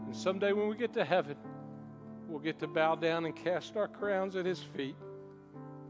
And 0.06 0.14
someday 0.14 0.52
when 0.52 0.68
we 0.68 0.76
get 0.76 0.92
to 0.92 1.04
heaven, 1.04 1.36
we'll 2.26 2.40
get 2.40 2.58
to 2.60 2.66
bow 2.66 2.94
down 2.94 3.24
and 3.24 3.34
cast 3.34 3.76
our 3.76 3.88
crowns 3.88 4.36
at 4.36 4.44
his 4.44 4.60
feet 4.60 4.96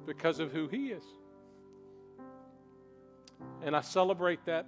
because 0.06 0.38
of 0.38 0.52
who 0.52 0.68
he 0.68 0.88
is. 0.88 1.04
And 3.62 3.74
I 3.74 3.80
celebrate 3.80 4.44
that 4.46 4.66